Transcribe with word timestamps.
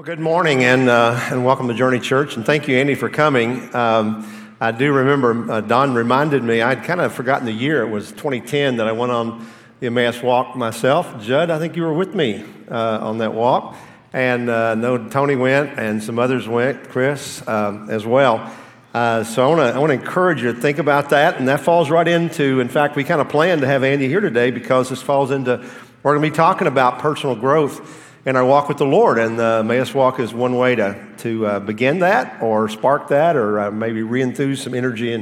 Well, 0.00 0.06
good 0.06 0.18
morning 0.18 0.64
and, 0.64 0.88
uh, 0.88 1.20
and 1.30 1.44
welcome 1.44 1.68
to 1.68 1.74
Journey 1.74 2.00
Church. 2.00 2.34
And 2.34 2.46
thank 2.46 2.66
you, 2.66 2.78
Andy, 2.78 2.94
for 2.94 3.10
coming. 3.10 3.68
Um, 3.76 4.56
I 4.58 4.72
do 4.72 4.94
remember 4.94 5.52
uh, 5.52 5.60
Don 5.60 5.92
reminded 5.92 6.42
me, 6.42 6.62
I'd 6.62 6.84
kind 6.84 7.02
of 7.02 7.12
forgotten 7.12 7.44
the 7.44 7.52
year. 7.52 7.82
It 7.82 7.90
was 7.90 8.10
2010 8.12 8.78
that 8.78 8.88
I 8.88 8.92
went 8.92 9.12
on 9.12 9.46
the 9.78 9.88
Emmaus 9.88 10.22
walk 10.22 10.56
myself. 10.56 11.20
Judd, 11.20 11.50
I 11.50 11.58
think 11.58 11.76
you 11.76 11.82
were 11.82 11.92
with 11.92 12.14
me 12.14 12.42
uh, 12.70 13.00
on 13.02 13.18
that 13.18 13.34
walk. 13.34 13.76
And 14.14 14.48
uh, 14.48 14.74
no, 14.74 15.06
Tony 15.10 15.36
went 15.36 15.78
and 15.78 16.02
some 16.02 16.18
others 16.18 16.48
went, 16.48 16.88
Chris 16.88 17.46
um, 17.46 17.90
as 17.90 18.06
well. 18.06 18.50
Uh, 18.94 19.22
so 19.22 19.44
I 19.44 19.54
want 19.54 19.60
to 19.60 19.76
I 19.76 19.78
wanna 19.80 19.92
encourage 19.92 20.42
you 20.42 20.54
to 20.54 20.58
think 20.58 20.78
about 20.78 21.10
that. 21.10 21.36
And 21.36 21.46
that 21.48 21.60
falls 21.60 21.90
right 21.90 22.08
into, 22.08 22.60
in 22.60 22.70
fact, 22.70 22.96
we 22.96 23.04
kind 23.04 23.20
of 23.20 23.28
planned 23.28 23.60
to 23.60 23.66
have 23.66 23.84
Andy 23.84 24.08
here 24.08 24.20
today 24.20 24.50
because 24.50 24.88
this 24.88 25.02
falls 25.02 25.30
into, 25.30 25.62
we're 26.02 26.14
going 26.14 26.24
to 26.24 26.30
be 26.30 26.34
talking 26.34 26.68
about 26.68 27.00
personal 27.00 27.36
growth 27.36 28.06
in 28.26 28.36
our 28.36 28.44
walk 28.44 28.68
with 28.68 28.78
the 28.78 28.86
Lord. 28.86 29.18
And 29.18 29.38
the 29.38 29.60
Emmaus 29.60 29.94
Walk 29.94 30.20
is 30.20 30.34
one 30.34 30.56
way 30.56 30.74
to, 30.74 31.06
to 31.18 31.46
uh, 31.46 31.60
begin 31.60 32.00
that 32.00 32.42
or 32.42 32.68
spark 32.68 33.08
that 33.08 33.36
or 33.36 33.60
uh, 33.60 33.70
maybe 33.70 34.02
reenthuse 34.02 34.62
some 34.62 34.74
energy 34.74 35.12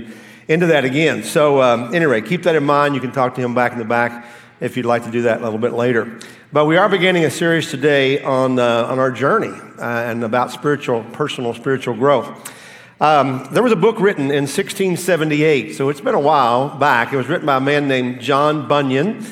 into 0.48 0.66
that 0.66 0.84
again. 0.84 1.22
So, 1.22 1.62
um, 1.62 1.94
anyway, 1.94 2.20
keep 2.22 2.42
that 2.44 2.56
in 2.56 2.64
mind. 2.64 2.94
You 2.94 3.00
can 3.00 3.12
talk 3.12 3.34
to 3.36 3.40
him 3.40 3.54
back 3.54 3.72
in 3.72 3.78
the 3.78 3.84
back 3.84 4.26
if 4.60 4.76
you'd 4.76 4.86
like 4.86 5.04
to 5.04 5.10
do 5.10 5.22
that 5.22 5.40
a 5.40 5.44
little 5.44 5.58
bit 5.58 5.72
later. 5.72 6.18
But 6.52 6.64
we 6.64 6.76
are 6.76 6.88
beginning 6.88 7.24
a 7.24 7.30
series 7.30 7.70
today 7.70 8.22
on, 8.22 8.58
uh, 8.58 8.86
on 8.86 8.98
our 8.98 9.10
journey 9.10 9.52
uh, 9.78 9.82
and 9.82 10.24
about 10.24 10.50
spiritual, 10.50 11.04
personal 11.12 11.54
spiritual 11.54 11.94
growth. 11.94 12.52
Um, 13.00 13.46
there 13.52 13.62
was 13.62 13.70
a 13.70 13.76
book 13.76 14.00
written 14.00 14.24
in 14.24 14.44
1678, 14.44 15.76
so 15.76 15.88
it's 15.88 16.00
been 16.00 16.16
a 16.16 16.20
while 16.20 16.76
back. 16.78 17.12
It 17.12 17.16
was 17.16 17.28
written 17.28 17.46
by 17.46 17.58
a 17.58 17.60
man 17.60 17.86
named 17.86 18.20
John 18.20 18.66
Bunyan, 18.66 19.24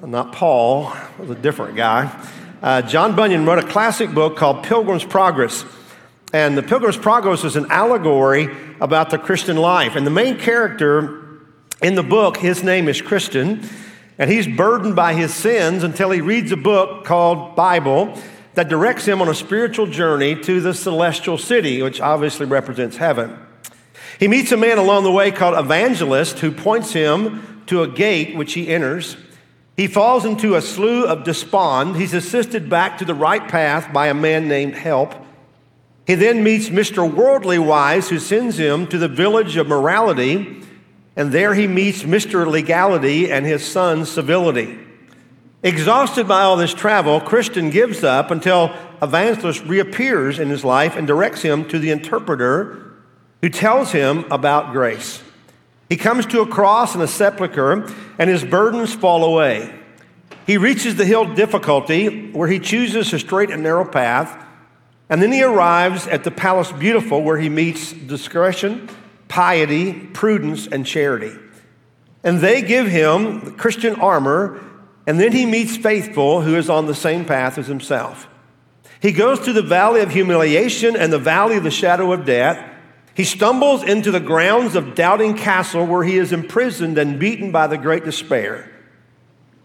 not 0.00 0.32
Paul, 0.32 0.92
it 0.92 1.18
was 1.18 1.30
a 1.30 1.34
different 1.34 1.74
guy 1.74 2.14
uh, 2.62 2.82
John 2.82 3.14
Bunyan 3.14 3.46
wrote 3.46 3.58
a 3.58 3.66
classic 3.66 4.12
book 4.12 4.36
called 4.36 4.64
Pilgrim's 4.64 5.04
Progress. 5.04 5.64
And 6.32 6.58
the 6.58 6.62
Pilgrim's 6.62 6.96
Progress 6.96 7.44
is 7.44 7.56
an 7.56 7.70
allegory 7.70 8.48
about 8.80 9.10
the 9.10 9.18
Christian 9.18 9.56
life. 9.56 9.96
And 9.96 10.06
the 10.06 10.10
main 10.10 10.38
character 10.38 11.24
in 11.82 11.94
the 11.94 12.02
book, 12.02 12.36
his 12.36 12.62
name 12.64 12.88
is 12.88 13.00
Christian, 13.00 13.68
and 14.18 14.30
he's 14.30 14.48
burdened 14.48 14.96
by 14.96 15.14
his 15.14 15.32
sins 15.32 15.84
until 15.84 16.10
he 16.10 16.20
reads 16.20 16.50
a 16.50 16.56
book 16.56 17.04
called 17.04 17.54
Bible 17.54 18.18
that 18.54 18.68
directs 18.68 19.06
him 19.06 19.22
on 19.22 19.28
a 19.28 19.34
spiritual 19.34 19.86
journey 19.86 20.34
to 20.42 20.60
the 20.60 20.74
celestial 20.74 21.38
city, 21.38 21.80
which 21.80 22.00
obviously 22.00 22.44
represents 22.44 22.96
heaven. 22.96 23.38
He 24.18 24.26
meets 24.26 24.50
a 24.50 24.56
man 24.56 24.78
along 24.78 25.04
the 25.04 25.12
way 25.12 25.30
called 25.30 25.56
Evangelist 25.56 26.40
who 26.40 26.50
points 26.50 26.92
him 26.92 27.62
to 27.68 27.82
a 27.82 27.88
gate 27.88 28.36
which 28.36 28.54
he 28.54 28.66
enters. 28.66 29.16
He 29.78 29.86
falls 29.86 30.24
into 30.24 30.56
a 30.56 30.60
slough 30.60 31.06
of 31.06 31.22
despond. 31.22 31.94
He's 31.94 32.12
assisted 32.12 32.68
back 32.68 32.98
to 32.98 33.04
the 33.04 33.14
right 33.14 33.46
path 33.46 33.92
by 33.92 34.08
a 34.08 34.14
man 34.14 34.48
named 34.48 34.74
Help. 34.74 35.14
He 36.04 36.16
then 36.16 36.42
meets 36.42 36.68
Mr. 36.68 37.08
Worldly 37.08 37.60
Wise, 37.60 38.08
who 38.08 38.18
sends 38.18 38.58
him 38.58 38.88
to 38.88 38.98
the 38.98 39.06
village 39.06 39.56
of 39.56 39.68
morality, 39.68 40.62
and 41.14 41.30
there 41.30 41.54
he 41.54 41.68
meets 41.68 42.02
Mr. 42.02 42.44
Legality 42.44 43.30
and 43.30 43.46
his 43.46 43.64
son 43.64 44.04
Civility. 44.04 44.80
Exhausted 45.62 46.26
by 46.26 46.42
all 46.42 46.56
this 46.56 46.74
travel, 46.74 47.20
Christian 47.20 47.70
gives 47.70 48.02
up 48.02 48.32
until 48.32 48.74
Evangelist 49.00 49.62
reappears 49.62 50.40
in 50.40 50.48
his 50.48 50.64
life 50.64 50.96
and 50.96 51.06
directs 51.06 51.42
him 51.42 51.68
to 51.68 51.78
the 51.78 51.92
interpreter 51.92 52.94
who 53.42 53.48
tells 53.48 53.92
him 53.92 54.24
about 54.32 54.72
grace. 54.72 55.22
He 55.88 55.96
comes 55.96 56.26
to 56.26 56.40
a 56.40 56.46
cross 56.46 56.94
and 56.94 57.02
a 57.02 57.08
sepulchre, 57.08 57.90
and 58.18 58.28
his 58.28 58.44
burdens 58.44 58.94
fall 58.94 59.24
away. 59.24 59.74
He 60.46 60.58
reaches 60.58 60.96
the 60.96 61.04
hill 61.04 61.34
difficulty 61.34 62.30
where 62.32 62.48
he 62.48 62.58
chooses 62.58 63.12
a 63.12 63.18
straight 63.18 63.50
and 63.50 63.62
narrow 63.62 63.84
path, 63.84 64.44
and 65.10 65.22
then 65.22 65.32
he 65.32 65.42
arrives 65.42 66.06
at 66.06 66.24
the 66.24 66.30
palace 66.30 66.70
beautiful 66.72 67.22
where 67.22 67.38
he 67.38 67.48
meets 67.48 67.92
discretion, 67.92 68.88
piety, 69.28 69.92
prudence, 69.92 70.66
and 70.66 70.84
charity. 70.84 71.32
And 72.22 72.40
they 72.40 72.62
give 72.62 72.86
him 72.86 73.56
Christian 73.56 73.94
armor, 73.96 74.62
and 75.06 75.18
then 75.18 75.32
he 75.32 75.46
meets 75.46 75.76
faithful 75.76 76.42
who 76.42 76.56
is 76.56 76.68
on 76.68 76.86
the 76.86 76.94
same 76.94 77.24
path 77.24 77.56
as 77.56 77.66
himself. 77.66 78.28
He 79.00 79.12
goes 79.12 79.38
through 79.38 79.54
the 79.54 79.62
valley 79.62 80.00
of 80.00 80.10
humiliation 80.10 80.96
and 80.96 81.12
the 81.12 81.18
valley 81.18 81.56
of 81.56 81.62
the 81.62 81.70
shadow 81.70 82.12
of 82.12 82.24
death. 82.24 82.67
He 83.18 83.24
stumbles 83.24 83.82
into 83.82 84.12
the 84.12 84.20
grounds 84.20 84.76
of 84.76 84.94
Doubting 84.94 85.36
Castle 85.36 85.84
where 85.84 86.04
he 86.04 86.18
is 86.18 86.30
imprisoned 86.30 86.96
and 86.98 87.18
beaten 87.18 87.50
by 87.50 87.66
the 87.66 87.76
great 87.76 88.04
despair. 88.04 88.70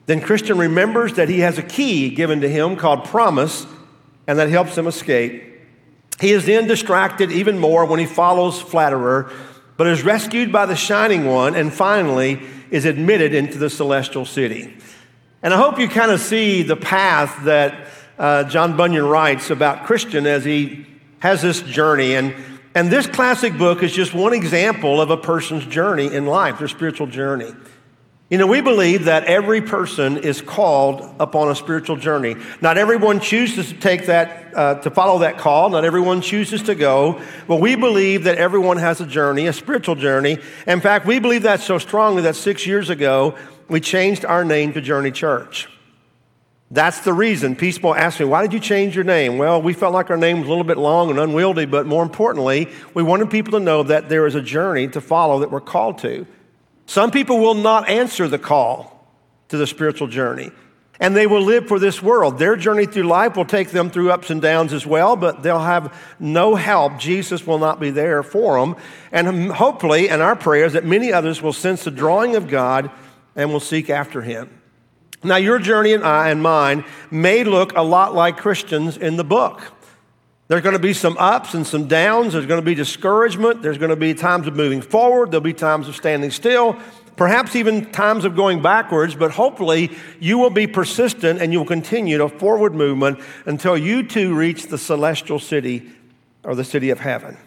Then 0.07 0.21
Christian 0.21 0.57
remembers 0.57 1.13
that 1.13 1.29
he 1.29 1.41
has 1.41 1.59
a 1.59 1.61
key 1.61 2.09
given 2.09 2.41
to 2.41 2.49
him 2.49 2.75
called 2.75 3.05
promise, 3.05 3.67
and 4.25 4.39
that 4.39 4.49
helps 4.49 4.75
him 4.75 4.87
escape. 4.87 5.43
He 6.19 6.31
is 6.31 6.47
then 6.47 6.65
distracted 6.65 7.31
even 7.31 7.59
more 7.59 7.85
when 7.85 7.99
he 7.99 8.07
follows 8.07 8.59
Flatterer, 8.59 9.31
but 9.77 9.85
is 9.85 10.03
rescued 10.03 10.51
by 10.51 10.65
the 10.65 10.75
Shining 10.75 11.27
One, 11.27 11.53
and 11.53 11.71
finally 11.71 12.41
is 12.71 12.85
admitted 12.85 13.35
into 13.35 13.59
the 13.59 13.69
celestial 13.69 14.25
city. 14.25 14.75
And 15.43 15.53
I 15.53 15.57
hope 15.57 15.77
you 15.77 15.87
kind 15.87 16.09
of 16.09 16.19
see 16.21 16.63
the 16.63 16.75
path 16.75 17.43
that 17.43 17.87
uh, 18.17 18.45
John 18.45 18.75
Bunyan 18.75 19.05
writes 19.05 19.51
about 19.51 19.85
Christian 19.85 20.25
as 20.25 20.43
he 20.43 20.87
has 21.19 21.43
this 21.43 21.61
journey. 21.61 22.15
And 22.15 22.33
and 22.75 22.89
this 22.89 23.07
classic 23.07 23.57
book 23.57 23.83
is 23.83 23.91
just 23.91 24.13
one 24.13 24.33
example 24.33 24.99
of 24.99 25.09
a 25.09 25.17
person's 25.17 25.65
journey 25.65 26.13
in 26.13 26.25
life, 26.25 26.59
their 26.59 26.67
spiritual 26.67 27.07
journey. 27.07 27.53
You 28.29 28.39
know, 28.39 28.47
we 28.47 28.61
believe 28.61 29.05
that 29.05 29.25
every 29.25 29.61
person 29.61 30.17
is 30.17 30.41
called 30.41 31.01
upon 31.19 31.51
a 31.51 31.55
spiritual 31.55 31.97
journey. 31.97 32.35
Not 32.61 32.79
everyone 32.79 33.19
chooses 33.19 33.69
to 33.69 33.75
take 33.75 34.07
that, 34.07 34.57
uh, 34.57 34.75
to 34.81 34.89
follow 34.89 35.19
that 35.19 35.37
call. 35.37 35.69
Not 35.69 35.85
everyone 35.85 36.21
chooses 36.21 36.63
to 36.63 36.73
go. 36.73 37.21
But 37.47 37.57
we 37.57 37.75
believe 37.75 38.23
that 38.23 38.37
everyone 38.37 38.77
has 38.77 38.99
a 39.01 39.05
journey, 39.05 39.45
a 39.45 39.53
spiritual 39.53 39.93
journey. 39.93 40.39
In 40.65 40.81
fact, 40.81 41.05
we 41.05 41.19
believe 41.19 41.43
that 41.43 41.59
so 41.59 41.77
strongly 41.77 42.23
that 42.23 42.35
six 42.35 42.65
years 42.65 42.89
ago, 42.89 43.37
we 43.67 43.79
changed 43.79 44.25
our 44.25 44.43
name 44.43 44.73
to 44.73 44.81
Journey 44.81 45.11
Church. 45.11 45.69
That's 46.73 47.01
the 47.01 47.13
reason. 47.13 47.55
People 47.55 47.93
ask 47.93 48.19
me, 48.19 48.25
why 48.25 48.41
did 48.41 48.51
you 48.51 48.59
change 48.59 48.95
your 48.95 49.03
name? 49.03 49.37
Well, 49.37 49.61
we 49.61 49.73
felt 49.73 49.93
like 49.93 50.09
our 50.09 50.17
name 50.17 50.39
was 50.39 50.47
a 50.47 50.49
little 50.49 50.63
bit 50.63 50.79
long 50.79 51.11
and 51.11 51.19
unwieldy, 51.19 51.65
but 51.65 51.85
more 51.85 52.01
importantly, 52.01 52.67
we 52.95 53.03
wanted 53.03 53.29
people 53.29 53.51
to 53.51 53.59
know 53.59 53.83
that 53.83 54.09
there 54.09 54.25
is 54.25 54.33
a 54.33 54.41
journey 54.41 54.87
to 54.87 54.99
follow 54.99 55.41
that 55.41 55.51
we're 55.51 55.61
called 55.61 55.99
to. 55.99 56.25
Some 56.87 57.11
people 57.11 57.37
will 57.37 57.53
not 57.53 57.87
answer 57.87 58.27
the 58.27 58.39
call 58.39 59.07
to 59.49 59.57
the 59.57 59.67
spiritual 59.67 60.07
journey, 60.07 60.49
and 60.99 61.15
they 61.15 61.27
will 61.27 61.43
live 61.43 61.67
for 61.67 61.77
this 61.77 62.01
world. 62.01 62.39
Their 62.39 62.55
journey 62.55 62.87
through 62.87 63.03
life 63.03 63.37
will 63.37 63.45
take 63.45 63.69
them 63.69 63.91
through 63.91 64.09
ups 64.09 64.31
and 64.31 64.41
downs 64.41 64.73
as 64.73 64.83
well, 64.83 65.15
but 65.15 65.43
they'll 65.43 65.59
have 65.59 65.95
no 66.19 66.55
help. 66.55 66.97
Jesus 66.97 67.45
will 67.45 67.59
not 67.59 67.79
be 67.79 67.91
there 67.91 68.23
for 68.23 68.59
them. 68.59 68.75
And 69.11 69.51
hopefully, 69.51 70.09
and 70.09 70.23
our 70.23 70.35
prayers, 70.35 70.73
that 70.73 70.85
many 70.85 71.13
others 71.13 71.39
will 71.39 71.53
sense 71.53 71.83
the 71.83 71.91
drawing 71.91 72.35
of 72.35 72.47
God 72.47 72.89
and 73.35 73.51
will 73.51 73.59
seek 73.59 73.91
after 73.91 74.23
him. 74.23 74.49
Now, 75.23 75.37
your 75.37 75.59
journey 75.59 75.93
and 75.93 76.03
I 76.03 76.29
and 76.29 76.41
mine 76.41 76.85
may 77.09 77.43
look 77.43 77.75
a 77.75 77.81
lot 77.81 78.13
like 78.13 78.37
Christians 78.37 78.97
in 78.97 79.15
the 79.15 79.23
book. 79.23 79.61
There's 80.47 80.61
going 80.61 80.73
to 80.73 80.79
be 80.79 80.93
some 80.93 81.17
ups 81.17 81.53
and 81.53 81.65
some 81.65 81.87
downs. 81.87 82.33
There's 82.33 82.45
going 82.45 82.61
to 82.61 82.65
be 82.65 82.75
discouragement. 82.75 83.61
There's 83.61 83.77
going 83.77 83.89
to 83.89 83.95
be 83.95 84.13
times 84.13 84.45
of 84.45 84.55
moving 84.55 84.81
forward. 84.81 85.31
There'll 85.31 85.41
be 85.41 85.53
times 85.53 85.87
of 85.87 85.95
standing 85.95 86.31
still, 86.31 86.77
perhaps 87.15 87.55
even 87.55 87.91
times 87.91 88.25
of 88.25 88.35
going 88.35 88.61
backwards. 88.61 89.15
But 89.15 89.31
hopefully, 89.31 89.91
you 90.19 90.37
will 90.37 90.49
be 90.49 90.67
persistent 90.67 91.41
and 91.41 91.53
you'll 91.53 91.65
continue 91.65 92.17
to 92.17 92.27
forward 92.27 92.75
movement 92.75 93.19
until 93.45 93.77
you 93.77 94.03
too 94.03 94.35
reach 94.35 94.67
the 94.67 94.77
celestial 94.77 95.39
city 95.39 95.89
or 96.43 96.55
the 96.55 96.65
city 96.65 96.89
of 96.89 96.99
heaven. 96.99 97.37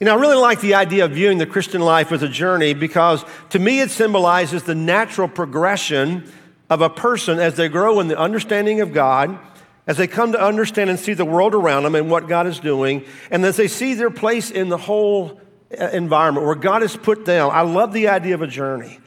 You 0.00 0.06
know, 0.06 0.16
I 0.16 0.20
really 0.20 0.36
like 0.36 0.60
the 0.60 0.74
idea 0.74 1.04
of 1.04 1.12
viewing 1.12 1.38
the 1.38 1.46
Christian 1.46 1.80
life 1.80 2.10
as 2.10 2.22
a 2.22 2.28
journey 2.28 2.74
because 2.74 3.24
to 3.50 3.58
me 3.58 3.80
it 3.80 3.90
symbolizes 3.90 4.64
the 4.64 4.74
natural 4.74 5.28
progression 5.28 6.30
of 6.70 6.80
a 6.80 6.90
person 6.90 7.38
as 7.38 7.56
they 7.56 7.68
grow 7.68 8.00
in 8.00 8.08
the 8.08 8.18
understanding 8.18 8.80
of 8.80 8.92
God, 8.92 9.38
as 9.86 9.96
they 9.96 10.06
come 10.06 10.32
to 10.32 10.40
understand 10.40 10.90
and 10.90 10.98
see 10.98 11.14
the 11.14 11.24
world 11.24 11.54
around 11.54 11.82
them 11.82 11.94
and 11.94 12.10
what 12.10 12.26
God 12.26 12.46
is 12.46 12.58
doing, 12.58 13.04
and 13.30 13.44
as 13.44 13.56
they 13.56 13.68
see 13.68 13.94
their 13.94 14.10
place 14.10 14.50
in 14.50 14.68
the 14.68 14.78
whole 14.78 15.40
uh, 15.78 15.88
environment 15.88 16.46
where 16.46 16.54
God 16.54 16.82
has 16.82 16.96
put 16.96 17.24
them. 17.24 17.50
I 17.50 17.62
love 17.62 17.92
the 17.92 18.08
idea 18.08 18.34
of 18.34 18.42
a 18.42 18.46
journey. 18.46 19.00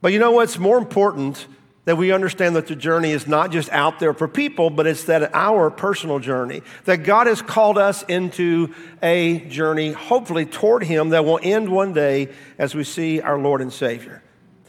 But 0.00 0.12
you 0.12 0.18
know 0.18 0.32
what's 0.32 0.58
more 0.58 0.78
important 0.78 1.46
that 1.84 1.96
we 1.96 2.12
understand 2.12 2.54
that 2.54 2.66
the 2.66 2.76
journey 2.76 3.12
is 3.12 3.26
not 3.26 3.50
just 3.50 3.70
out 3.70 3.98
there 3.98 4.12
for 4.12 4.28
people, 4.28 4.68
but 4.68 4.86
it's 4.86 5.04
that 5.04 5.34
our 5.34 5.70
personal 5.70 6.18
journey. 6.18 6.62
That 6.84 6.98
God 6.98 7.26
has 7.26 7.40
called 7.40 7.78
us 7.78 8.02
into 8.02 8.74
a 9.02 9.38
journey, 9.48 9.92
hopefully 9.92 10.44
toward 10.44 10.82
Him, 10.82 11.08
that 11.10 11.24
will 11.24 11.40
end 11.42 11.70
one 11.70 11.94
day 11.94 12.28
as 12.58 12.74
we 12.74 12.84
see 12.84 13.22
our 13.22 13.38
Lord 13.38 13.62
and 13.62 13.72
Savior. 13.72 14.22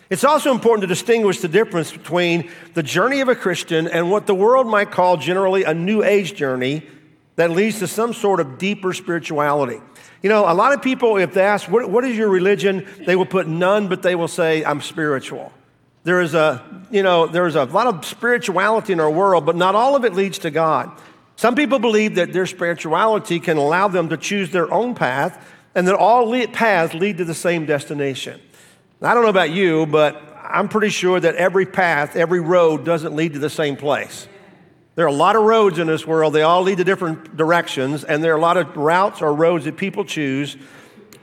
It's 0.09 0.23
also 0.23 0.51
important 0.51 0.81
to 0.81 0.88
distinguish 0.88 1.39
the 1.39 1.47
difference 1.47 1.91
between 1.91 2.50
the 2.73 2.81
journey 2.81 3.21
of 3.21 3.29
a 3.29 3.35
Christian 3.35 3.88
and 3.88 4.09
what 4.09 4.25
the 4.25 4.33
world 4.33 4.65
might 4.65 4.89
call 4.89 5.17
generally 5.17 5.63
a 5.63 5.73
New 5.73 6.03
Age 6.03 6.33
journey 6.33 6.83
that 7.35 7.51
leads 7.51 7.79
to 7.79 7.88
some 7.88 8.13
sort 8.13 8.39
of 8.39 8.57
deeper 8.57 8.91
spirituality. 8.91 9.79
You 10.23 10.29
know, 10.29 10.51
a 10.51 10.53
lot 10.53 10.73
of 10.73 10.81
people, 10.81 11.17
if 11.17 11.33
they 11.33 11.44
ask, 11.44 11.69
what, 11.69 11.89
what 11.89 12.03
is 12.03 12.17
your 12.17 12.27
religion? 12.27 12.88
They 13.06 13.15
will 13.15 13.27
put 13.27 13.47
none, 13.47 13.88
but 13.88 14.01
they 14.01 14.15
will 14.15 14.27
say, 14.27 14.65
I'm 14.65 14.81
spiritual. 14.81 15.53
There 16.03 16.21
is 16.21 16.33
a, 16.33 16.63
you 16.89 17.03
know, 17.03 17.27
there 17.27 17.45
is 17.45 17.55
a 17.55 17.65
lot 17.65 17.88
of 17.88 18.03
spirituality 18.05 18.94
in 18.94 19.00
our 19.00 19.12
world, 19.12 19.45
but 19.45 19.55
not 19.55 19.75
all 19.75 19.95
of 19.95 20.05
it 20.05 20.15
leads 20.15 20.39
to 20.39 20.51
God. 20.51 20.91
Some 21.35 21.55
people 21.55 21.79
believe 21.79 22.15
that 22.15 22.33
their 22.33 22.47
spirituality 22.47 23.39
can 23.39 23.57
allow 23.57 23.88
them 23.88 24.09
to 24.09 24.17
choose 24.17 24.50
their 24.50 24.69
own 24.73 24.95
path 24.95 25.47
and 25.75 25.88
that 25.88 25.95
all 25.95 26.29
paths 26.47 26.94
lead 26.95 27.17
to 27.19 27.25
the 27.25 27.33
same 27.33 27.65
destination. 27.65 28.41
I 29.01 29.13
don't 29.13 29.24
know 29.24 29.30
about 29.30 29.51
you, 29.51 29.86
but 29.86 30.22
I'm 30.44 30.68
pretty 30.68 30.90
sure 30.90 31.19
that 31.19 31.36
every 31.36 31.66
path, 31.66 32.18
every 32.18 32.42
road 32.42 32.84
doesn't 32.84 33.16
lead 33.16 33.34
to 33.34 33.40
the 33.40 33.50
same 33.50 33.78
place. 33.78 34.28
There 34.96 35.06
are 35.06 35.10
a 35.10 35.13
lot 35.13 35.38
of 35.38 35.44
roads 35.44 35.80
in 35.80 35.88
this 35.88 36.06
world, 36.06 36.34
they 36.34 36.42
all 36.42 36.63
lead 36.63 36.80
to 36.80 36.84
different 36.84 37.38
directions, 37.38 38.04
and 38.04 38.22
there 38.22 38.34
are 38.34 38.38
a 38.38 38.42
lot 38.42 38.57
of 38.57 38.75
routes 38.75 39.22
or 39.22 39.34
roads 39.34 39.63
that 39.63 39.78
people 39.78 40.04
choose 40.04 40.57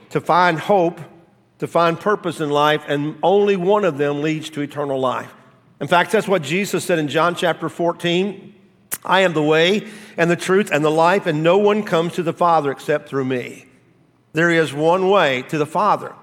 to 0.09 0.19
find 0.19 0.57
hope, 0.57 0.99
to 1.59 1.67
find 1.67 1.99
purpose 1.99 2.39
in 2.39 2.49
life, 2.49 2.83
and 2.87 3.15
only 3.21 3.55
one 3.55 3.85
of 3.85 3.99
them 3.99 4.23
leads 4.23 4.49
to 4.51 4.61
eternal 4.61 4.99
life. 4.99 5.31
In 5.79 5.87
fact, 5.87 6.11
that's 6.11 6.27
what 6.27 6.41
Jesus 6.41 6.83
said 6.83 6.97
in 6.97 7.07
John 7.07 7.35
chapter 7.35 7.69
14 7.69 8.55
I 9.05 9.21
am 9.21 9.33
the 9.33 9.43
way 9.43 9.87
and 10.17 10.31
the 10.31 10.35
truth 10.35 10.71
and 10.71 10.83
the 10.83 10.89
life, 10.89 11.27
and 11.27 11.43
no 11.43 11.59
one 11.59 11.83
comes 11.83 12.13
to 12.13 12.23
the 12.23 12.33
Father 12.33 12.71
except 12.71 13.07
through 13.07 13.25
me. 13.25 13.65
There 14.33 14.49
is 14.49 14.73
one 14.73 15.09
way 15.09 15.43
to 15.43 15.57
the 15.59 15.65
Father, 15.65 16.15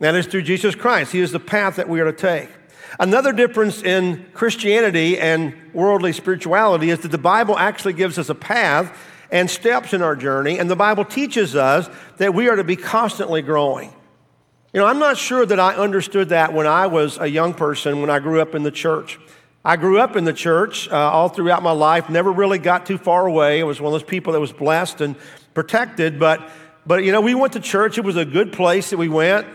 that 0.00 0.14
is 0.14 0.26
through 0.26 0.42
Jesus 0.42 0.74
Christ. 0.74 1.12
He 1.12 1.20
is 1.20 1.32
the 1.32 1.40
path 1.40 1.76
that 1.76 1.88
we 1.88 2.00
are 2.00 2.04
to 2.04 2.12
take. 2.12 2.48
Another 2.98 3.32
difference 3.32 3.82
in 3.82 4.26
Christianity 4.32 5.18
and 5.18 5.54
worldly 5.72 6.12
spirituality 6.12 6.90
is 6.90 7.00
that 7.00 7.10
the 7.10 7.18
Bible 7.18 7.58
actually 7.58 7.92
gives 7.92 8.18
us 8.18 8.28
a 8.28 8.34
path 8.34 8.96
and 9.30 9.50
steps 9.50 9.92
in 9.92 10.02
our 10.02 10.14
journey, 10.14 10.58
and 10.58 10.70
the 10.70 10.76
Bible 10.76 11.04
teaches 11.04 11.56
us 11.56 11.90
that 12.18 12.32
we 12.32 12.48
are 12.48 12.56
to 12.56 12.64
be 12.64 12.76
constantly 12.76 13.42
growing. 13.42 13.92
You 14.72 14.80
know, 14.80 14.86
I'm 14.86 14.98
not 14.98 15.16
sure 15.16 15.44
that 15.44 15.58
I 15.58 15.74
understood 15.74 16.28
that 16.28 16.52
when 16.52 16.66
I 16.66 16.86
was 16.86 17.18
a 17.18 17.26
young 17.26 17.54
person, 17.54 18.00
when 18.00 18.10
I 18.10 18.18
grew 18.18 18.40
up 18.40 18.54
in 18.54 18.62
the 18.62 18.70
church. 18.70 19.18
I 19.64 19.76
grew 19.76 19.98
up 19.98 20.14
in 20.14 20.24
the 20.24 20.32
church 20.32 20.88
uh, 20.88 20.94
all 20.94 21.28
throughout 21.28 21.62
my 21.62 21.72
life, 21.72 22.08
never 22.08 22.30
really 22.30 22.58
got 22.58 22.86
too 22.86 22.98
far 22.98 23.26
away. 23.26 23.60
I 23.60 23.64
was 23.64 23.80
one 23.80 23.92
of 23.92 24.00
those 24.00 24.08
people 24.08 24.32
that 24.34 24.40
was 24.40 24.52
blessed 24.52 25.00
and 25.00 25.16
protected, 25.54 26.20
but, 26.20 26.48
but 26.86 27.02
you 27.02 27.10
know, 27.10 27.20
we 27.20 27.34
went 27.34 27.54
to 27.54 27.60
church. 27.60 27.98
It 27.98 28.04
was 28.04 28.16
a 28.16 28.24
good 28.24 28.52
place 28.52 28.90
that 28.90 28.96
we 28.96 29.08
went. 29.08 29.46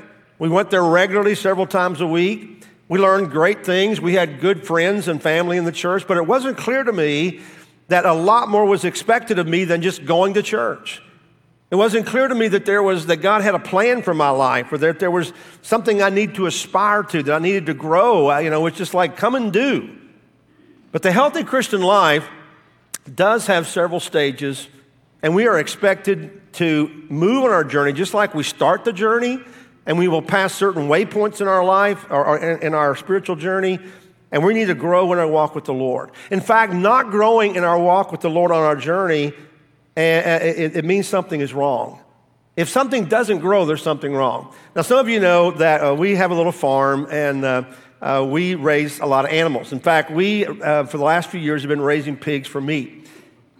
We 0.41 0.49
went 0.49 0.71
there 0.71 0.83
regularly, 0.83 1.35
several 1.35 1.67
times 1.67 2.01
a 2.01 2.07
week. 2.07 2.65
We 2.87 2.97
learned 2.97 3.29
great 3.29 3.63
things. 3.63 4.01
We 4.01 4.15
had 4.15 4.39
good 4.39 4.65
friends 4.65 5.07
and 5.07 5.21
family 5.21 5.55
in 5.55 5.65
the 5.65 5.71
church, 5.71 6.07
but 6.07 6.17
it 6.17 6.25
wasn't 6.25 6.57
clear 6.57 6.83
to 6.83 6.91
me 6.91 7.41
that 7.89 8.07
a 8.07 8.13
lot 8.13 8.49
more 8.49 8.65
was 8.65 8.83
expected 8.83 9.37
of 9.37 9.47
me 9.47 9.65
than 9.65 9.83
just 9.83 10.03
going 10.03 10.33
to 10.33 10.41
church. 10.41 10.99
It 11.69 11.75
wasn't 11.75 12.07
clear 12.07 12.27
to 12.27 12.33
me 12.33 12.47
that 12.47 12.65
there 12.65 12.81
was 12.81 13.05
that 13.05 13.17
God 13.17 13.43
had 13.43 13.53
a 13.53 13.59
plan 13.59 14.01
for 14.01 14.15
my 14.15 14.31
life 14.31 14.73
or 14.73 14.79
that 14.79 14.97
there 14.97 15.11
was 15.11 15.31
something 15.61 16.01
I 16.01 16.09
need 16.09 16.33
to 16.33 16.47
aspire 16.47 17.03
to, 17.03 17.21
that 17.21 17.35
I 17.35 17.37
needed 17.37 17.67
to 17.67 17.75
grow. 17.75 18.25
I, 18.25 18.39
you 18.39 18.49
know, 18.49 18.65
it's 18.65 18.79
just 18.79 18.95
like 18.95 19.17
come 19.17 19.35
and 19.35 19.53
do. 19.53 19.95
But 20.91 21.03
the 21.03 21.11
healthy 21.11 21.43
Christian 21.43 21.83
life 21.83 22.27
does 23.13 23.45
have 23.45 23.67
several 23.67 23.99
stages, 23.99 24.67
and 25.21 25.35
we 25.35 25.45
are 25.45 25.59
expected 25.59 26.41
to 26.53 27.05
move 27.09 27.43
on 27.43 27.51
our 27.51 27.63
journey 27.63 27.93
just 27.93 28.15
like 28.15 28.33
we 28.33 28.41
start 28.41 28.85
the 28.85 28.91
journey 28.91 29.39
and 29.85 29.97
we 29.97 30.07
will 30.07 30.21
pass 30.21 30.53
certain 30.53 30.87
waypoints 30.87 31.41
in 31.41 31.47
our 31.47 31.63
life 31.63 32.05
or, 32.09 32.37
in 32.37 32.73
our 32.73 32.95
spiritual 32.95 33.35
journey, 33.35 33.79
and 34.31 34.43
we 34.45 34.53
need 34.53 34.67
to 34.67 34.75
grow 34.75 35.11
in 35.13 35.19
our 35.19 35.27
walk 35.27 35.55
with 35.55 35.65
the 35.65 35.73
Lord. 35.73 36.11
In 36.29 36.39
fact, 36.39 36.73
not 36.73 37.09
growing 37.11 37.55
in 37.55 37.63
our 37.63 37.79
walk 37.79 38.11
with 38.11 38.21
the 38.21 38.29
Lord 38.29 38.51
on 38.51 38.63
our 38.63 38.75
journey, 38.75 39.33
eh, 39.97 40.01
eh, 40.01 40.69
it, 40.73 40.85
means 40.85 41.07
something 41.07 41.41
is 41.41 41.53
wrong. 41.53 41.99
If 42.55 42.69
something 42.69 43.05
doesn't 43.05 43.39
grow, 43.39 43.65
there's 43.65 43.83
something 43.83 44.13
wrong. 44.13 44.53
Now, 44.75 44.83
some 44.83 44.99
of 44.99 45.09
you 45.09 45.19
know 45.19 45.51
that 45.51 45.83
uh, 45.83 45.95
we 45.95 46.15
have 46.15 46.31
a 46.31 46.35
little 46.35 46.51
farm 46.51 47.07
and 47.09 47.43
uh, 47.43 47.63
uh, 48.01 48.25
we 48.29 48.55
raise 48.55 48.99
a 48.99 49.05
lot 49.05 49.25
of 49.25 49.31
animals. 49.31 49.73
In 49.73 49.79
fact, 49.79 50.11
we, 50.11 50.43
for 50.43 50.87
the 50.91 50.97
last 50.97 51.29
few 51.29 51.39
years, 51.39 51.61
have 51.61 51.69
been 51.69 51.81
raising 51.81 52.17
pigs 52.17 52.47
for 52.47 52.61
meat. 52.61 53.07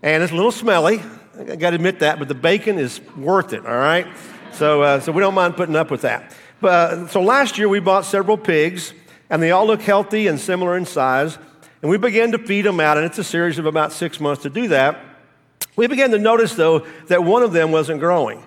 And 0.04 0.24
it's 0.24 0.32
a 0.32 0.36
little 0.36 0.52
smelly, 0.52 1.02
I 1.38 1.56
gotta 1.56 1.76
admit 1.76 2.00
that, 2.00 2.20
but 2.20 2.28
the 2.28 2.36
bacon 2.36 2.78
is 2.78 3.00
worth 3.16 3.54
it, 3.54 3.66
all 3.66 3.78
right? 3.78 4.08
So, 4.54 4.82
uh, 4.82 5.00
so 5.00 5.12
we 5.12 5.22
don't 5.22 5.34
mind 5.34 5.56
putting 5.56 5.76
up 5.76 5.92
with 5.92 6.02
that. 6.02 6.36
But, 6.60 6.70
uh, 6.70 7.08
so 7.08 7.22
last 7.22 7.58
year 7.58 7.68
we 7.70 7.80
bought 7.80 8.06
several 8.06 8.38
pigs, 8.38 8.94
and 9.30 9.42
they 9.42 9.52
all 9.52 9.66
look 9.66 9.82
healthy 9.82 10.28
and 10.28 10.40
similar 10.40 10.78
in 10.78 10.86
size. 10.86 11.38
And 11.82 11.90
we 11.90 11.98
began 11.98 12.32
to 12.34 12.38
feed 12.38 12.64
them 12.64 12.80
out, 12.80 12.98
and 12.98 13.06
it's 13.06 13.18
a 13.18 13.24
series 13.24 13.58
of 13.58 13.66
about 13.66 13.92
six 13.92 14.20
months 14.20 14.44
to 14.44 14.50
do 14.50 14.68
that. 14.68 15.00
We 15.76 15.88
began 15.88 16.12
to 16.12 16.20
notice, 16.20 16.54
though, 16.54 16.86
that 17.08 17.24
one 17.24 17.44
of 17.44 17.54
them 17.54 17.72
wasn't 17.72 18.00
growing. 18.00 18.44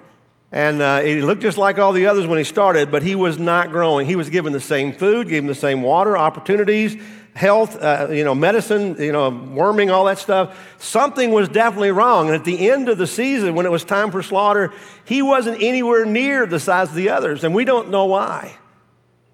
And 0.54 0.80
uh, 0.80 1.00
he 1.00 1.20
looked 1.20 1.42
just 1.42 1.58
like 1.58 1.80
all 1.80 1.92
the 1.92 2.06
others 2.06 2.28
when 2.28 2.38
he 2.38 2.44
started, 2.44 2.92
but 2.92 3.02
he 3.02 3.16
was 3.16 3.40
not 3.40 3.72
growing. 3.72 4.06
He 4.06 4.14
was 4.14 4.30
given 4.30 4.52
the 4.52 4.60
same 4.60 4.92
food, 4.92 5.28
given 5.28 5.48
the 5.48 5.54
same 5.54 5.82
water, 5.82 6.16
opportunities, 6.16 6.96
health, 7.34 7.76
uh, 7.82 8.06
you 8.12 8.22
know, 8.22 8.36
medicine, 8.36 8.94
you 9.00 9.10
know, 9.10 9.30
worming, 9.30 9.90
all 9.90 10.04
that 10.04 10.20
stuff. 10.20 10.56
Something 10.78 11.32
was 11.32 11.48
definitely 11.48 11.90
wrong. 11.90 12.28
And 12.28 12.36
at 12.36 12.44
the 12.44 12.70
end 12.70 12.88
of 12.88 12.98
the 12.98 13.06
season, 13.08 13.56
when 13.56 13.66
it 13.66 13.72
was 13.72 13.82
time 13.82 14.12
for 14.12 14.22
slaughter, 14.22 14.72
he 15.04 15.22
wasn't 15.22 15.60
anywhere 15.60 16.04
near 16.04 16.46
the 16.46 16.60
size 16.60 16.88
of 16.88 16.94
the 16.94 17.08
others, 17.08 17.42
and 17.42 17.52
we 17.52 17.64
don't 17.64 17.90
know 17.90 18.04
why. 18.04 18.56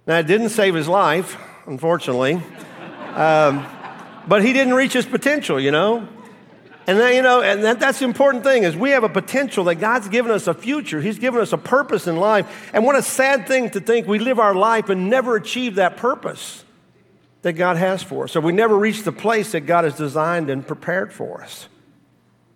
Now, 0.06 0.20
it 0.20 0.26
didn't 0.26 0.49
save 0.49 0.75
his 0.75 0.88
life, 0.88 1.37
unfortunately, 1.66 2.40
um, 3.14 3.66
but 4.26 4.43
he 4.43 4.55
didn't 4.55 4.73
reach 4.73 4.94
his 4.94 5.05
potential, 5.05 5.61
you 5.61 5.70
know. 5.70 6.08
And 6.90 6.98
then, 6.98 7.14
you 7.14 7.22
know, 7.22 7.40
and 7.40 7.62
that, 7.62 7.78
that's 7.78 8.00
the 8.00 8.04
important 8.04 8.42
thing 8.42 8.64
is 8.64 8.75
we 8.75 8.90
have 8.90 9.04
a 9.04 9.08
potential 9.08 9.62
that 9.66 9.76
God's 9.76 10.08
given 10.08 10.32
us 10.32 10.48
a 10.48 10.54
future. 10.54 11.00
He's 11.00 11.20
given 11.20 11.40
us 11.40 11.52
a 11.52 11.56
purpose 11.56 12.08
in 12.08 12.16
life. 12.16 12.69
And 12.75 12.84
what 12.84 12.96
a 12.96 13.02
sad 13.02 13.46
thing 13.46 13.70
to 13.70 13.81
think 13.81 14.08
we 14.08 14.19
live 14.19 14.40
our 14.40 14.56
life 14.56 14.88
and 14.88 15.08
never 15.08 15.37
achieve 15.37 15.76
that 15.76 15.96
purpose 15.96 16.64
that 17.42 17.52
God 17.52 17.76
has 17.76 18.02
for 18.02 18.25
us. 18.25 18.32
So 18.32 18.40
we 18.40 18.52
never 18.52 18.76
reach 18.76 19.04
the 19.04 19.12
place 19.12 19.52
that 19.52 19.60
God 19.60 19.84
has 19.84 19.96
designed 19.96 20.50
and 20.50 20.66
prepared 20.66 21.12
for 21.12 21.44
us. 21.44 21.69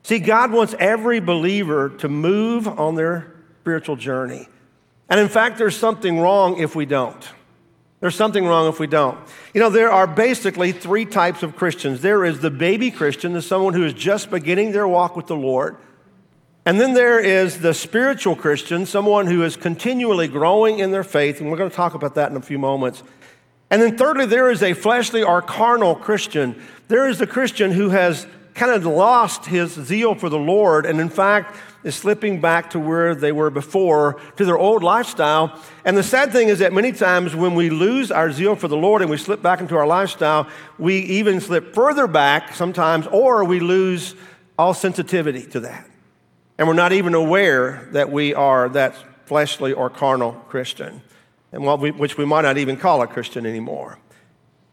See, 0.03 0.19
God 0.19 0.51
wants 0.51 0.75
every 0.81 1.21
believer 1.21 1.91
to 1.99 2.09
move 2.09 2.67
on 2.67 2.97
their 2.97 3.33
spiritual 3.61 3.95
journey. 3.95 4.49
And 5.09 5.21
in 5.21 5.29
fact, 5.29 5.59
there's 5.59 5.77
something 5.77 6.19
wrong 6.19 6.59
if 6.59 6.75
we 6.75 6.87
don't. 6.87 7.25
There's 8.05 8.15
something 8.15 8.45
wrong 8.45 8.69
if 8.69 8.79
we 8.79 8.87
don't. 8.87 9.19
You 9.55 9.63
know, 9.63 9.71
there 9.71 9.91
are 9.91 10.07
basically 10.07 10.73
three 10.73 11.07
types 11.07 11.43
of 11.43 11.57
Christians 11.57 12.03
there 12.03 12.23
is 12.23 12.41
the 12.41 12.51
baby 12.51 12.91
Christian, 12.91 13.33
the 13.33 13.41
someone 13.41 13.73
who 13.73 13.83
is 13.83 13.95
just 13.95 14.31
beginning 14.31 14.73
their 14.73 14.87
walk 14.87 15.17
with 15.17 15.27
the 15.27 15.37
Lord. 15.37 15.79
And 16.67 16.79
then 16.79 16.93
there 16.93 17.19
is 17.19 17.61
the 17.61 17.73
spiritual 17.73 18.37
Christian, 18.37 18.85
someone 18.85 19.27
who 19.27 19.43
is 19.43 19.57
continually 19.57 20.29
growing 20.29 20.81
in 20.81 20.91
their 20.91 21.03
faith. 21.03 21.41
And 21.41 21.51
we're 21.51 21.57
going 21.57 21.71
to 21.71 21.77
talk 21.77 21.95
about 21.95 22.15
that 22.17 22.31
in 22.31 22.37
a 22.37 22.43
few 22.43 22.59
moments. 22.59 23.03
And 23.71 23.81
then, 23.81 23.97
thirdly, 23.97 24.27
there 24.27 24.51
is 24.51 24.63
a 24.63 24.75
fleshly 24.75 25.23
or 25.23 25.41
carnal 25.41 25.95
Christian. 25.95 26.63
There 26.89 27.09
is 27.09 27.19
the 27.19 27.27
Christian 27.27 27.71
who 27.71 27.89
has 27.89 28.27
kind 28.53 28.71
of 28.71 28.85
lost 28.85 29.47
his 29.47 29.73
zeal 29.73 30.15
for 30.15 30.29
the 30.29 30.39
Lord 30.39 30.85
and, 30.85 31.01
in 31.01 31.09
fact, 31.09 31.57
is 31.85 31.95
slipping 31.95 32.41
back 32.41 32.71
to 32.71 32.81
where 32.81 33.15
they 33.15 33.31
were 33.31 33.51
before, 33.51 34.21
to 34.37 34.45
their 34.45 34.59
old 34.59 34.83
lifestyle. 34.83 35.61
And 35.85 35.97
the 35.97 36.03
sad 36.03 36.33
thing 36.33 36.49
is 36.49 36.59
that 36.59 36.73
many 36.73 36.93
times 36.93 37.37
when 37.37 37.55
we 37.55 37.71
lose 37.71 38.11
our 38.11 38.33
zeal 38.33 38.57
for 38.57 38.69
the 38.69 38.77
Lord 38.77 39.03
and 39.03 39.11
we 39.11 39.17
slip 39.17 39.43
back 39.43 39.61
into 39.61 39.77
our 39.77 39.87
lifestyle, 39.87 40.49
we 40.79 40.97
even 41.01 41.41
slip 41.41 41.75
further 41.75 42.07
back 42.07 42.55
sometimes, 42.55 43.07
or 43.07 43.45
we 43.45 43.61
lose 43.61 44.15
all 44.59 44.75
sensitivity 44.75 45.47
to 45.47 45.61
that. 45.61 45.89
And 46.59 46.67
we're 46.67 46.75
not 46.75 46.93
even 46.93 47.15
aware 47.15 47.89
that 47.93 48.11
we 48.11 48.35
are 48.35 48.69
that 48.71 48.97
fleshly 49.27 49.73
or 49.73 49.91
carnal 49.91 50.33
Christian 50.33 51.03
and 51.55 51.81
we, 51.81 51.93
which 51.93 52.19
we 52.19 52.25
might 52.25 52.43
not 52.43 52.59
even 52.59 52.77
call 52.77 53.01
a 53.01 53.07
Christian 53.07 53.47
anymore. 53.47 53.99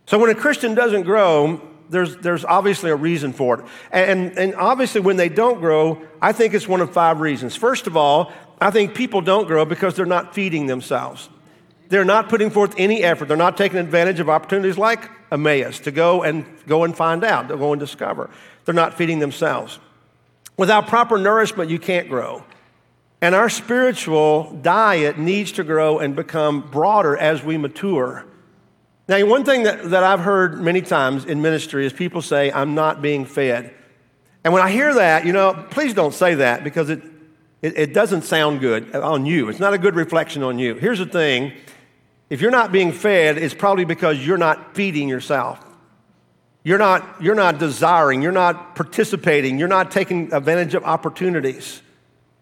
So 0.08 0.18
when 0.18 0.32
a 0.32 0.36
Christian 0.36 0.74
doesn't 0.74 1.04
grow, 1.04 1.62
there's, 1.92 2.16
there's 2.18 2.46
obviously 2.46 2.90
a 2.90 2.96
reason 2.96 3.34
for 3.34 3.60
it. 3.60 3.66
And, 3.92 4.38
and 4.38 4.56
obviously, 4.56 5.02
when 5.02 5.18
they 5.18 5.30
don't 5.30 5.60
grow, 5.60 6.02
I 6.22 6.32
think 6.32 6.54
it's 6.54 6.68
one 6.68 6.82
of 6.82 6.92
five 6.92 7.20
reasons. 7.20 7.56
First 7.56 7.86
of 7.86 7.96
all, 7.98 8.32
I 8.60 8.72
think 8.72 8.96
people 8.96 9.22
don't 9.22 9.46
grow 9.46 9.66
because 9.66 9.96
they're 9.96 10.06
not 10.06 10.34
feeding 10.34 10.68
themselves. 10.68 11.30
They're 11.90 12.06
not 12.06 12.30
putting 12.30 12.50
forth 12.50 12.74
any 12.78 13.04
effort. 13.04 13.28
They're 13.28 13.36
not 13.36 13.58
taking 13.58 13.78
advantage 13.78 14.22
of 14.22 14.30
opportunities 14.30 14.78
like 14.78 15.10
Emmaus 15.32 15.80
to 15.82 15.92
go 15.92 16.24
and 16.24 16.46
go 16.66 16.86
and 16.86 16.96
find 16.96 17.24
out, 17.24 17.50
to 17.50 17.58
go 17.58 17.74
and 17.74 17.80
discover. 17.80 18.30
They're 18.64 18.74
not 18.74 18.94
feeding 18.94 19.20
themselves. 19.20 19.80
Without 20.58 20.88
proper 20.88 21.18
nourishment, 21.18 21.70
you 21.70 21.80
can't 21.80 22.08
grow. 22.08 22.44
And 23.22 23.36
our 23.36 23.50
spiritual 23.50 24.58
diet 24.62 25.18
needs 25.18 25.52
to 25.54 25.64
grow 25.64 26.00
and 26.00 26.16
become 26.16 26.62
broader 26.72 27.18
as 27.18 27.44
we 27.44 27.58
mature. 27.58 28.26
Now, 29.12 29.26
one 29.26 29.44
thing 29.44 29.64
that, 29.64 29.90
that 29.90 30.06
I've 30.06 30.22
heard 30.22 30.62
many 30.62 30.82
times 30.82 31.26
in 31.26 31.42
ministry 31.42 31.86
is 31.86 31.92
people 31.92 32.22
say, 32.22 32.50
I'm 32.50 32.76
not 32.76 33.02
being 33.02 33.26
fed. 33.26 33.74
And 34.46 34.54
when 34.54 34.62
I 34.62 34.72
hear 34.72 34.94
that, 34.94 35.26
you 35.26 35.34
know, 35.34 35.66
please 35.70 35.94
don't 35.94 36.14
say 36.14 36.36
that 36.36 36.64
because 36.64 36.90
it, 36.90 37.04
it, 37.62 37.78
it 37.78 37.94
doesn't 37.94 38.22
sound 38.22 38.62
good 38.62 38.96
on 38.96 39.26
you. 39.26 39.50
It's 39.50 39.60
not 39.60 39.74
a 39.74 39.78
good 39.78 39.96
reflection 39.96 40.44
on 40.44 40.60
you. 40.60 40.76
Here's 40.76 41.00
the 41.00 41.06
thing 41.06 41.52
if 42.30 42.40
you're 42.40 42.52
not 42.52 42.72
being 42.72 42.94
fed, 42.94 43.38
it's 43.38 43.54
probably 43.54 43.84
because 43.84 44.26
you're 44.26 44.38
not 44.38 44.76
feeding 44.78 45.10
yourself. 45.10 45.60
You're 46.64 46.78
not, 46.78 47.22
you're 47.22 47.36
not 47.36 47.58
desiring, 47.60 48.22
you're 48.22 48.32
not 48.32 48.78
participating, 48.78 49.60
you're 49.60 49.68
not 49.68 49.92
taking 49.92 50.32
advantage 50.32 50.74
of 50.74 50.86
opportunities. 50.86 51.82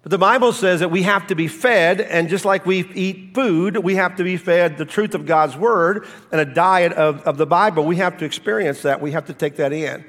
But 0.02 0.12
the 0.12 0.18
Bible 0.18 0.54
says 0.54 0.80
that 0.80 0.92
we 0.92 1.04
have 1.04 1.28
to 1.28 1.36
be 1.36 1.48
fed, 1.48 2.00
and 2.00 2.30
just 2.30 2.46
like 2.46 2.66
we 2.66 2.88
eat 2.94 3.34
food, 3.34 3.78
we 3.78 3.96
have 3.96 4.16
to 4.16 4.24
be 4.24 4.38
fed 4.38 4.78
the 4.78 4.86
truth 4.86 5.14
of 5.14 5.26
God's 5.26 5.58
word 5.58 6.08
and 6.32 6.40
a 6.40 6.46
diet 6.46 6.94
of, 6.94 7.22
of 7.24 7.38
the 7.38 7.46
Bible. 7.46 7.84
We 7.84 7.98
have 7.98 8.18
to 8.20 8.26
experience 8.26 8.82
that. 8.84 9.02
We 9.02 9.12
have 9.12 9.26
to 9.26 9.34
take 9.34 9.58
that 9.58 9.74
in. 9.74 10.06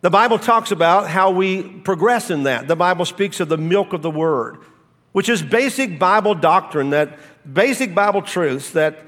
The 0.00 0.10
Bible 0.10 0.38
talks 0.38 0.72
about 0.72 1.08
how 1.08 1.30
we 1.30 1.62
progress 1.62 2.30
in 2.30 2.44
that. 2.44 2.66
The 2.66 2.76
Bible 2.76 3.04
speaks 3.04 3.38
of 3.38 3.48
the 3.48 3.58
milk 3.58 3.92
of 3.92 4.02
the 4.02 4.10
word, 4.10 4.58
which 5.12 5.28
is 5.28 5.42
basic 5.42 5.98
Bible 5.98 6.34
doctrine, 6.34 6.90
that 6.90 7.18
basic 7.50 7.94
Bible 7.94 8.22
truths 8.22 8.70
that 8.70 9.04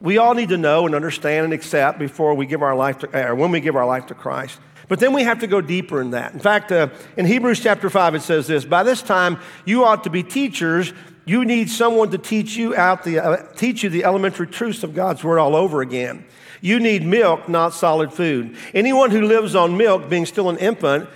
we 0.00 0.18
all 0.18 0.34
need 0.34 0.50
to 0.50 0.56
know 0.56 0.86
and 0.86 0.94
understand 0.94 1.44
and 1.44 1.52
accept 1.52 1.98
before 1.98 2.34
we 2.34 2.46
give 2.46 2.62
our 2.62 2.76
life 2.76 2.98
to, 2.98 3.28
or 3.28 3.34
when 3.34 3.50
we 3.50 3.60
give 3.60 3.74
our 3.74 3.86
life 3.86 4.06
to 4.06 4.14
Christ. 4.14 4.60
But 4.88 5.00
then 5.00 5.12
we 5.12 5.22
have 5.22 5.40
to 5.40 5.46
go 5.46 5.60
deeper 5.60 6.00
in 6.00 6.10
that. 6.10 6.32
In 6.32 6.40
fact, 6.40 6.72
uh, 6.72 6.88
in 7.16 7.26
Hebrews 7.26 7.60
chapter 7.60 7.90
5, 7.90 8.14
it 8.16 8.22
says 8.22 8.46
this 8.46 8.64
By 8.64 8.82
this 8.82 9.02
time, 9.02 9.38
you 9.64 9.84
ought 9.84 10.04
to 10.04 10.10
be 10.10 10.22
teachers. 10.22 10.92
You 11.26 11.44
need 11.44 11.68
someone 11.68 12.10
to 12.10 12.18
teach 12.18 12.56
you 12.56 12.74
out 12.74 13.04
the, 13.04 13.18
uh, 13.18 13.52
teach 13.54 13.82
you 13.82 13.90
the 13.90 14.04
elementary 14.04 14.46
truths 14.46 14.82
of 14.82 14.94
God's 14.94 15.22
word 15.22 15.38
all 15.38 15.54
over 15.54 15.82
again. 15.82 16.24
You 16.62 16.80
need 16.80 17.04
milk, 17.04 17.48
not 17.48 17.74
solid 17.74 18.12
food. 18.12 18.56
Anyone 18.72 19.10
who 19.10 19.22
lives 19.22 19.54
on 19.54 19.76
milk, 19.76 20.08
being 20.08 20.24
still 20.24 20.48
an 20.48 20.56
infant, 20.56 21.08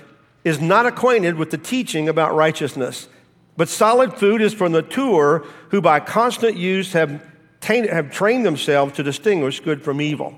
is 0.44 0.60
not 0.60 0.84
acquainted 0.84 1.36
with 1.36 1.50
the 1.50 1.58
teaching 1.58 2.08
about 2.08 2.34
righteousness. 2.34 3.08
But 3.56 3.68
solid 3.68 4.14
food 4.14 4.42
is 4.42 4.52
for 4.52 4.68
the 4.68 4.82
mature 4.82 5.46
who 5.70 5.80
by 5.80 6.00
constant 6.00 6.56
use 6.56 6.92
have, 6.92 7.22
have 7.62 8.10
trained 8.10 8.44
themselves 8.44 8.94
to 8.94 9.02
distinguish 9.02 9.60
good 9.60 9.82
from 9.82 10.00
evil. 10.00 10.36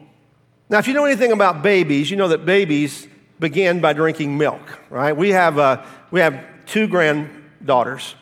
Now, 0.69 0.79
if 0.79 0.87
you 0.87 0.95
know 0.95 1.05
anything 1.05 1.33
about 1.33 1.62
babies, 1.62 2.11
you 2.11 2.17
know 2.17 2.29
that 2.29 2.47
babies 2.47 3.09
begin 3.38 3.81
by 3.81 3.93
drinking 3.93 4.37
milk, 4.38 4.81
right? 4.91 5.17
We 5.17 5.31
have, 5.31 5.59
uh, 5.59 5.85
we 6.11 6.21
have 6.21 6.45
two 6.67 6.87
granddaughters, 6.87 8.14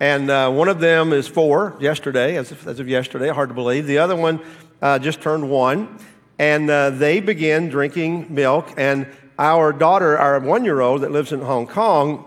and 0.00 0.30
uh, 0.30 0.50
one 0.50 0.68
of 0.68 0.80
them 0.80 1.12
is 1.12 1.26
four 1.26 1.76
yesterday, 1.80 2.36
as 2.36 2.52
of, 2.52 2.66
as 2.68 2.80
of 2.80 2.88
yesterday, 2.88 3.28
hard 3.28 3.48
to 3.48 3.54
believe. 3.54 3.86
The 3.86 3.98
other 3.98 4.16
one 4.16 4.40
uh, 4.80 4.98
just 4.98 5.20
turned 5.20 5.48
one, 5.50 5.98
and 6.38 6.70
uh, 6.70 6.90
they 6.90 7.20
began 7.20 7.68
drinking 7.68 8.26
milk. 8.32 8.72
And 8.76 9.06
our 9.38 9.72
daughter, 9.72 10.18
our 10.18 10.38
one 10.40 10.64
year 10.64 10.80
old 10.80 11.02
that 11.02 11.10
lives 11.10 11.32
in 11.32 11.40
Hong 11.40 11.66
Kong, 11.66 12.24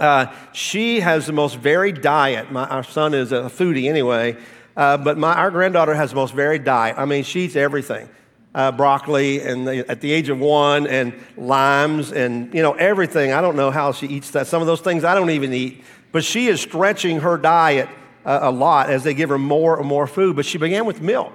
uh, 0.00 0.26
she 0.52 1.00
has 1.00 1.26
the 1.26 1.32
most 1.32 1.56
varied 1.56 2.02
diet. 2.02 2.50
My, 2.52 2.66
our 2.66 2.84
son 2.84 3.14
is 3.14 3.32
a 3.32 3.42
foodie 3.42 3.88
anyway, 3.88 4.36
uh, 4.76 4.96
but 4.98 5.16
my, 5.16 5.34
our 5.34 5.50
granddaughter 5.50 5.94
has 5.94 6.10
the 6.10 6.16
most 6.16 6.34
varied 6.34 6.64
diet. 6.64 6.96
I 6.98 7.04
mean, 7.04 7.24
she 7.24 7.42
eats 7.46 7.56
everything 7.56 8.08
uh, 8.54 8.70
broccoli 8.72 9.40
and 9.40 9.66
the, 9.66 9.90
at 9.90 10.00
the 10.00 10.12
age 10.12 10.28
of 10.28 10.38
one 10.38 10.86
and 10.86 11.12
limes 11.36 12.12
and 12.12 12.54
you 12.54 12.62
know 12.62 12.72
everything. 12.72 13.32
I 13.32 13.40
don't 13.40 13.56
know 13.56 13.70
how 13.70 13.92
she 13.92 14.06
eats 14.06 14.30
that. 14.30 14.46
Some 14.46 14.60
of 14.60 14.66
those 14.66 14.80
things 14.80 15.04
i 15.04 15.14
don't 15.14 15.30
even 15.30 15.52
eat. 15.52 15.84
But 16.12 16.24
she 16.24 16.46
is 16.46 16.60
stretching 16.60 17.20
her 17.20 17.36
diet 17.36 17.88
uh, 18.24 18.38
a 18.42 18.50
lot 18.52 18.88
as 18.90 19.02
they 19.02 19.14
give 19.14 19.30
her 19.30 19.38
more 19.38 19.78
and 19.78 19.88
more 19.88 20.06
food. 20.06 20.36
But 20.36 20.46
she 20.46 20.58
began 20.58 20.86
with 20.86 21.00
milk. 21.00 21.32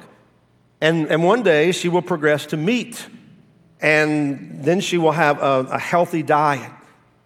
And, 0.79 1.07
and 1.07 1.23
one 1.23 1.43
day 1.43 1.73
she 1.73 1.89
will 1.89 2.01
progress 2.01 2.45
to 2.47 2.57
meat. 2.57 3.05
And 3.81 4.63
then 4.63 4.79
she 4.79 4.97
will 4.97 5.11
have 5.11 5.41
a, 5.41 5.67
a 5.71 5.79
healthy 5.79 6.23
diet. 6.23 6.71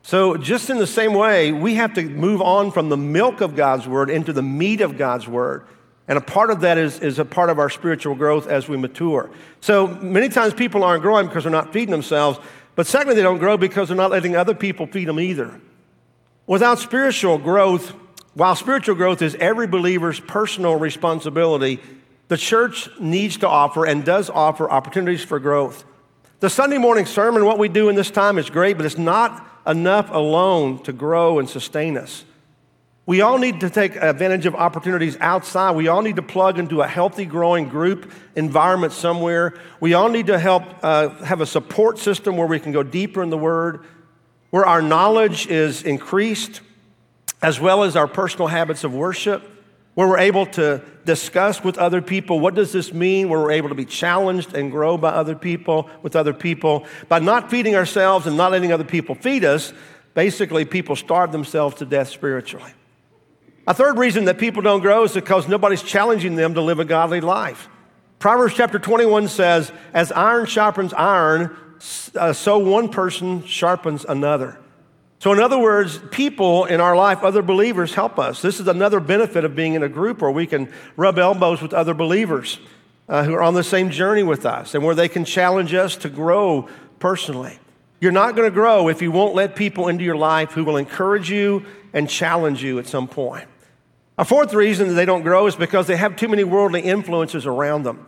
So 0.02 0.36
just 0.36 0.70
in 0.70 0.80
the 0.80 0.88
same 0.88 1.14
way 1.14 1.52
we 1.52 1.76
have 1.76 1.94
to 1.94 2.04
move 2.04 2.42
on 2.42 2.72
from 2.72 2.90
the 2.90 2.98
milk 2.98 3.40
of 3.40 3.56
god's 3.56 3.88
word 3.88 4.10
into 4.10 4.34
the 4.34 4.42
meat 4.42 4.82
of 4.82 4.98
god's 4.98 5.28
word 5.28 5.66
and 6.08 6.18
a 6.18 6.22
part 6.22 6.50
of 6.50 6.62
that 6.62 6.78
is, 6.78 7.00
is 7.00 7.20
a 7.20 7.26
part 7.26 7.50
of 7.50 7.60
our 7.60 7.70
spiritual 7.70 8.16
growth 8.16 8.48
as 8.48 8.68
we 8.68 8.76
mature. 8.76 9.30
So 9.62 9.88
many 9.88 10.30
times 10.30 10.54
people 10.54 10.84
aren't 10.84 11.02
growing 11.02 11.28
because 11.28 11.44
they're 11.44 11.52
not 11.52 11.72
feeding 11.72 11.92
themselves, 11.92 12.40
but 12.76 12.88
secondly, 12.88 13.16
they 13.16 13.22
don't 13.22 13.38
grow 13.38 13.56
because 13.56 13.88
they're 13.88 13.98
not 13.98 14.12
letting 14.12 14.36
other 14.36 14.56
people 14.56 14.88
feed 14.88 15.08
them 15.08 15.20
either. 15.20 15.60
Without 16.48 16.80
spiritual 16.80 17.38
growth, 17.38 17.94
while 18.34 18.56
spiritual 18.56 18.96
growth 18.96 19.22
is 19.22 19.36
every 19.36 19.68
believer's 19.68 20.20
personal 20.20 20.76
responsibility, 20.76 21.80
the 22.28 22.38
church 22.38 22.90
needs 23.00 23.38
to 23.38 23.48
offer 23.48 23.86
and 23.86 24.04
does 24.04 24.30
offer 24.30 24.70
opportunities 24.70 25.24
for 25.24 25.40
growth. 25.40 25.86
The 26.40 26.50
Sunday 26.50 26.80
morning 26.80 27.06
sermon, 27.06 27.46
what 27.46 27.60
we 27.60 27.70
do 27.70 27.90
in 27.90 27.96
this 27.96 28.12
time 28.12 28.38
is 28.38 28.50
great, 28.50 28.76
but 28.76 28.86
it's 28.86 28.98
not 28.98 29.48
enough 29.66 30.10
alone 30.12 30.82
to 30.84 30.92
grow 30.92 31.40
and 31.40 31.50
sustain 31.50 31.98
us. 31.98 32.26
We 33.06 33.20
all 33.20 33.38
need 33.38 33.60
to 33.60 33.70
take 33.70 33.98
advantage 33.98 34.46
of 34.46 34.56
opportunities 34.56 35.18
outside. 35.20 35.76
We 35.76 35.90
all 35.90 36.02
need 36.02 36.16
to 36.16 36.22
plug 36.22 36.58
into 36.58 36.82
a 36.82 36.88
healthy, 36.88 37.26
growing 37.26 37.68
group 37.68 38.10
environment 38.36 38.94
somewhere. 38.94 39.56
We 39.82 39.94
all 39.94 40.08
need 40.08 40.28
to 40.28 40.40
help 40.40 40.64
uh, 40.82 41.10
have 41.26 41.42
a 41.42 41.46
support 41.46 42.00
system 42.00 42.38
where 42.38 42.48
we 42.48 42.62
can 42.62 42.72
go 42.72 42.82
deeper 42.82 43.22
in 43.22 43.30
the 43.30 43.38
Word, 43.38 43.86
where 44.52 44.66
our 44.66 44.82
knowledge 44.82 45.48
is 45.48 45.84
increased, 45.84 46.62
as 47.42 47.60
well 47.60 47.84
as 47.84 47.98
our 47.98 48.08
personal 48.08 48.48
habits 48.48 48.86
of 48.86 48.94
worship, 48.94 49.44
where 49.96 50.08
we're 50.08 50.20
able 50.20 50.46
to 50.46 50.82
discuss 51.04 51.62
with 51.62 51.78
other 51.78 52.02
people 52.02 52.40
what 52.40 52.56
does 52.56 52.72
this 52.72 52.94
mean, 52.94 53.28
where 53.28 53.42
we're 53.42 53.52
able 53.52 53.68
to 53.68 53.76
be 53.76 53.84
challenged 53.84 54.54
and 54.54 54.72
grow 54.72 54.98
by 54.98 55.10
other 55.10 55.36
people, 55.36 55.90
with 56.04 56.16
other 56.16 56.34
people. 56.34 56.88
By 57.10 57.20
not 57.20 57.52
feeding 57.52 57.76
ourselves 57.76 58.28
and 58.28 58.38
not 58.38 58.54
letting 58.54 58.72
other 58.72 58.86
people 58.86 59.14
feed 59.14 59.44
us, 59.44 59.74
basically, 60.14 60.64
people 60.64 60.96
starve 60.96 61.34
themselves 61.34 61.76
to 61.76 61.86
death 61.86 62.08
spiritually. 62.08 62.72
A 63.66 63.74
third 63.74 63.98
reason 63.98 64.26
that 64.26 64.38
people 64.38 64.62
don't 64.62 64.82
grow 64.82 65.04
is 65.04 65.14
because 65.14 65.48
nobody's 65.48 65.84
challenging 65.84 66.36
them 66.36 66.54
to 66.56 66.62
live 66.62 66.80
a 66.80 66.86
godly 66.86 67.22
life. 67.22 67.70
Proverbs 68.20 68.54
chapter 68.56 68.78
21 68.78 69.30
says, 69.30 69.72
As 69.94 70.12
iron 70.12 70.46
sharpens 70.46 70.94
iron, 70.94 71.56
uh, 72.16 72.34
so 72.34 72.58
one 72.58 72.90
person 72.90 73.46
sharpens 73.46 74.06
another. 74.06 74.60
So, 75.20 75.32
in 75.32 75.40
other 75.40 75.58
words, 75.58 76.00
people 76.12 76.66
in 76.66 76.82
our 76.82 76.98
life, 76.98 77.24
other 77.24 77.42
believers, 77.42 77.94
help 77.94 78.20
us. 78.20 78.42
This 78.42 78.60
is 78.60 78.68
another 78.68 79.00
benefit 79.00 79.46
of 79.46 79.56
being 79.56 79.74
in 79.74 79.84
a 79.84 79.88
group 79.88 80.22
where 80.22 80.32
we 80.32 80.46
can 80.46 80.72
rub 80.98 81.18
elbows 81.18 81.62
with 81.62 81.74
other 81.74 81.94
believers 81.94 82.60
uh, 83.08 83.24
who 83.24 83.34
are 83.34 83.42
on 83.42 83.54
the 83.54 83.64
same 83.64 83.90
journey 83.90 84.24
with 84.24 84.46
us 84.46 84.76
and 84.76 84.84
where 84.84 84.96
they 84.96 85.08
can 85.08 85.24
challenge 85.24 85.74
us 85.74 85.96
to 85.98 86.10
grow 86.10 86.68
personally. 87.00 87.58
You're 88.02 88.12
not 88.12 88.36
going 88.36 88.50
to 88.50 88.54
grow 88.54 88.90
if 88.90 89.02
you 89.02 89.12
won't 89.12 89.34
let 89.34 89.56
people 89.56 89.88
into 89.88 90.04
your 90.04 90.18
life 90.18 90.52
who 90.52 90.66
will 90.66 90.76
encourage 90.76 91.30
you 91.30 91.66
and 91.94 92.10
challenge 92.10 92.62
you 92.62 92.80
at 92.80 92.88
some 92.88 93.08
point. 93.08 93.48
A 94.18 94.26
fourth 94.26 94.54
reason 94.54 94.90
that 94.90 94.94
they 94.94 95.06
don't 95.06 95.24
grow 95.24 95.48
is 95.48 95.56
because 95.56 95.88
they 95.88 95.98
have 95.98 96.16
too 96.16 96.28
many 96.28 96.44
worldly 96.44 96.82
influences 96.82 97.46
around 97.46 97.84
them. 97.84 98.06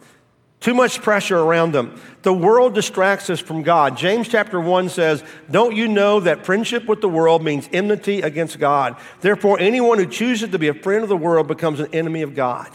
Too 0.60 0.74
much 0.74 1.02
pressure 1.02 1.38
around 1.38 1.74
them. 1.74 2.00
The 2.22 2.34
world 2.34 2.74
distracts 2.74 3.30
us 3.30 3.40
from 3.40 3.62
God. 3.62 3.98
James 3.98 4.28
chapter 4.28 4.60
1 4.60 4.90
says, 4.90 5.24
Don't 5.52 5.76
you 5.76 5.88
know 5.88 6.20
that 6.22 6.46
friendship 6.46 6.88
with 6.88 7.02
the 7.02 7.10
world 7.10 7.44
means 7.44 7.70
enmity 7.72 8.22
against 8.22 8.58
God? 8.58 8.96
Therefore, 9.22 9.60
anyone 9.60 10.00
who 10.00 10.08
chooses 10.08 10.50
to 10.50 10.60
be 10.60 10.68
a 10.68 10.74
friend 10.74 11.04
of 11.04 11.10
the 11.10 11.18
world 11.18 11.48
becomes 11.48 11.80
an 11.80 11.94
enemy 11.94 12.22
of 12.22 12.34
God. 12.34 12.70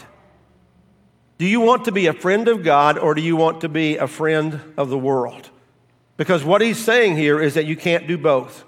Do 1.37 1.45
you 1.45 1.59
want 1.59 1.85
to 1.85 1.91
be 1.91 2.07
a 2.07 2.13
friend 2.13 2.47
of 2.47 2.63
God 2.63 2.97
or 2.97 3.15
do 3.15 3.21
you 3.21 3.35
want 3.35 3.61
to 3.61 3.69
be 3.69 3.97
a 3.97 4.07
friend 4.07 4.61
of 4.77 4.89
the 4.89 4.97
world? 4.97 5.49
Because 6.15 6.43
what 6.43 6.61
he's 6.61 6.77
saying 6.77 7.17
here 7.17 7.41
is 7.41 7.55
that 7.55 7.65
you 7.65 7.75
can't 7.75 8.07
do 8.07 8.17
both. 8.17 8.63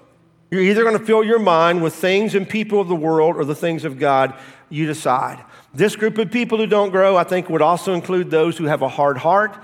You're 0.50 0.62
either 0.62 0.82
going 0.82 0.98
to 0.98 1.04
fill 1.04 1.24
your 1.24 1.38
mind 1.38 1.82
with 1.82 1.94
things 1.94 2.34
and 2.34 2.48
people 2.48 2.80
of 2.80 2.88
the 2.88 2.94
world 2.94 3.36
or 3.36 3.44
the 3.44 3.54
things 3.54 3.84
of 3.84 3.98
God 3.98 4.38
you 4.70 4.86
decide. 4.86 5.44
This 5.72 5.96
group 5.96 6.18
of 6.18 6.30
people 6.30 6.58
who 6.58 6.66
don't 6.66 6.90
grow, 6.90 7.16
I 7.16 7.24
think, 7.24 7.48
would 7.48 7.62
also 7.62 7.94
include 7.94 8.30
those 8.30 8.58
who 8.58 8.64
have 8.64 8.82
a 8.82 8.88
hard 8.88 9.18
heart 9.18 9.56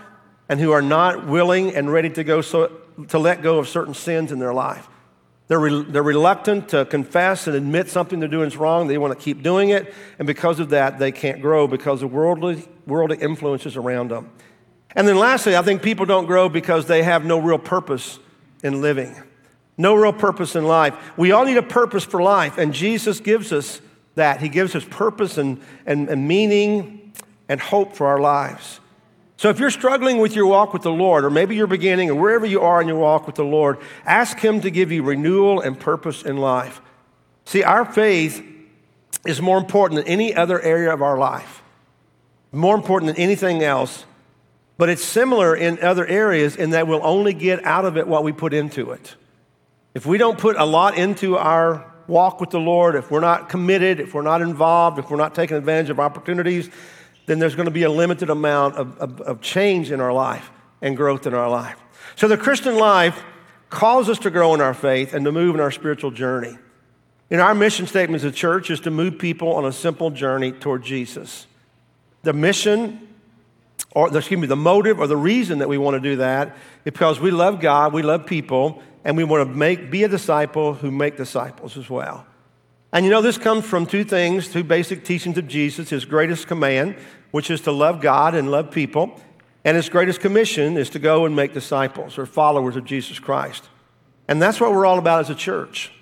and 0.49 0.59
who 0.61 0.73
are 0.73 0.83
not 0.83 1.26
willing 1.26 1.75
and 1.75 1.92
ready 1.92 2.11
to, 2.11 2.25
go 2.25 2.40
so, 2.40 2.69
to 3.09 3.19
let 3.19 3.42
go 3.42 3.59
of 3.59 3.69
certain 3.69 3.95
sins 3.95 4.33
in 4.33 4.38
their 4.38 4.52
life. 4.52 4.88
They're, 5.49 5.59
re, 5.59 5.85
they're 5.85 6.02
reluctant 6.02 6.69
to 6.69 6.85
confess 6.85 7.47
and 7.47 7.57
admit 7.57 7.88
something 7.88 8.21
they're 8.21 8.28
doing 8.28 8.47
is 8.47 8.57
wrong. 8.57 8.87
They 8.87 8.99
want 8.99 9.19
to 9.19 9.25
keep 9.25 9.42
doing 9.42 9.71
it. 9.71 9.92
And 10.19 10.26
because 10.26 10.61
of 10.61 10.71
that, 10.71 10.99
they 10.99 11.11
can't 11.11 11.40
grow 11.40 11.66
because 11.66 12.02
of 12.02 12.12
worldly, 12.12 12.64
worldly 12.87 13.16
influences 13.19 13.76
around 13.76 14.12
them. 14.12 14.30
And 14.95 15.07
then 15.07 15.19
lastly, 15.19 15.57
I 15.57 15.62
think 15.62 15.83
people 15.83 16.07
don't 16.07 16.26
grow 16.26 16.49
because 16.49 16.87
they 16.87 17.02
have 17.02 17.25
no 17.25 17.38
real 17.38 17.59
purpose 17.59 18.19
in 18.62 18.80
living. 18.80 19.14
No 19.76 19.95
real 19.95 20.12
purpose 20.12 20.57
in 20.57 20.64
life. 20.64 20.95
We 21.16 21.33
all 21.33 21.45
need 21.45 21.57
a 21.57 21.62
purpose 21.62 22.04
for 22.04 22.21
life, 22.23 22.59
and 22.59 22.75
Jesus 22.75 23.19
gives 23.19 23.52
us 23.52 23.80
that. 24.20 24.40
He 24.40 24.48
gives 24.48 24.74
us 24.76 24.84
purpose 24.84 25.36
and, 25.36 25.60
and, 25.84 26.08
and 26.08 26.28
meaning 26.28 27.12
and 27.48 27.60
hope 27.60 27.94
for 27.94 28.06
our 28.06 28.20
lives. 28.20 28.80
So 29.36 29.48
if 29.48 29.58
you're 29.58 29.70
struggling 29.70 30.18
with 30.18 30.36
your 30.36 30.46
walk 30.46 30.72
with 30.72 30.82
the 30.82 30.92
Lord, 30.92 31.24
or 31.24 31.30
maybe 31.30 31.56
you're 31.56 31.66
beginning, 31.66 32.10
or 32.10 32.14
wherever 32.14 32.44
you 32.44 32.60
are 32.60 32.82
in 32.82 32.86
your 32.86 32.98
walk 32.98 33.26
with 33.26 33.36
the 33.36 33.44
Lord, 33.44 33.78
ask 34.04 34.38
Him 34.38 34.60
to 34.60 34.70
give 34.70 34.92
you 34.92 35.02
renewal 35.02 35.60
and 35.60 35.80
purpose 35.80 36.22
in 36.22 36.36
life. 36.36 36.82
See, 37.46 37.62
our 37.62 37.84
faith 37.84 38.44
is 39.26 39.40
more 39.40 39.56
important 39.56 40.04
than 40.04 40.12
any 40.12 40.34
other 40.34 40.60
area 40.60 40.92
of 40.92 41.00
our 41.00 41.18
life, 41.18 41.62
more 42.52 42.74
important 42.74 43.14
than 43.14 43.22
anything 43.22 43.62
else. 43.62 44.04
But 44.76 44.90
it's 44.90 45.04
similar 45.04 45.56
in 45.56 45.82
other 45.82 46.06
areas 46.06 46.56
in 46.56 46.70
that 46.70 46.86
we'll 46.86 47.04
only 47.04 47.32
get 47.32 47.64
out 47.64 47.84
of 47.84 47.96
it 47.96 48.06
what 48.06 48.24
we 48.24 48.32
put 48.32 48.54
into 48.54 48.92
it. 48.92 49.16
If 49.94 50.06
we 50.06 50.18
don't 50.18 50.38
put 50.38 50.56
a 50.56 50.64
lot 50.64 50.96
into 50.96 51.36
our 51.36 51.89
walk 52.11 52.40
with 52.40 52.50
the 52.50 52.61
Lord, 52.61 52.97
if 52.97 53.11
we're 53.11 53.21
not 53.21 53.49
committed, 53.49 54.00
if 54.00 54.12
we're 54.12 54.23
not 54.23 54.43
involved, 54.43 54.99
if 54.99 55.11
we're 55.11 55.17
not 55.17 55.35
taking 55.35 55.57
advantage 55.57 55.88
of 55.88 55.99
opportunities, 56.00 56.69
then 57.26 57.38
there's 57.38 57.55
going 57.55 57.67
to 57.67 57.71
be 57.71 57.85
a 57.85 57.90
limited 57.90 58.29
amount 58.29 58.76
of, 58.76 58.99
of, 58.99 59.21
of 59.23 59.40
change 59.40 59.90
in 59.90 60.00
our 60.00 60.12
life 60.12 60.50
and 60.83 60.97
growth 60.97 61.26
in 61.26 61.33
our 61.33 61.49
life. 61.49 61.79
So 62.17 62.29
the 62.29 62.37
Christian 62.37 62.76
life 62.76 63.23
calls 63.71 64.09
us 64.09 64.19
to 64.19 64.31
grow 64.31 64.52
in 64.52 64.61
our 64.61 64.75
faith 64.75 65.14
and 65.14 65.25
to 65.25 65.33
move 65.33 65.55
in 65.55 65.61
our 65.61 65.71
spiritual 65.71 66.11
journey. 66.11 66.59
In 67.31 67.38
our 67.38 67.55
mission 67.55 67.87
statement 67.87 68.25
as 68.25 68.25
a 68.25 68.33
church 68.33 68.71
is 68.71 68.81
to 68.81 68.90
move 68.90 69.19
people 69.19 69.52
on 69.52 69.64
a 69.64 69.73
simple 69.73 70.11
journey 70.11 70.50
toward 70.50 70.83
Jesus. 70.83 71.47
The 72.25 72.33
mission, 72.33 73.09
or 73.93 74.14
excuse 74.14 74.40
me, 74.40 74.49
the 74.49 74.57
motive 74.57 74.99
or 74.99 75.07
the 75.07 75.17
reason 75.17 75.61
that 75.61 75.69
we 75.69 75.79
want 75.79 75.95
to 75.95 76.00
do 76.00 76.17
that 76.17 76.49
is 76.85 76.93
because 76.93 77.21
we 77.21 77.31
love 77.31 77.61
God, 77.61 77.93
we 77.93 78.02
love 78.02 78.26
people, 78.26 78.83
and 79.04 79.16
we 79.16 79.25
want 79.25 79.49
to 79.49 79.54
make, 79.54 79.90
be 79.90 80.04
a 80.04 80.09
disciple 80.09 80.75
who 80.75 80.90
make 80.90 81.16
disciples 81.16 81.76
as 81.76 81.88
well. 81.88 82.26
And 82.92 83.04
you 83.04 83.11
know, 83.11 83.23
this 83.23 83.38
comes 83.38 83.64
from 83.64 83.87
two 83.87 84.04
things, 84.04 84.49
two 84.49 84.64
basic 84.64 85.04
teachings 85.04 85.38
of 85.38 85.47
Jesus 85.47 85.90
his 85.90 86.04
greatest 86.04 86.47
command, 86.47 86.97
which 87.30 87.50
is 87.50 87.61
to 87.62 87.73
love 87.73 88.00
God 88.00 88.35
and 88.35 88.50
love 88.50 88.71
people, 88.71 89.21
and 89.64 89.76
his 89.76 89.88
greatest 89.88 90.21
commission 90.21 90.76
is 90.76 90.90
to 90.90 90.99
go 90.99 91.25
and 91.25 91.37
make 91.37 91.52
disciples 91.52 92.19
or 92.19 92.26
followers 92.26 92.76
of 92.76 92.85
Jesus 92.85 93.19
Christ. 93.19 93.69
And 94.26 94.40
that's 94.40 94.61
what 94.61 94.73
we're 94.73 94.87
all 94.87 94.99
about 94.99 95.21
as 95.21 95.30
a 95.30 95.35
church. 95.35 95.92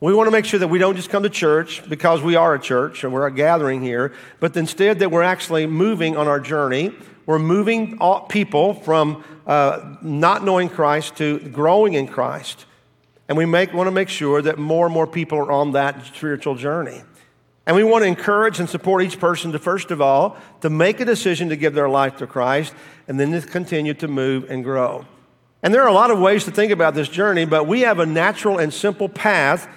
We 0.00 0.14
want 0.14 0.26
to 0.26 0.32
make 0.32 0.44
sure 0.44 0.58
that 0.58 0.68
we 0.68 0.78
don't 0.78 0.96
just 0.96 1.10
come 1.10 1.22
to 1.22 1.30
church 1.30 1.88
because 1.88 2.22
we 2.22 2.34
are 2.34 2.54
a 2.54 2.58
church 2.58 3.04
and 3.04 3.12
we're 3.12 3.26
a 3.26 3.32
gathering 3.32 3.82
here, 3.82 4.12
but 4.40 4.56
instead 4.56 4.98
that 4.98 5.10
we're 5.10 5.22
actually 5.22 5.66
moving 5.66 6.16
on 6.16 6.26
our 6.26 6.40
journey. 6.40 6.92
We're 7.26 7.38
moving 7.38 7.98
people 8.28 8.74
from 8.74 9.24
uh, 9.46 9.96
not 10.02 10.44
knowing 10.44 10.68
Christ 10.68 11.16
to 11.16 11.38
growing 11.38 11.94
in 11.94 12.06
Christ. 12.06 12.66
And 13.28 13.38
we 13.38 13.46
make, 13.46 13.72
want 13.72 13.86
to 13.86 13.92
make 13.92 14.08
sure 14.08 14.42
that 14.42 14.58
more 14.58 14.86
and 14.86 14.94
more 14.94 15.06
people 15.06 15.38
are 15.38 15.52
on 15.52 15.72
that 15.72 16.04
spiritual 16.06 16.54
journey. 16.54 17.02
And 17.64 17.76
we 17.76 17.84
want 17.84 18.02
to 18.02 18.08
encourage 18.08 18.58
and 18.58 18.68
support 18.68 19.02
each 19.02 19.20
person 19.20 19.52
to, 19.52 19.58
first 19.58 19.90
of 19.92 20.00
all, 20.00 20.36
to 20.62 20.70
make 20.70 21.00
a 21.00 21.04
decision 21.04 21.48
to 21.50 21.56
give 21.56 21.74
their 21.74 21.88
life 21.88 22.16
to 22.16 22.26
Christ 22.26 22.74
and 23.06 23.20
then 23.20 23.30
to 23.32 23.40
continue 23.40 23.94
to 23.94 24.08
move 24.08 24.50
and 24.50 24.64
grow. 24.64 25.06
And 25.62 25.72
there 25.72 25.82
are 25.82 25.88
a 25.88 25.92
lot 25.92 26.10
of 26.10 26.18
ways 26.18 26.44
to 26.44 26.50
think 26.50 26.72
about 26.72 26.94
this 26.94 27.08
journey, 27.08 27.44
but 27.44 27.68
we 27.68 27.82
have 27.82 28.00
a 28.00 28.06
natural 28.06 28.58
and 28.58 28.74
simple 28.74 29.08
path 29.08 29.68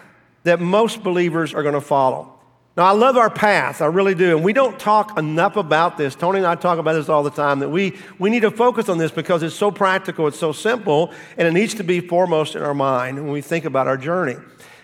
that 0.44 0.60
most 0.60 1.04
believers 1.04 1.54
are 1.54 1.62
going 1.62 1.76
to 1.76 1.82
follow. 1.82 2.35
Now, 2.78 2.88
I 2.88 2.92
love 2.92 3.16
our 3.16 3.30
path, 3.30 3.82
I 3.82 3.86
really 3.86 4.16
do. 4.16 4.36
And 4.36 4.44
we 4.44 4.52
don't 4.52 4.78
talk 4.78 5.18
enough 5.18 5.56
about 5.56 5.98
this. 5.98 6.14
Tony 6.14 6.40
and 6.40 6.48
I 6.48 6.56
talk 6.56 6.78
about 6.78 6.94
this 6.94 7.08
all 7.08 7.24
the 7.24 7.30
time 7.30 7.60
that 7.60 7.70
we, 7.70 7.98
we 8.20 8.30
need 8.30 8.42
to 8.42 8.52
focus 8.52 8.90
on 8.90 8.98
this 8.98 9.12
because 9.12 9.44
it's 9.44 9.56
so 9.56 9.72
practical, 9.72 10.28
it's 10.28 10.38
so 10.38 10.52
simple, 10.52 11.14
and 11.38 11.48
it 11.48 11.54
needs 11.54 11.76
to 11.76 11.86
be 11.86 12.02
foremost 12.02 12.54
in 12.54 12.62
our 12.62 12.74
mind 12.74 13.18
when 13.18 13.32
we 13.32 13.40
think 13.40 13.64
about 13.64 13.88
our 13.88 13.96
journey. 13.96 14.36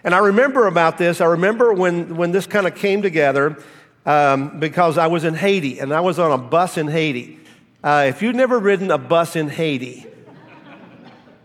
And 0.05 0.15
I 0.15 0.19
remember 0.19 0.67
about 0.67 0.97
this, 0.97 1.19
I 1.19 1.25
remember 1.25 1.73
when, 1.73 2.15
when 2.15 2.31
this 2.31 2.47
kind 2.47 2.65
of 2.65 2.75
came 2.75 3.01
together 3.01 3.61
um, 4.05 4.57
because 4.57 4.97
I 4.97 5.07
was 5.07 5.25
in 5.25 5.33
Haiti 5.33 5.79
and 5.79 5.93
I 5.93 5.99
was 5.99 6.17
on 6.17 6.31
a 6.31 6.37
bus 6.37 6.77
in 6.77 6.87
Haiti. 6.87 7.39
Uh, 7.83 8.05
if 8.07 8.21
you've 8.21 8.35
never 8.35 8.57
ridden 8.57 8.89
a 8.89 8.97
bus 8.97 9.35
in 9.35 9.49
Haiti, 9.49 10.05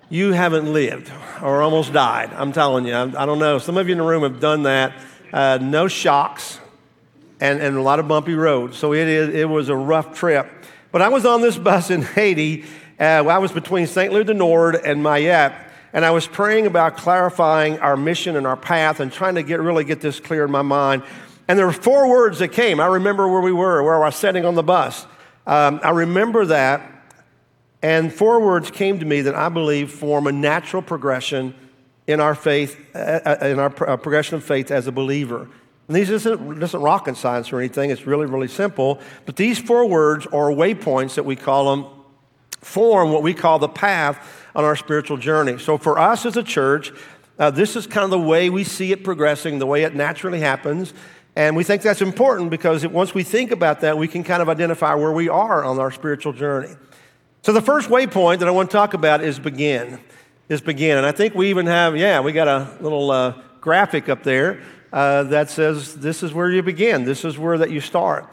you 0.08 0.30
haven't 0.30 0.72
lived 0.72 1.10
or 1.42 1.60
almost 1.60 1.92
died. 1.92 2.32
I'm 2.32 2.52
telling 2.52 2.86
you, 2.86 2.94
I, 2.94 3.22
I 3.22 3.26
don't 3.26 3.40
know. 3.40 3.58
Some 3.58 3.76
of 3.76 3.88
you 3.88 3.92
in 3.92 3.98
the 3.98 4.04
room 4.04 4.22
have 4.22 4.38
done 4.38 4.62
that 4.62 4.92
uh, 5.36 5.58
no 5.60 5.86
shocks, 5.86 6.58
and, 7.40 7.60
and 7.60 7.76
a 7.76 7.82
lot 7.82 8.00
of 8.00 8.08
bumpy 8.08 8.32
roads. 8.32 8.78
So 8.78 8.94
it, 8.94 9.06
is, 9.06 9.34
it 9.34 9.46
was 9.46 9.68
a 9.68 9.76
rough 9.76 10.16
trip. 10.16 10.50
But 10.90 11.02
I 11.02 11.08
was 11.08 11.26
on 11.26 11.42
this 11.42 11.58
bus 11.58 11.90
in 11.90 12.00
Haiti. 12.16 12.64
Uh, 12.98 13.22
I 13.26 13.36
was 13.36 13.52
between 13.52 13.86
St. 13.86 14.10
Louis 14.10 14.24
de 14.24 14.32
Nord 14.32 14.76
and 14.76 15.04
Mayette, 15.04 15.54
and 15.92 16.06
I 16.06 16.10
was 16.12 16.26
praying 16.26 16.66
about 16.66 16.96
clarifying 16.96 17.78
our 17.80 17.98
mission 17.98 18.36
and 18.36 18.46
our 18.46 18.56
path 18.56 18.98
and 18.98 19.12
trying 19.12 19.34
to 19.34 19.42
get, 19.42 19.60
really 19.60 19.84
get 19.84 20.00
this 20.00 20.20
clear 20.20 20.46
in 20.46 20.50
my 20.50 20.62
mind. 20.62 21.02
And 21.48 21.58
there 21.58 21.66
were 21.66 21.72
four 21.72 22.08
words 22.08 22.38
that 22.38 22.48
came. 22.48 22.80
I 22.80 22.86
remember 22.86 23.28
where 23.28 23.42
we 23.42 23.52
were, 23.52 23.82
where 23.82 24.02
I 24.02 24.06
was 24.06 24.16
sitting 24.16 24.46
on 24.46 24.54
the 24.54 24.62
bus. 24.62 25.06
Um, 25.46 25.80
I 25.84 25.90
remember 25.90 26.46
that. 26.46 26.92
And 27.82 28.10
four 28.10 28.40
words 28.40 28.70
came 28.70 29.00
to 29.00 29.04
me 29.04 29.20
that 29.20 29.34
I 29.34 29.50
believe 29.50 29.90
form 29.90 30.26
a 30.28 30.32
natural 30.32 30.80
progression 30.80 31.54
in 32.06 32.20
our 32.20 32.34
faith, 32.34 32.78
uh, 32.94 33.20
uh, 33.24 33.46
in 33.46 33.58
our 33.58 33.72
uh, 33.88 33.96
progression 33.96 34.36
of 34.36 34.44
faith 34.44 34.70
as 34.70 34.86
a 34.86 34.92
believer. 34.92 35.48
And 35.88 35.96
these 35.96 36.10
isn't, 36.10 36.62
isn't 36.62 36.80
rocket 36.80 37.16
science 37.16 37.52
or 37.52 37.58
anything, 37.58 37.90
it's 37.90 38.06
really, 38.06 38.26
really 38.26 38.48
simple. 38.48 39.00
But 39.24 39.36
these 39.36 39.58
four 39.58 39.86
words, 39.86 40.26
or 40.26 40.50
waypoints 40.50 41.14
that 41.14 41.24
we 41.24 41.36
call 41.36 41.76
them, 41.76 41.90
form 42.60 43.12
what 43.12 43.22
we 43.22 43.34
call 43.34 43.58
the 43.58 43.68
path 43.68 44.46
on 44.54 44.64
our 44.64 44.76
spiritual 44.76 45.16
journey. 45.16 45.58
So 45.58 45.78
for 45.78 45.98
us 45.98 46.26
as 46.26 46.36
a 46.36 46.42
church, 46.42 46.92
uh, 47.38 47.50
this 47.50 47.76
is 47.76 47.86
kind 47.86 48.04
of 48.04 48.10
the 48.10 48.18
way 48.18 48.50
we 48.50 48.64
see 48.64 48.92
it 48.92 49.04
progressing, 49.04 49.58
the 49.58 49.66
way 49.66 49.84
it 49.84 49.94
naturally 49.94 50.40
happens. 50.40 50.94
And 51.36 51.54
we 51.54 51.64
think 51.64 51.82
that's 51.82 52.00
important 52.00 52.50
because 52.50 52.82
it, 52.82 52.90
once 52.90 53.14
we 53.14 53.22
think 53.22 53.50
about 53.50 53.82
that, 53.82 53.98
we 53.98 54.08
can 54.08 54.24
kind 54.24 54.40
of 54.40 54.48
identify 54.48 54.94
where 54.94 55.12
we 55.12 55.28
are 55.28 55.62
on 55.62 55.78
our 55.78 55.90
spiritual 55.90 56.32
journey. 56.32 56.74
So 57.42 57.52
the 57.52 57.60
first 57.60 57.90
waypoint 57.90 58.38
that 58.38 58.48
I 58.48 58.50
want 58.50 58.70
to 58.70 58.76
talk 58.76 58.94
about 58.94 59.22
is 59.22 59.38
begin 59.38 60.00
is 60.48 60.60
begin. 60.60 60.96
And 60.98 61.06
I 61.06 61.12
think 61.12 61.34
we 61.34 61.50
even 61.50 61.66
have, 61.66 61.96
yeah, 61.96 62.20
we 62.20 62.32
got 62.32 62.48
a 62.48 62.76
little 62.80 63.10
uh, 63.10 63.34
graphic 63.60 64.08
up 64.08 64.22
there 64.22 64.60
uh, 64.92 65.24
that 65.24 65.50
says 65.50 65.96
this 65.96 66.22
is 66.22 66.32
where 66.32 66.50
you 66.50 66.62
begin, 66.62 67.04
this 67.04 67.24
is 67.24 67.38
where 67.38 67.58
that 67.58 67.70
you 67.70 67.80
start. 67.80 68.28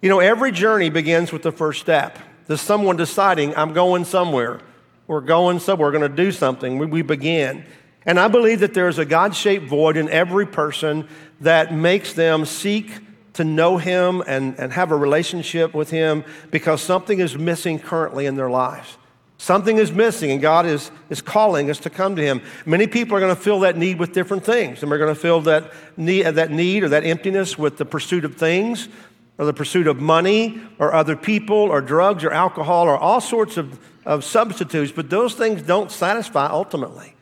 You 0.00 0.08
know, 0.08 0.20
every 0.20 0.52
journey 0.52 0.90
begins 0.90 1.32
with 1.32 1.42
the 1.42 1.52
first 1.52 1.80
step. 1.80 2.18
There's 2.46 2.60
someone 2.60 2.96
deciding, 2.96 3.56
I'm 3.56 3.72
going 3.72 4.04
somewhere. 4.04 4.60
We're 5.06 5.20
going 5.20 5.58
somewhere. 5.58 5.88
We're 5.88 5.98
going 5.98 6.10
to 6.10 6.16
do 6.16 6.32
something. 6.32 6.78
We, 6.78 6.86
we 6.86 7.02
begin. 7.02 7.64
And 8.04 8.20
I 8.20 8.28
believe 8.28 8.60
that 8.60 8.72
there's 8.72 8.98
a 8.98 9.04
God 9.04 9.34
shaped 9.34 9.66
void 9.66 9.96
in 9.96 10.08
every 10.08 10.46
person 10.46 11.08
that 11.40 11.74
makes 11.74 12.12
them 12.12 12.44
seek 12.44 12.90
to 13.32 13.44
know 13.44 13.78
Him 13.78 14.22
and, 14.26 14.58
and 14.58 14.72
have 14.72 14.92
a 14.92 14.96
relationship 14.96 15.74
with 15.74 15.90
Him 15.90 16.24
because 16.50 16.80
something 16.80 17.18
is 17.18 17.36
missing 17.36 17.78
currently 17.78 18.26
in 18.26 18.36
their 18.36 18.50
lives. 18.50 18.96
Something 19.38 19.76
is 19.76 19.92
missing, 19.92 20.30
and 20.30 20.40
God 20.40 20.64
is, 20.64 20.90
is 21.10 21.20
calling 21.20 21.70
us 21.70 21.78
to 21.80 21.90
come 21.90 22.16
to 22.16 22.22
Him. 22.22 22.40
Many 22.64 22.86
people 22.86 23.16
are 23.16 23.20
going 23.20 23.34
to 23.34 23.40
fill 23.40 23.60
that 23.60 23.76
need 23.76 23.98
with 23.98 24.12
different 24.12 24.44
things. 24.44 24.82
And 24.82 24.90
we're 24.90 24.98
going 24.98 25.14
to 25.14 25.20
fill 25.20 25.42
that 25.42 25.72
need, 25.96 26.22
that 26.22 26.50
need 26.50 26.84
or 26.84 26.88
that 26.88 27.04
emptiness 27.04 27.58
with 27.58 27.76
the 27.76 27.84
pursuit 27.84 28.24
of 28.24 28.36
things, 28.36 28.88
or 29.36 29.44
the 29.44 29.52
pursuit 29.52 29.86
of 29.86 30.00
money, 30.00 30.62
or 30.78 30.94
other 30.94 31.16
people, 31.16 31.56
or 31.56 31.82
drugs, 31.82 32.24
or 32.24 32.32
alcohol, 32.32 32.84
or 32.84 32.96
all 32.96 33.20
sorts 33.20 33.58
of, 33.58 33.78
of 34.06 34.24
substitutes. 34.24 34.90
But 34.90 35.10
those 35.10 35.34
things 35.34 35.60
don't 35.60 35.90
satisfy 35.90 36.46
ultimately. 36.46 37.14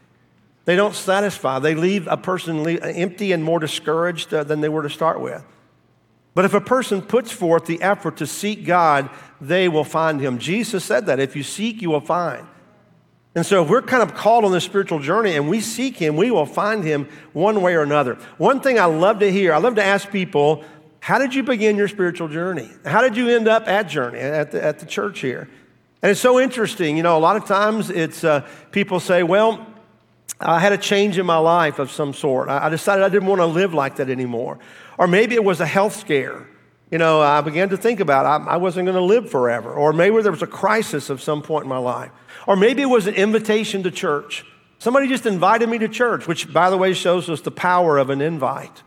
They 0.67 0.77
don't 0.77 0.95
satisfy. 0.95 1.59
They 1.59 1.75
leave 1.75 2.07
a 2.07 2.17
person 2.17 2.67
empty 2.67 3.33
and 3.33 3.43
more 3.43 3.59
discouraged 3.59 4.33
uh, 4.33 4.45
than 4.45 4.61
they 4.61 4.69
were 4.69 4.83
to 4.83 4.91
start 4.91 5.21
with. 5.21 5.45
But 6.35 6.45
if 6.45 6.53
a 6.53 6.61
person 6.61 7.01
puts 7.01 7.31
forth 7.31 7.67
the 7.67 7.81
effort 7.81 8.17
to 8.17 8.27
seek 8.27 8.65
God, 8.65 9.09
they 9.41 9.69
will 9.69 9.85
find 9.85 10.21
him. 10.21 10.39
Jesus 10.39 10.85
said 10.85 11.07
that 11.07 11.21
if 11.21 11.37
you 11.37 11.43
seek, 11.43 11.81
you 11.81 11.91
will 11.91 12.01
find. 12.01 12.47
And 13.37 13.45
so, 13.45 13.65
if 13.65 13.69
we're 13.69 13.83
kind 13.83 14.03
of 14.03 14.15
called 14.15 14.45
on 14.45 14.53
this 14.53 14.65
spiritual 14.65 15.01
journey 15.01 15.35
and 15.35 15.49
we 15.49 15.61
seek 15.61 15.97
him, 15.97 16.17
we 16.17 16.31
will 16.31 16.47
find 16.47 16.85
him 16.85 17.09
one 17.33 17.63
way 17.63 17.75
or 17.75 17.83
another. 17.83 18.15
One 18.39 18.61
thing 18.61 18.79
I 18.79 18.85
love 18.85 19.19
to 19.21 19.31
hear, 19.31 19.53
I 19.53 19.59
love 19.59 19.75
to 19.77 19.85
ask 19.85 20.11
people, 20.11 20.65
how 21.01 21.19
did 21.19 21.35
you 21.35 21.43
begin 21.43 21.77
your 21.77 21.89
spiritual 21.89 22.29
journey? 22.29 22.71
How 22.85 23.03
did 23.03 23.17
you 23.17 23.29
end 23.29 23.49
up 23.49 23.69
at 23.69 23.89
Journey, 23.89 24.21
at 24.21 24.53
the, 24.53 24.63
at 24.63 24.79
the 24.79 24.87
church 24.87 25.21
here? 25.21 25.49
And 26.01 26.11
it's 26.11 26.21
so 26.21 26.39
interesting. 26.41 26.97
You 26.97 27.03
know, 27.03 27.17
a 27.17 27.21
lot 27.21 27.37
of 27.37 27.45
times 27.45 27.91
it's 27.91 28.25
uh, 28.25 28.47
people 28.71 29.01
say, 29.01 29.23
well, 29.23 29.67
I 30.41 30.61
had 30.61 30.73
a 30.73 30.79
change 30.79 31.19
in 31.19 31.27
my 31.27 31.39
life 31.39 31.79
of 31.79 31.91
some 31.91 32.13
sort. 32.13 32.49
I 32.49 32.69
decided 32.69 33.05
I 33.05 33.09
didn't 33.09 33.29
want 33.29 33.41
to 33.41 33.47
live 33.47 33.75
like 33.75 33.97
that 33.97 34.11
anymore. 34.11 34.59
Or 34.99 35.07
maybe 35.07 35.35
it 35.35 35.45
was 35.45 35.61
a 35.61 35.67
health 35.67 35.97
scare. 35.97 36.47
You 36.91 36.99
know, 36.99 37.21
I 37.21 37.41
began 37.41 37.71
to 37.71 37.77
think 37.77 38.01
about 38.01 38.27
I, 38.27 38.53
I 38.53 38.57
wasn't 38.57 38.87
going 38.87 38.97
to 38.97 39.03
live 39.03 39.31
forever. 39.31 39.73
Or 39.73 39.93
maybe 39.93 40.21
there 40.23 40.31
was 40.31 40.43
a 40.43 40.47
crisis 40.47 41.11
of 41.11 41.21
some 41.23 41.43
point 41.43 41.65
in 41.65 41.69
my 41.69 41.79
life. 41.79 42.11
Or 42.47 42.57
maybe 42.57 42.83
it 42.83 42.87
was 42.87 43.07
an 43.07 43.15
invitation 43.15 43.83
to 43.83 43.91
church. 43.91 44.45
Somebody 44.79 45.09
just 45.09 45.27
invited 45.27 45.69
me 45.69 45.79
to 45.79 45.89
church, 45.89 46.29
which, 46.29 46.53
by 46.53 46.71
the 46.71 46.77
way, 46.77 46.93
shows 46.93 47.31
us 47.31 47.41
the 47.41 47.51
power 47.51 47.99
of 47.99 48.11
an 48.11 48.21
invite. 48.21 48.83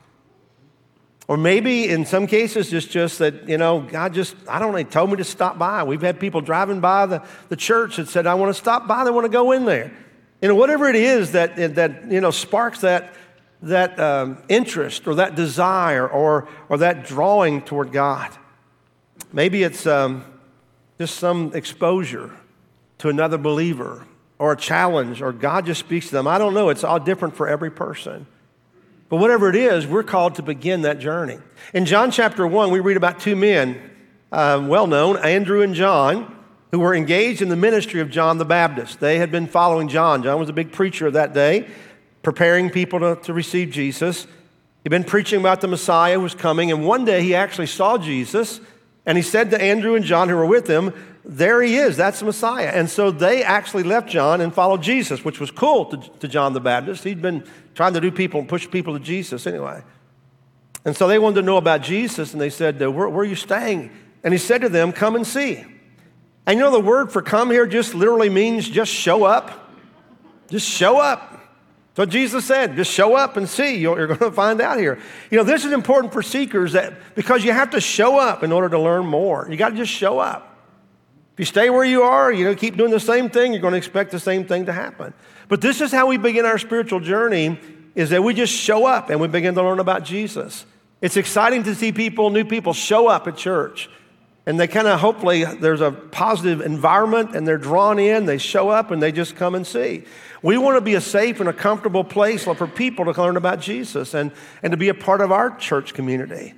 Or 1.28 1.36
maybe 1.36 1.90
in 1.90 2.06
some 2.06 2.28
cases, 2.28 2.72
it's 2.72 2.86
just 2.86 3.20
that, 3.20 3.50
you 3.50 3.58
know, 3.58 3.82
God 3.82 4.14
just, 4.14 4.36
I 4.48 4.60
don't 4.60 4.72
know, 4.72 4.84
told 4.84 5.10
me 5.10 5.18
to 5.18 5.26
stop 5.26 5.58
by. 5.58 5.84
We've 5.84 6.02
had 6.02 6.20
people 6.20 6.40
driving 6.40 6.80
by 6.80 7.06
the, 7.08 7.26
the 7.50 7.58
church 7.58 7.98
that 7.98 8.08
said, 8.08 8.28
I 8.28 8.36
want 8.36 8.56
to 8.56 8.60
stop 8.60 8.88
by, 8.88 9.04
they 9.04 9.12
want 9.12 9.26
to 9.26 9.30
go 9.30 9.52
in 9.52 9.66
there. 9.66 9.92
You 10.42 10.48
know, 10.48 10.56
whatever 10.56 10.88
it 10.88 10.96
is 10.96 11.34
that, 11.34 11.58
that 11.76 12.10
you 12.10 12.22
know, 12.22 12.32
sparks 12.32 12.82
that 12.82 13.14
that 13.62 14.00
um, 14.00 14.38
interest 14.50 15.08
or 15.08 15.16
that 15.16 15.36
desire 15.36 16.08
or, 16.08 16.48
or 16.70 16.78
that 16.78 17.06
drawing 17.06 17.62
toward 17.62 17.92
God. 17.92 18.32
Maybe 19.34 19.64
it's 19.64 19.88
um, 19.88 20.24
just 21.00 21.18
some 21.18 21.52
exposure 21.54 22.32
to 23.00 23.10
another 23.10 23.38
believer 23.38 24.06
or 24.40 24.52
a 24.52 24.58
challenge 24.58 25.22
or 25.22 25.32
God 25.32 25.66
just 25.66 25.80
speaks 25.80 26.08
to 26.08 26.12
them. 26.14 26.28
I 26.28 26.38
don't 26.38 26.54
know. 26.54 26.70
It's 26.70 26.84
all 26.84 27.00
different 27.00 27.36
for 27.36 27.48
every 27.48 27.72
person. 27.72 28.28
But 29.10 29.18
whatever 29.18 29.50
it 29.50 29.56
is, 29.56 29.88
we're 29.88 30.04
called 30.04 30.36
to 30.36 30.44
begin 30.44 30.82
that 30.82 31.00
journey. 31.00 31.40
In 31.74 31.86
John 31.86 32.12
chapter 32.12 32.46
1, 32.46 32.72
we 32.72 32.80
read 32.80 32.98
about 32.98 33.20
two 33.20 33.36
men, 33.36 33.80
uh, 34.32 34.64
well 34.68 34.86
known, 34.86 35.18
Andrew 35.18 35.62
and 35.62 35.74
John, 35.74 36.36
who 36.72 36.80
were 36.80 36.94
engaged 36.94 37.42
in 37.42 37.48
the 37.48 37.56
ministry 37.56 38.02
of 38.02 38.10
John 38.10 38.38
the 38.38 38.46
Baptist. 38.46 39.00
They 39.00 39.18
had 39.18 39.32
been 39.32 39.48
following 39.48 39.88
John. 39.88 40.24
John 40.24 40.40
was 40.40 40.50
a 40.50 40.54
big 40.54 40.74
preacher 40.74 41.08
of 41.08 41.14
that 41.14 41.34
day 41.34 41.70
preparing 42.28 42.70
people 42.70 43.00
to, 43.00 43.16
to 43.22 43.32
receive 43.32 43.70
Jesus. 43.70 44.28
He'd 44.84 44.90
been 44.90 45.06
preaching 45.06 45.40
about 45.40 45.62
the 45.62 45.68
Messiah 45.70 46.20
was 46.20 46.36
coming, 46.36 46.74
and 46.74 46.86
one 46.86 47.06
day 47.06 47.24
he 47.24 47.34
actually 47.34 47.68
saw 47.68 47.98
Jesus, 47.98 48.60
and 49.06 49.18
he 49.18 49.22
said 49.22 49.50
to 49.52 49.62
Andrew 49.62 49.96
and 49.96 50.04
John, 50.04 50.28
who 50.28 50.36
were 50.36 50.46
with 50.46 50.68
him, 50.68 50.94
There 51.24 51.62
he 51.62 51.78
is, 51.78 51.96
that's 51.96 52.20
the 52.20 52.26
Messiah. 52.26 52.68
And 52.68 52.90
so 52.90 53.12
they 53.12 53.44
actually 53.44 53.84
left 53.84 54.10
John 54.10 54.42
and 54.42 54.54
followed 54.54 54.84
Jesus, 54.84 55.24
which 55.24 55.40
was 55.40 55.52
cool 55.52 55.86
to, 55.86 55.98
to 56.20 56.28
John 56.28 56.52
the 56.52 56.60
Baptist. 56.60 57.06
He'd 57.06 57.22
been 57.22 57.46
trying 57.76 57.94
to 57.94 58.02
do 58.02 58.12
people 58.12 58.42
and 58.42 58.50
push 58.50 58.70
people 58.70 58.92
to 58.92 59.00
Jesus 59.00 59.48
anyway. 59.48 59.82
And 60.84 60.98
so 60.98 61.08
they 61.08 61.20
wanted 61.20 61.36
to 61.36 61.42
know 61.44 61.56
about 61.56 61.82
Jesus, 61.82 62.34
and 62.34 62.42
they 62.42 62.50
said, 62.50 62.78
where, 62.78 63.08
where 63.08 63.22
are 63.22 63.24
you 63.24 63.36
staying? 63.36 63.90
And 64.22 64.34
he 64.34 64.38
said 64.38 64.60
to 64.64 64.68
them, 64.68 64.92
Come 64.92 65.16
and 65.16 65.26
see. 65.26 65.64
And 66.46 66.60
you 66.60 66.66
know, 66.66 66.72
the 66.72 66.82
word 66.82 67.10
for 67.10 67.22
come 67.22 67.52
here 67.52 67.66
just 67.66 67.96
literally 67.96 68.28
means 68.28 68.68
just 68.68 68.92
show 68.92 69.24
up. 69.24 69.72
Just 70.50 70.68
show 70.68 71.00
up. 71.00 71.36
So 71.98 72.06
Jesus 72.06 72.46
said, 72.46 72.76
just 72.76 72.92
show 72.92 73.16
up 73.16 73.38
and 73.38 73.50
see. 73.50 73.78
You're 73.78 74.06
going 74.06 74.20
to 74.20 74.32
find 74.32 74.62
out 74.62 74.78
here. 74.78 75.00
You 75.32 75.40
know, 75.40 75.44
this 75.44 75.66
is 75.66 75.72
important 75.72 76.14
for 76.14 76.22
seekers 76.22 76.74
that 76.74 76.94
because 77.16 77.44
you 77.44 77.52
have 77.52 77.72
to 77.72 77.82
show 77.82 78.20
up 78.20 78.44
in 78.44 78.52
order 78.52 78.70
to 78.70 78.78
learn 78.78 79.08
more. 79.08 79.48
You 79.50 79.58
got 79.58 79.70
to 79.70 79.76
just 79.76 79.92
show 79.92 80.20
up. 80.20 80.60
If 81.34 81.40
you 81.40 81.46
stay 81.46 81.72
where 81.72 81.84
you 81.84 82.04
are, 82.04 82.32
you 82.32 82.46
know, 82.46 82.54
keep 82.54 82.78
doing 82.78 82.92
the 82.92 83.00
same 83.00 83.32
thing, 83.32 83.52
you're 83.52 83.64
going 83.64 83.72
to 83.72 83.80
expect 83.80 84.12
the 84.12 84.20
same 84.20 84.46
thing 84.46 84.68
to 84.68 84.74
happen. 84.74 85.12
But 85.48 85.60
this 85.62 85.82
is 85.82 85.92
how 85.92 86.06
we 86.06 86.18
begin 86.18 86.46
our 86.46 86.60
spiritual 86.60 87.00
journey 87.00 87.60
is 87.96 88.12
that 88.12 88.22
we 88.22 88.36
just 88.36 88.54
show 88.54 88.86
up 88.86 89.10
and 89.10 89.20
we 89.20 89.28
begin 89.28 89.56
to 89.56 89.64
learn 89.64 89.80
about 89.80 90.04
Jesus. 90.04 90.68
It's 91.02 91.18
exciting 91.18 91.64
to 91.64 91.74
see 91.74 91.92
people, 91.92 92.30
new 92.30 92.46
people 92.46 92.74
show 92.74 93.08
up 93.08 93.28
at 93.28 93.38
church. 93.38 93.90
And 94.48 94.58
they 94.58 94.68
kind 94.68 94.88
of 94.88 95.02
hopefully 95.02 95.44
there's 95.44 95.82
a 95.82 95.92
positive 95.92 96.62
environment 96.62 97.36
and 97.36 97.46
they're 97.46 97.58
drawn 97.58 98.00
in, 98.00 98.26
they 98.26 98.38
show 98.38 98.70
up 98.70 98.92
and 98.92 99.04
they 99.04 99.12
just 99.12 99.36
come 99.36 99.56
and 99.56 99.68
see. 99.68 100.06
We 100.42 100.58
want 100.58 100.78
to 100.78 100.82
be 100.82 100.96
a 100.96 101.02
safe 101.02 101.42
and 101.42 101.50
a 101.50 101.54
comfortable 101.54 102.06
place 102.06 102.46
for 102.46 102.66
people 102.66 103.14
to 103.14 103.22
learn 103.22 103.36
about 103.36 103.60
Jesus 103.60 104.14
and, 104.14 104.32
and 104.64 104.72
to 104.72 104.78
be 104.78 104.88
a 104.88 104.94
part 104.94 105.20
of 105.20 105.34
our 105.34 105.54
church 105.58 105.94
community. 105.94 106.54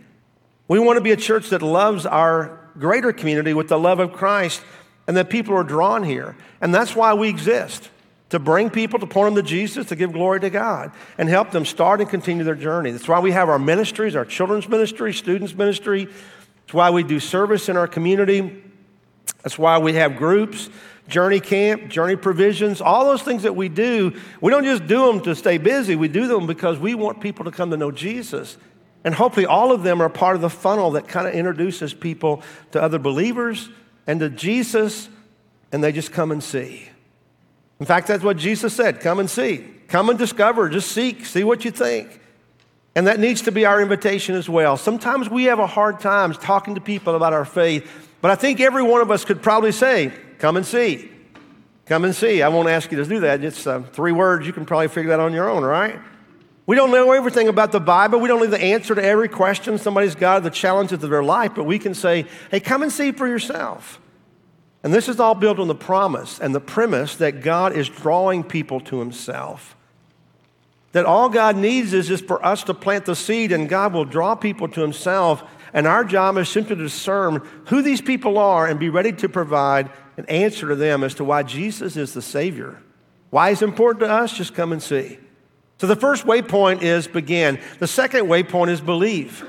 We 0.67 0.77
want 0.77 0.97
to 0.97 1.01
be 1.01 1.13
a 1.13 1.17
church 1.17 1.49
that 1.49 1.63
loves 1.63 2.05
our 2.05 2.59
greater 2.77 3.11
community 3.11 3.55
with 3.55 3.69
the 3.69 3.79
love 3.79 3.99
of 3.99 4.13
Christ 4.13 4.61
and 5.07 5.17
that 5.17 5.31
people 5.31 5.55
are 5.55 5.63
drawn 5.63 6.03
here. 6.03 6.37
And 6.61 6.71
that's 6.71 6.95
why 6.95 7.15
we 7.15 7.27
exist 7.27 7.89
to 8.29 8.37
bring 8.37 8.69
people, 8.69 8.99
to 8.99 9.07
point 9.07 9.33
them 9.33 9.43
to 9.43 9.49
Jesus, 9.49 9.87
to 9.87 9.95
give 9.95 10.13
glory 10.13 10.39
to 10.41 10.51
God, 10.51 10.91
and 11.17 11.27
help 11.27 11.49
them 11.49 11.65
start 11.65 12.01
and 12.01 12.07
continue 12.07 12.43
their 12.43 12.53
journey. 12.53 12.91
That's 12.91 13.07
why 13.07 13.19
we 13.19 13.31
have 13.31 13.49
our 13.49 13.57
ministries, 13.57 14.15
our 14.15 14.25
children's 14.25 14.69
ministry, 14.69 15.11
students' 15.11 15.55
ministry. 15.55 16.07
That's 16.69 16.75
why 16.75 16.91
we 16.91 17.01
do 17.01 17.19
service 17.19 17.67
in 17.67 17.77
our 17.77 17.87
community. 17.87 18.61
That's 19.41 19.57
why 19.57 19.79
we 19.79 19.95
have 19.95 20.17
groups 20.17 20.69
journey 21.07 21.39
camp, 21.39 21.89
journey 21.89 22.15
provisions, 22.15 22.79
all 22.79 23.05
those 23.05 23.23
things 23.23 23.41
that 23.41 23.55
we 23.55 23.69
do, 23.69 24.15
we 24.39 24.51
don't 24.51 24.65
just 24.65 24.85
do 24.85 25.07
them 25.07 25.19
to 25.21 25.33
stay 25.33 25.57
busy. 25.57 25.95
We 25.95 26.09
do 26.09 26.27
them 26.27 26.45
because 26.45 26.77
we 26.77 26.93
want 26.93 27.21
people 27.21 27.45
to 27.45 27.51
come 27.51 27.71
to 27.71 27.77
know 27.77 27.89
Jesus. 27.89 28.55
And 29.03 29.15
hopefully, 29.15 29.47
all 29.47 29.71
of 29.71 29.81
them 29.81 29.99
are 29.99 30.09
part 30.09 30.35
of 30.35 30.43
the 30.43 30.49
funnel 30.51 30.91
that 30.91 31.07
kind 31.07 31.27
of 31.27 31.33
introduces 31.33 31.95
people 31.95 32.43
to 32.73 32.79
other 32.79 32.99
believers 32.99 33.71
and 34.05 34.19
to 34.19 34.29
Jesus, 34.29 35.09
and 35.71 35.83
they 35.83 35.91
just 35.91 36.11
come 36.11 36.29
and 36.31 36.43
see. 36.43 36.87
In 37.79 37.87
fact, 37.87 38.05
that's 38.05 38.23
what 38.23 38.37
Jesus 38.37 38.75
said 38.75 38.99
come 38.99 39.17
and 39.17 39.27
see. 39.27 39.65
Come 39.87 40.11
and 40.11 40.19
discover, 40.19 40.69
just 40.69 40.91
seek, 40.91 41.25
see 41.25 41.43
what 41.43 41.65
you 41.65 41.71
think. 41.71 42.19
And 42.99 43.07
that 43.07 43.17
needs 43.17 43.43
to 43.43 43.51
be 43.53 43.65
our 43.65 43.81
invitation 43.81 44.35
as 44.35 44.49
well. 44.49 44.75
Sometimes 44.75 45.29
we 45.29 45.45
have 45.45 45.57
a 45.57 45.65
hard 45.65 46.01
time 46.01 46.33
talking 46.33 46.75
to 46.75 46.81
people 46.81 47.15
about 47.15 47.31
our 47.31 47.45
faith, 47.45 47.89
but 48.19 48.29
I 48.29 48.35
think 48.35 48.59
every 48.59 48.83
one 48.83 48.99
of 48.99 49.09
us 49.09 49.23
could 49.23 49.41
probably 49.41 49.71
say, 49.71 50.11
Come 50.37 50.57
and 50.57 50.65
see. 50.65 51.09
Come 51.85 52.03
and 52.03 52.13
see. 52.13 52.41
I 52.41 52.49
won't 52.49 52.67
ask 52.67 52.91
you 52.91 52.97
to 52.97 53.05
do 53.05 53.21
that. 53.21 53.41
It's 53.41 53.65
uh, 53.65 53.83
three 53.83 54.11
words. 54.11 54.45
You 54.45 54.51
can 54.51 54.65
probably 54.65 54.89
figure 54.89 55.11
that 55.11 55.21
on 55.21 55.31
your 55.31 55.49
own, 55.49 55.63
right? 55.63 55.97
We 56.65 56.75
don't 56.75 56.91
know 56.91 57.13
everything 57.13 57.47
about 57.47 57.71
the 57.71 57.79
Bible. 57.79 58.19
We 58.19 58.27
don't 58.27 58.41
know 58.41 58.47
the 58.47 58.61
answer 58.61 58.93
to 58.93 59.01
every 59.01 59.29
question 59.29 59.77
somebody's 59.77 60.15
got, 60.15 60.43
the 60.43 60.49
challenges 60.49 61.01
of 61.01 61.09
their 61.09 61.23
life, 61.23 61.53
but 61.55 61.63
we 61.63 61.79
can 61.79 61.93
say, 61.93 62.25
hey, 62.51 62.59
come 62.59 62.83
and 62.83 62.91
see 62.91 63.13
for 63.13 63.29
yourself. 63.29 64.01
And 64.83 64.93
this 64.93 65.07
is 65.07 65.21
all 65.21 65.35
built 65.35 65.57
on 65.57 65.69
the 65.69 65.73
promise 65.73 66.37
and 66.37 66.53
the 66.53 66.59
premise 66.59 67.15
that 67.15 67.43
God 67.43 67.71
is 67.71 67.87
drawing 67.87 68.43
people 68.43 68.81
to 68.81 68.99
Himself. 68.99 69.77
That 70.91 71.05
all 71.05 71.29
God 71.29 71.55
needs 71.55 71.93
is 71.93 72.07
just 72.07 72.25
for 72.25 72.43
us 72.43 72.63
to 72.63 72.73
plant 72.73 73.05
the 73.05 73.15
seed, 73.15 73.51
and 73.51 73.69
God 73.69 73.93
will 73.93 74.05
draw 74.05 74.35
people 74.35 74.67
to 74.69 74.81
Himself. 74.81 75.43
And 75.71 75.85
our 75.85 76.03
job 76.03 76.37
is 76.37 76.49
simply 76.49 76.75
to 76.75 76.83
discern 76.83 77.47
who 77.67 77.81
these 77.81 78.01
people 78.01 78.37
are 78.39 78.65
and 78.65 78.79
be 78.79 78.89
ready 78.89 79.11
to 79.13 79.29
provide 79.29 79.91
an 80.17 80.25
answer 80.25 80.67
to 80.67 80.75
them 80.75 81.03
as 81.03 81.13
to 81.15 81.23
why 81.23 81.43
Jesus 81.43 81.95
is 81.95 82.13
the 82.13 82.21
Savior. 82.21 82.81
Why 83.29 83.51
it's 83.51 83.61
important 83.61 84.01
to 84.01 84.09
us, 84.09 84.35
just 84.35 84.55
come 84.55 84.71
and 84.71 84.81
see. 84.81 85.19
So 85.77 85.87
the 85.87 85.95
first 85.95 86.25
waypoint 86.25 86.81
is 86.81 87.07
begin. 87.07 87.59
The 87.77 87.87
second 87.87 88.25
waypoint 88.25 88.69
is 88.69 88.81
believe. 88.81 89.45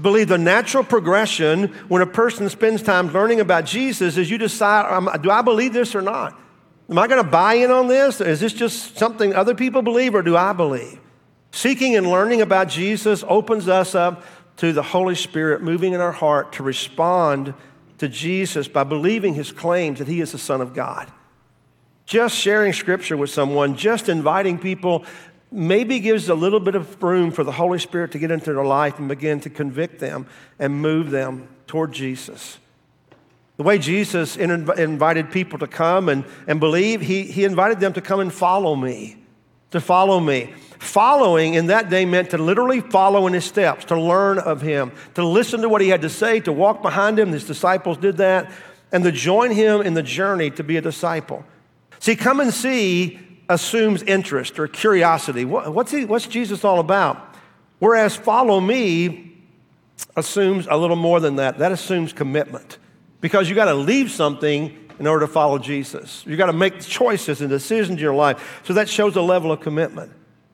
Believe 0.00 0.28
the 0.28 0.38
natural 0.38 0.82
progression 0.82 1.68
when 1.88 2.00
a 2.00 2.06
person 2.06 2.48
spends 2.48 2.82
time 2.82 3.12
learning 3.12 3.40
about 3.40 3.66
Jesus 3.66 4.16
is 4.16 4.30
you 4.30 4.38
decide, 4.38 4.90
um, 4.90 5.10
do 5.20 5.30
I 5.30 5.42
believe 5.42 5.72
this 5.72 5.94
or 5.94 6.02
not? 6.02 6.40
Am 6.90 6.98
I 6.98 7.06
going 7.06 7.22
to 7.22 7.30
buy 7.30 7.54
in 7.54 7.70
on 7.70 7.86
this? 7.86 8.20
Is 8.20 8.40
this 8.40 8.52
just 8.52 8.98
something 8.98 9.32
other 9.32 9.54
people 9.54 9.80
believe 9.80 10.14
or 10.14 10.22
do 10.22 10.36
I 10.36 10.52
believe? 10.52 10.98
Seeking 11.52 11.96
and 11.96 12.10
learning 12.10 12.40
about 12.40 12.68
Jesus 12.68 13.24
opens 13.28 13.68
us 13.68 13.94
up 13.94 14.24
to 14.56 14.72
the 14.72 14.82
Holy 14.82 15.14
Spirit 15.14 15.62
moving 15.62 15.92
in 15.92 16.00
our 16.00 16.12
heart 16.12 16.52
to 16.54 16.64
respond 16.64 17.54
to 17.98 18.08
Jesus 18.08 18.66
by 18.66 18.82
believing 18.82 19.34
his 19.34 19.52
claims 19.52 20.00
that 20.00 20.08
he 20.08 20.20
is 20.20 20.32
the 20.32 20.38
Son 20.38 20.60
of 20.60 20.74
God. 20.74 21.10
Just 22.06 22.34
sharing 22.34 22.72
scripture 22.72 23.16
with 23.16 23.30
someone, 23.30 23.76
just 23.76 24.08
inviting 24.08 24.58
people, 24.58 25.04
maybe 25.52 26.00
gives 26.00 26.28
a 26.28 26.34
little 26.34 26.58
bit 26.58 26.74
of 26.74 27.00
room 27.00 27.30
for 27.30 27.44
the 27.44 27.52
Holy 27.52 27.78
Spirit 27.78 28.10
to 28.12 28.18
get 28.18 28.32
into 28.32 28.52
their 28.52 28.64
life 28.64 28.98
and 28.98 29.06
begin 29.06 29.38
to 29.40 29.50
convict 29.50 30.00
them 30.00 30.26
and 30.58 30.82
move 30.82 31.10
them 31.10 31.48
toward 31.68 31.92
Jesus. 31.92 32.58
The 33.60 33.64
way 33.64 33.76
Jesus 33.76 34.38
invited 34.38 35.30
people 35.30 35.58
to 35.58 35.66
come 35.66 36.08
and, 36.08 36.24
and 36.46 36.58
believe, 36.58 37.02
he, 37.02 37.24
he 37.24 37.44
invited 37.44 37.78
them 37.78 37.92
to 37.92 38.00
come 38.00 38.20
and 38.20 38.32
follow 38.32 38.74
me, 38.74 39.18
to 39.72 39.82
follow 39.82 40.18
me. 40.18 40.54
Following 40.78 41.52
in 41.52 41.66
that 41.66 41.90
day 41.90 42.06
meant 42.06 42.30
to 42.30 42.38
literally 42.38 42.80
follow 42.80 43.26
in 43.26 43.34
his 43.34 43.44
steps, 43.44 43.84
to 43.84 44.00
learn 44.00 44.38
of 44.38 44.62
him, 44.62 44.92
to 45.12 45.26
listen 45.26 45.60
to 45.60 45.68
what 45.68 45.82
he 45.82 45.90
had 45.90 46.00
to 46.00 46.08
say, 46.08 46.40
to 46.40 46.54
walk 46.54 46.80
behind 46.80 47.18
him. 47.18 47.32
His 47.32 47.46
disciples 47.46 47.98
did 47.98 48.16
that, 48.16 48.50
and 48.92 49.04
to 49.04 49.12
join 49.12 49.50
him 49.50 49.82
in 49.82 49.92
the 49.92 50.02
journey 50.02 50.50
to 50.52 50.64
be 50.64 50.78
a 50.78 50.80
disciple. 50.80 51.44
See, 51.98 52.16
come 52.16 52.40
and 52.40 52.54
see 52.54 53.20
assumes 53.50 54.02
interest 54.04 54.58
or 54.58 54.68
curiosity. 54.68 55.44
What's, 55.44 55.90
he, 55.90 56.06
what's 56.06 56.26
Jesus 56.26 56.64
all 56.64 56.80
about? 56.80 57.36
Whereas 57.78 58.16
follow 58.16 58.58
me 58.58 59.36
assumes 60.16 60.66
a 60.66 60.78
little 60.78 60.96
more 60.96 61.20
than 61.20 61.36
that. 61.36 61.58
That 61.58 61.72
assumes 61.72 62.14
commitment 62.14 62.78
because 63.20 63.48
you 63.48 63.54
got 63.54 63.66
to 63.66 63.74
leave 63.74 64.10
something 64.10 64.76
in 64.98 65.06
order 65.06 65.26
to 65.26 65.32
follow 65.32 65.58
Jesus. 65.58 66.24
You 66.26 66.36
got 66.36 66.46
to 66.46 66.52
make 66.52 66.80
choices 66.80 67.40
and 67.40 67.48
decisions 67.48 67.98
in 67.98 68.02
your 68.02 68.14
life. 68.14 68.62
So 68.64 68.74
that 68.74 68.88
shows 68.88 69.16
a 69.16 69.22
level 69.22 69.50
of 69.50 69.60
commitment. 69.60 70.12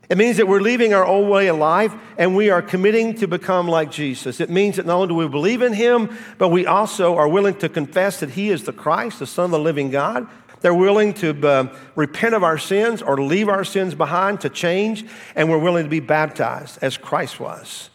It 0.09 0.17
means 0.17 0.37
that 0.37 0.47
we're 0.47 0.61
leaving 0.61 0.95
our 0.95 1.05
old 1.05 1.29
way 1.29 1.49
of 1.49 1.59
life 1.59 1.93
and 2.17 2.37
we 2.37 2.51
are 2.51 2.63
committing 2.63 3.17
to 3.17 3.27
become 3.27 3.67
like 3.67 3.91
Jesus. 3.91 4.41
It 4.41 4.51
means 4.51 4.77
that 4.77 4.87
not 4.87 4.95
only 4.95 5.09
do 5.09 5.15
we 5.15 5.27
believe 5.27 5.63
in 5.63 5.73
him, 5.73 6.17
but 6.39 6.51
we 6.51 6.65
also 6.65 7.17
are 7.17 7.29
willing 7.29 7.57
to 7.57 7.69
confess 7.69 8.21
that 8.21 8.31
he 8.31 8.51
is 8.51 8.63
the 8.63 8.73
Christ, 8.73 9.19
the 9.19 9.27
Son 9.27 9.47
of 9.47 9.51
the 9.51 9.59
living 9.59 9.91
God. 9.91 10.29
They're 10.61 10.75
willing 10.75 11.13
to 11.15 11.47
uh, 11.47 11.77
repent 11.97 12.35
of 12.37 12.45
our 12.45 12.57
sins 12.57 13.03
or 13.03 13.21
leave 13.21 13.49
our 13.49 13.65
sins 13.65 13.95
behind, 13.95 14.41
to 14.43 14.49
change, 14.49 15.05
and 15.35 15.51
we're 15.51 15.59
willing 15.59 15.85
to 15.85 15.91
be 15.91 16.01
baptized 16.01 16.79
as 16.83 16.97
Christ 16.97 17.41
was. 17.41 17.91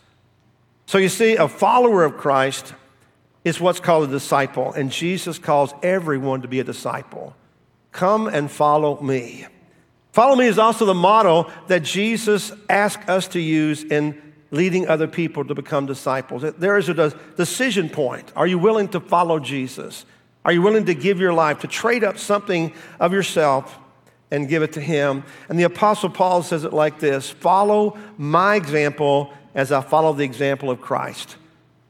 So 0.86 0.98
you 0.98 1.10
see, 1.10 1.38
a 1.38 1.48
follower 1.48 2.04
of 2.04 2.18
Christ 2.18 2.74
is 3.44 3.60
what's 3.60 3.80
called 3.80 4.10
a 4.10 4.12
disciple, 4.12 4.72
and 4.74 4.92
Jesus 4.92 5.40
calls 5.40 5.74
everyone 5.82 6.42
to 6.42 6.48
be 6.48 6.60
a 6.60 6.64
disciple. 6.64 7.36
Come 7.92 8.28
and 8.28 8.50
follow 8.50 9.02
me. 9.02 9.48
Follow 10.12 10.36
me 10.36 10.46
is 10.46 10.60
also 10.60 10.86
the 10.86 10.94
motto 10.94 11.50
that 11.68 11.84
Jesus 11.84 12.52
asked 12.70 13.08
us 13.10 13.28
to 13.30 13.40
use 13.40 13.84
in 13.84 14.22
leading 14.52 14.88
other 14.88 15.08
people 15.08 15.46
to 15.46 15.56
become 15.56 15.86
disciples. 15.86 16.44
There 16.58 16.78
is 16.78 16.90
a 16.90 17.10
decision 17.38 17.90
point. 17.90 18.32
Are 18.36 18.46
you 18.46 18.60
willing 18.60 18.90
to 18.90 19.00
follow 19.00 19.40
Jesus? 19.40 20.06
Are 20.44 20.52
you 20.52 20.62
willing 20.62 20.86
to 20.86 20.94
give 20.94 21.20
your 21.20 21.34
life, 21.34 21.60
to 21.60 21.68
trade 21.68 22.04
up 22.04 22.18
something 22.18 22.74
of 23.00 23.14
yourself 23.14 23.80
and 24.30 24.50
give 24.50 24.62
it 24.64 24.74
to 24.74 24.82
Him? 24.82 25.24
And 25.48 25.58
the 25.58 25.64
Apostle 25.64 26.10
Paul 26.10 26.44
says 26.44 26.66
it 26.66 26.74
like 26.74 27.00
this 27.00 27.30
Follow 27.30 27.98
my 28.18 28.56
example 28.56 29.34
as 29.56 29.72
I 29.72 29.82
follow 29.82 30.14
the 30.14 30.24
example 30.24 30.70
of 30.70 30.82
Christ. 30.82 31.38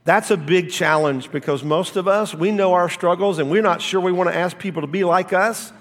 That's 0.04 0.32
a 0.32 0.38
big 0.38 0.72
challenge 0.72 1.32
because 1.32 1.64
most 1.64 1.96
of 1.96 2.08
us, 2.08 2.34
we 2.34 2.52
know 2.52 2.74
our 2.74 2.90
struggles 2.90 3.38
and 3.38 3.52
we're 3.52 3.62
not 3.62 3.82
sure 3.82 4.02
we 4.02 4.12
want 4.12 4.30
to 4.30 4.36
ask 4.36 4.58
people 4.58 4.82
to 4.82 4.88
be 4.88 5.04
like 5.04 5.32
us. 5.32 5.72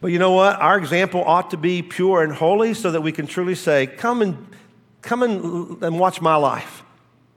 But 0.00 0.08
you 0.08 0.18
know 0.18 0.32
what? 0.32 0.60
Our 0.60 0.76
example 0.76 1.24
ought 1.24 1.50
to 1.52 1.56
be 1.56 1.80
pure 1.80 2.22
and 2.22 2.32
holy 2.32 2.74
so 2.74 2.90
that 2.90 3.00
we 3.00 3.12
can 3.12 3.26
truly 3.26 3.54
say, 3.54 3.86
Come 3.86 4.20
and, 4.20 4.46
come 5.00 5.22
and, 5.22 5.82
and 5.82 5.98
watch 5.98 6.20
my 6.20 6.36
life. 6.36 6.82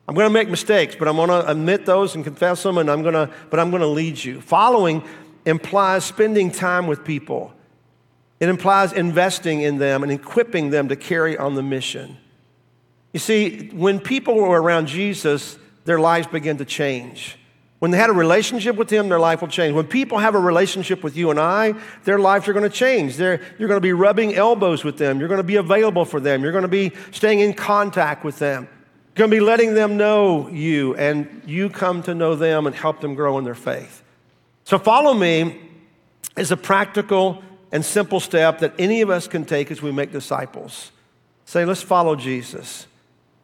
I'm 0.08 0.16
going 0.16 0.28
to 0.28 0.34
make 0.34 0.50
mistakes, 0.50 0.96
but 0.98 1.08
I'm 1.08 1.16
going 1.16 1.30
to 1.30 1.50
admit 1.50 1.86
those 1.86 2.16
and 2.16 2.24
confess 2.24 2.64
them, 2.64 2.78
and 2.78 2.90
I'm 2.90 3.02
going 3.02 3.14
to, 3.14 3.30
but 3.50 3.60
I'm 3.60 3.70
going 3.72 3.82
to 3.82 3.88
lead 3.88 4.22
you. 4.22 4.40
Following 4.42 5.04
implies 5.46 6.06
spending 6.06 6.52
time 6.52 6.88
with 6.88 7.04
people. 7.04 7.54
It 8.40 8.50
implies 8.50 8.94
investing 8.94 9.62
in 9.62 9.80
them 9.80 10.04
and 10.04 10.12
equipping 10.12 10.70
them 10.70 10.90
to 10.90 10.96
carry 10.96 11.38
on 11.38 11.56
the 11.56 11.64
mission. 11.64 12.18
You 13.14 13.20
see, 13.20 13.70
when 13.70 14.00
people 14.00 14.36
were 14.36 14.62
around 14.62 14.88
Jesus, 14.88 15.58
their 15.88 16.00
lives 16.00 16.28
begin 16.28 16.58
to 16.58 16.66
change. 16.66 17.38
When 17.80 17.92
they 17.92 17.98
had 17.98 18.10
a 18.10 18.14
relationship 18.14 18.76
with 18.76 18.90
Him, 18.90 19.08
their 19.08 19.20
life 19.20 19.40
will 19.40 19.48
change. 19.48 19.74
When 19.74 19.88
people 19.88 20.18
have 20.18 20.36
a 20.36 20.40
relationship 20.40 21.02
with 21.02 21.16
you 21.16 21.32
and 21.32 21.40
I, 21.40 21.76
their 22.04 22.20
lives 22.20 22.48
are 22.50 22.54
going 22.54 22.70
to 22.70 22.76
change. 22.76 23.16
They're, 23.16 23.40
you're 23.58 23.70
going 23.70 23.78
to 23.78 23.82
be 23.82 23.94
rubbing 23.94 24.36
elbows 24.36 24.84
with 24.84 24.98
them. 24.98 25.20
You're 25.20 25.30
going 25.30 25.40
to 25.40 25.44
be 25.44 25.56
available 25.56 26.04
for 26.04 26.20
them. 26.20 26.44
You're 26.44 26.52
going 26.52 26.64
to 26.64 26.68
be 26.68 26.92
staying 27.12 27.40
in 27.40 27.54
contact 27.54 28.26
with 28.26 28.38
them. 28.38 28.68
You're 29.16 29.28
going 29.28 29.32
to 29.32 29.38
be 29.38 29.40
letting 29.40 29.76
them 29.76 29.96
know 29.96 30.50
you, 30.50 30.94
and 30.96 31.42
you 31.46 31.70
come 31.70 32.04
to 32.04 32.14
know 32.14 32.36
them 32.36 32.68
and 32.68 32.76
help 32.76 33.00
them 33.00 33.16
grow 33.16 33.38
in 33.38 33.46
their 33.46 33.56
faith. 33.56 34.04
So, 34.66 34.78
follow 34.78 35.14
me 35.14 35.62
is 36.36 36.52
a 36.52 36.58
practical 36.58 37.42
and 37.72 37.86
simple 37.86 38.20
step 38.20 38.60
that 38.60 38.74
any 38.78 39.00
of 39.00 39.10
us 39.10 39.26
can 39.28 39.46
take 39.46 39.72
as 39.72 39.82
we 39.82 39.94
make 39.94 40.12
disciples. 40.12 40.92
Say, 41.46 41.64
let's 41.64 41.82
follow 41.82 42.18
Jesus. 42.18 42.88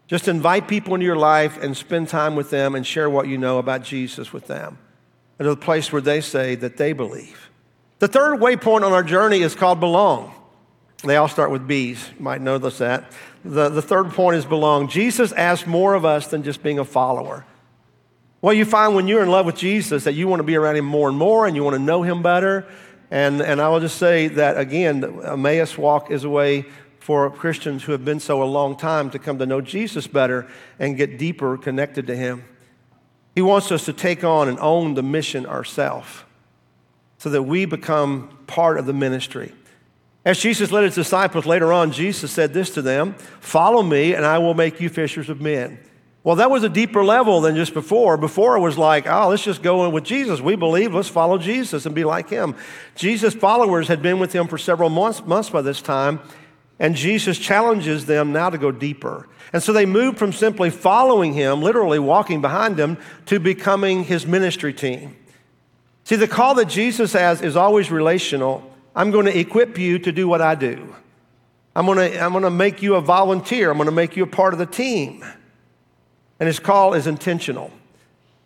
Just 0.07 0.27
invite 0.27 0.67
people 0.67 0.93
into 0.93 1.05
your 1.05 1.15
life 1.15 1.61
and 1.61 1.75
spend 1.75 2.09
time 2.09 2.35
with 2.35 2.49
them 2.49 2.75
and 2.75 2.85
share 2.85 3.09
what 3.09 3.27
you 3.27 3.37
know 3.37 3.57
about 3.57 3.83
Jesus 3.83 4.33
with 4.33 4.47
them. 4.47 4.77
To 5.39 5.45
the 5.45 5.57
place 5.57 5.91
where 5.91 6.01
they 6.01 6.21
say 6.21 6.55
that 6.55 6.77
they 6.77 6.93
believe. 6.93 7.49
The 7.99 8.07
third 8.07 8.39
waypoint 8.39 8.83
on 8.83 8.93
our 8.93 9.03
journey 9.03 9.39
is 9.39 9.55
called 9.55 9.79
belong. 9.79 10.33
They 11.03 11.17
all 11.17 11.27
start 11.27 11.51
with 11.51 11.67
B's. 11.67 12.09
You 12.17 12.23
might 12.23 12.41
notice 12.41 12.77
that. 12.77 13.11
The, 13.43 13.69
the 13.69 13.81
third 13.81 14.11
point 14.11 14.37
is 14.37 14.45
belong. 14.45 14.87
Jesus 14.87 15.33
asks 15.33 15.67
more 15.67 15.95
of 15.95 16.05
us 16.05 16.27
than 16.27 16.43
just 16.43 16.63
being 16.63 16.79
a 16.79 16.85
follower. 16.85 17.45
Well, 18.41 18.53
you 18.53 18.65
find 18.65 18.95
when 18.95 19.07
you're 19.07 19.23
in 19.23 19.29
love 19.29 19.45
with 19.45 19.55
Jesus 19.55 20.05
that 20.05 20.13
you 20.13 20.27
want 20.27 20.39
to 20.39 20.43
be 20.43 20.55
around 20.55 20.75
him 20.75 20.85
more 20.85 21.09
and 21.09 21.17
more 21.17 21.45
and 21.45 21.55
you 21.55 21.63
want 21.63 21.75
to 21.75 21.81
know 21.81 22.03
him 22.03 22.21
better. 22.21 22.65
And, 23.11 23.41
and 23.41 23.61
I 23.61 23.69
will 23.69 23.79
just 23.79 23.97
say 23.97 24.27
that 24.29 24.57
again, 24.57 25.21
Emmaus 25.23 25.77
walk 25.77 26.09
is 26.11 26.23
a 26.23 26.29
way 26.29 26.65
for 27.03 27.29
Christians 27.29 27.83
who 27.83 27.91
have 27.91 28.05
been 28.05 28.21
so 28.21 28.41
a 28.41 28.45
long 28.45 28.77
time 28.77 29.09
to 29.09 29.19
come 29.19 29.37
to 29.39 29.45
know 29.45 29.59
Jesus 29.59 30.07
better 30.07 30.47
and 30.79 30.95
get 30.95 31.17
deeper 31.17 31.57
connected 31.57 32.07
to 32.07 32.15
him. 32.15 32.45
He 33.35 33.41
wants 33.41 33.73
us 33.73 33.83
to 33.85 33.93
take 33.93 34.23
on 34.23 34.47
and 34.47 34.57
own 34.59 34.93
the 34.93 35.03
mission 35.03 35.45
ourselves 35.45 36.23
so 37.17 37.29
that 37.29 37.43
we 37.43 37.65
become 37.65 38.39
part 38.47 38.77
of 38.77 38.85
the 38.85 38.93
ministry. 38.93 39.51
As 40.23 40.39
Jesus 40.39 40.71
led 40.71 40.85
his 40.85 40.95
disciples 40.95 41.45
later 41.45 41.73
on, 41.73 41.91
Jesus 41.91 42.31
said 42.31 42.53
this 42.53 42.69
to 42.75 42.81
them 42.81 43.15
Follow 43.41 43.83
me, 43.83 44.13
and 44.13 44.25
I 44.25 44.37
will 44.37 44.53
make 44.53 44.79
you 44.79 44.87
fishers 44.87 45.29
of 45.29 45.41
men. 45.41 45.79
Well, 46.23 46.37
that 46.37 46.49
was 46.49 46.63
a 46.63 46.69
deeper 46.69 47.03
level 47.03 47.41
than 47.41 47.57
just 47.57 47.73
before. 47.73 48.15
Before 48.15 48.55
it 48.55 48.61
was 48.61 48.77
like, 48.77 49.07
oh, 49.07 49.27
let's 49.27 49.43
just 49.43 49.61
go 49.61 49.85
in 49.85 49.91
with 49.91 50.05
Jesus. 50.05 50.39
We 50.39 50.55
believe, 50.55 50.93
let's 50.93 51.09
follow 51.09 51.37
Jesus 51.37 51.85
and 51.85 51.93
be 51.93 52.05
like 52.05 52.29
him. 52.29 52.55
Jesus' 52.95 53.33
followers 53.33 53.89
had 53.89 54.01
been 54.01 54.19
with 54.19 54.31
him 54.31 54.47
for 54.47 54.57
several 54.57 54.89
months, 54.89 55.25
months 55.25 55.49
by 55.49 55.61
this 55.61 55.81
time, 55.81 56.21
and 56.79 56.95
Jesus 56.95 57.37
challenges 57.37 58.05
them 58.05 58.31
now 58.31 58.49
to 58.49 58.57
go 58.57 58.71
deeper. 58.71 59.27
And 59.51 59.61
so 59.61 59.71
they 59.71 59.85
moved 59.85 60.17
from 60.17 60.33
simply 60.33 60.69
following 60.69 61.33
him, 61.33 61.61
literally 61.61 61.99
walking 61.99 62.41
behind 62.41 62.79
him, 62.79 62.97
to 63.27 63.39
becoming 63.39 64.03
his 64.03 64.25
ministry 64.25 64.73
team. 64.73 65.15
See, 66.03 66.15
the 66.15 66.27
call 66.27 66.55
that 66.55 66.67
Jesus 66.67 67.13
has 67.13 67.41
is 67.41 67.55
always 67.55 67.91
relational 67.91 68.69
I'm 68.95 69.11
going 69.11 69.25
to 69.25 69.37
equip 69.37 69.77
you 69.77 69.99
to 69.99 70.11
do 70.11 70.27
what 70.27 70.41
I 70.41 70.55
do. 70.55 70.95
I'm 71.75 71.85
going 71.85 71.97
to, 71.97 72.19
I'm 72.19 72.31
going 72.31 72.43
to 72.43 72.51
make 72.51 72.81
you 72.81 72.95
a 72.95 73.01
volunteer. 73.01 73.71
I'm 73.71 73.77
going 73.77 73.87
to 73.87 73.91
make 73.91 74.15
you 74.15 74.23
a 74.23 74.27
part 74.27 74.53
of 74.53 74.59
the 74.59 74.65
team. 74.65 75.25
And 76.39 76.47
his 76.47 76.59
call 76.59 76.93
is 76.93 77.07
intentional. 77.07 77.71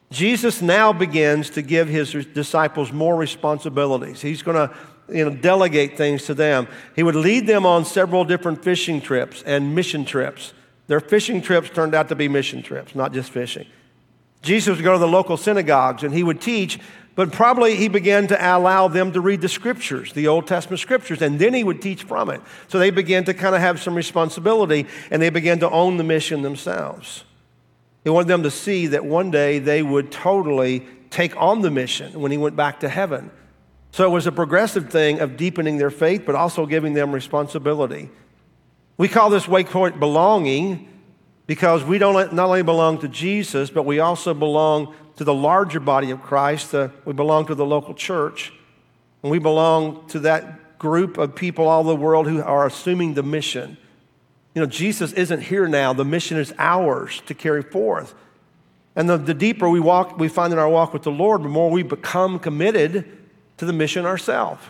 Jesus 0.10 0.62
now 0.62 0.94
begins 0.94 1.50
to 1.52 1.62
give 1.62 1.90
his 1.90 2.14
disciples 2.14 2.94
more 2.94 3.18
responsibilities. 3.18 4.22
He's 4.22 4.42
going 4.42 4.56
to 4.56 4.74
you 5.10 5.26
know, 5.26 5.32
delegate 5.32 5.98
things 5.98 6.26
to 6.26 6.34
them. 6.34 6.68
He 6.96 7.04
would 7.04 7.16
lead 7.16 7.48
them 7.48 7.66
on 7.66 7.86
several 7.86 8.26
different 8.26 8.64
fishing 8.64 9.02
trips 9.02 9.44
and 9.44 9.76
mission 9.76 10.06
trips. 10.06 10.54
Their 10.88 11.00
fishing 11.00 11.42
trips 11.42 11.70
turned 11.70 11.94
out 11.96 12.10
to 12.10 12.16
be 12.16 12.28
mission 12.28 12.62
trips, 12.62 12.96
not 12.96 13.14
just 13.14 13.32
fishing. 13.32 13.68
Jesus 14.42 14.76
would 14.76 14.84
go 14.84 14.94
to 14.94 15.00
the 15.00 15.08
local 15.08 15.38
synagogues 15.38 16.04
and 16.04 16.14
he 16.14 16.24
would 16.24 16.42
teach 16.42 16.80
but 17.18 17.32
probably 17.32 17.76
he 17.76 17.88
began 17.88 18.28
to 18.28 18.38
allow 18.40 18.88
them 18.88 19.12
to 19.14 19.20
read 19.20 19.42
the 19.42 19.50
scriptures, 19.50 20.14
the 20.14 20.28
Old 20.28 20.46
Testament 20.46 20.80
scriptures, 20.80 21.20
and 21.20 21.40
then 21.40 21.52
he 21.52 21.64
would 21.64 21.82
teach 21.82 22.04
from 22.04 22.30
it. 22.30 22.40
So 22.68 22.78
they 22.78 22.92
began 22.92 23.26
to 23.26 23.34
kind 23.34 23.56
of 23.56 23.62
have 23.62 23.82
some 23.82 23.96
responsibility 23.96 24.86
and 25.10 25.20
they 25.20 25.32
began 25.32 25.58
to 25.62 25.70
own 25.72 25.98
the 25.98 26.04
mission 26.04 26.44
themselves. 26.44 27.24
He 28.04 28.12
wanted 28.12 28.28
them 28.28 28.44
to 28.44 28.52
see 28.52 28.86
that 28.88 29.04
one 29.04 29.32
day 29.32 29.58
they 29.58 29.82
would 29.82 30.12
totally 30.12 30.86
take 31.10 31.36
on 31.42 31.64
the 31.64 31.72
mission 31.72 32.22
when 32.22 32.32
he 32.32 32.38
went 32.38 32.56
back 32.56 32.82
to 32.82 32.88
heaven. 32.88 33.32
So 33.98 34.04
it 34.04 34.12
was 34.12 34.28
a 34.28 34.32
progressive 34.32 34.92
thing 34.92 35.22
of 35.22 35.38
deepening 35.38 35.80
their 35.80 35.90
faith, 35.90 36.22
but 36.24 36.36
also 36.36 36.68
giving 36.68 36.94
them 36.94 37.12
responsibility. 37.12 38.12
We 38.96 39.08
call 39.08 39.32
this 39.32 39.48
waypoint 39.48 40.00
belonging 40.00 40.88
because 41.48 41.84
we 41.84 41.98
don't 41.98 42.32
not 42.32 42.46
only 42.46 42.62
belong 42.62 43.00
to 43.00 43.08
Jesus, 43.08 43.72
but 43.72 43.88
we 43.88 44.00
also 44.00 44.36
belong 44.36 44.94
to 45.16 45.24
the 45.24 45.34
larger 45.34 45.80
body 45.80 46.12
of 46.12 46.22
Christ. 46.22 46.76
Uh, 46.76 46.90
we 47.06 47.14
belong 47.14 47.48
to 47.48 47.56
the 47.56 47.66
local 47.66 47.96
church. 47.96 48.54
And 49.24 49.32
we 49.32 49.40
belong 49.40 50.06
to 50.10 50.20
that 50.20 50.78
group 50.78 51.18
of 51.18 51.34
people 51.34 51.68
all 51.68 51.84
the 51.84 51.96
world 51.96 52.28
who 52.28 52.40
are 52.44 52.68
assuming 52.68 53.16
the 53.16 53.24
mission. 53.24 53.78
You 54.54 54.62
know, 54.62 54.68
Jesus 54.68 55.12
isn't 55.14 55.42
here 55.42 55.68
now. 55.68 55.94
The 55.94 56.06
mission 56.06 56.38
is 56.38 56.54
ours 56.60 57.24
to 57.26 57.34
carry 57.34 57.64
forth. 57.64 58.14
And 58.96 59.10
the, 59.10 59.18
the 59.18 59.34
deeper 59.34 59.68
we 59.68 59.80
walk, 59.80 60.20
we 60.20 60.28
find 60.28 60.54
in 60.54 60.60
our 60.60 60.70
walk 60.70 60.94
with 60.94 61.02
the 61.02 61.10
Lord, 61.10 61.42
the 61.42 61.50
more 61.50 61.72
we 61.72 61.82
become 61.82 62.38
committed 62.38 63.17
to 63.58 63.66
the 63.66 63.74
mission 63.74 64.06
ourselves. 64.06 64.64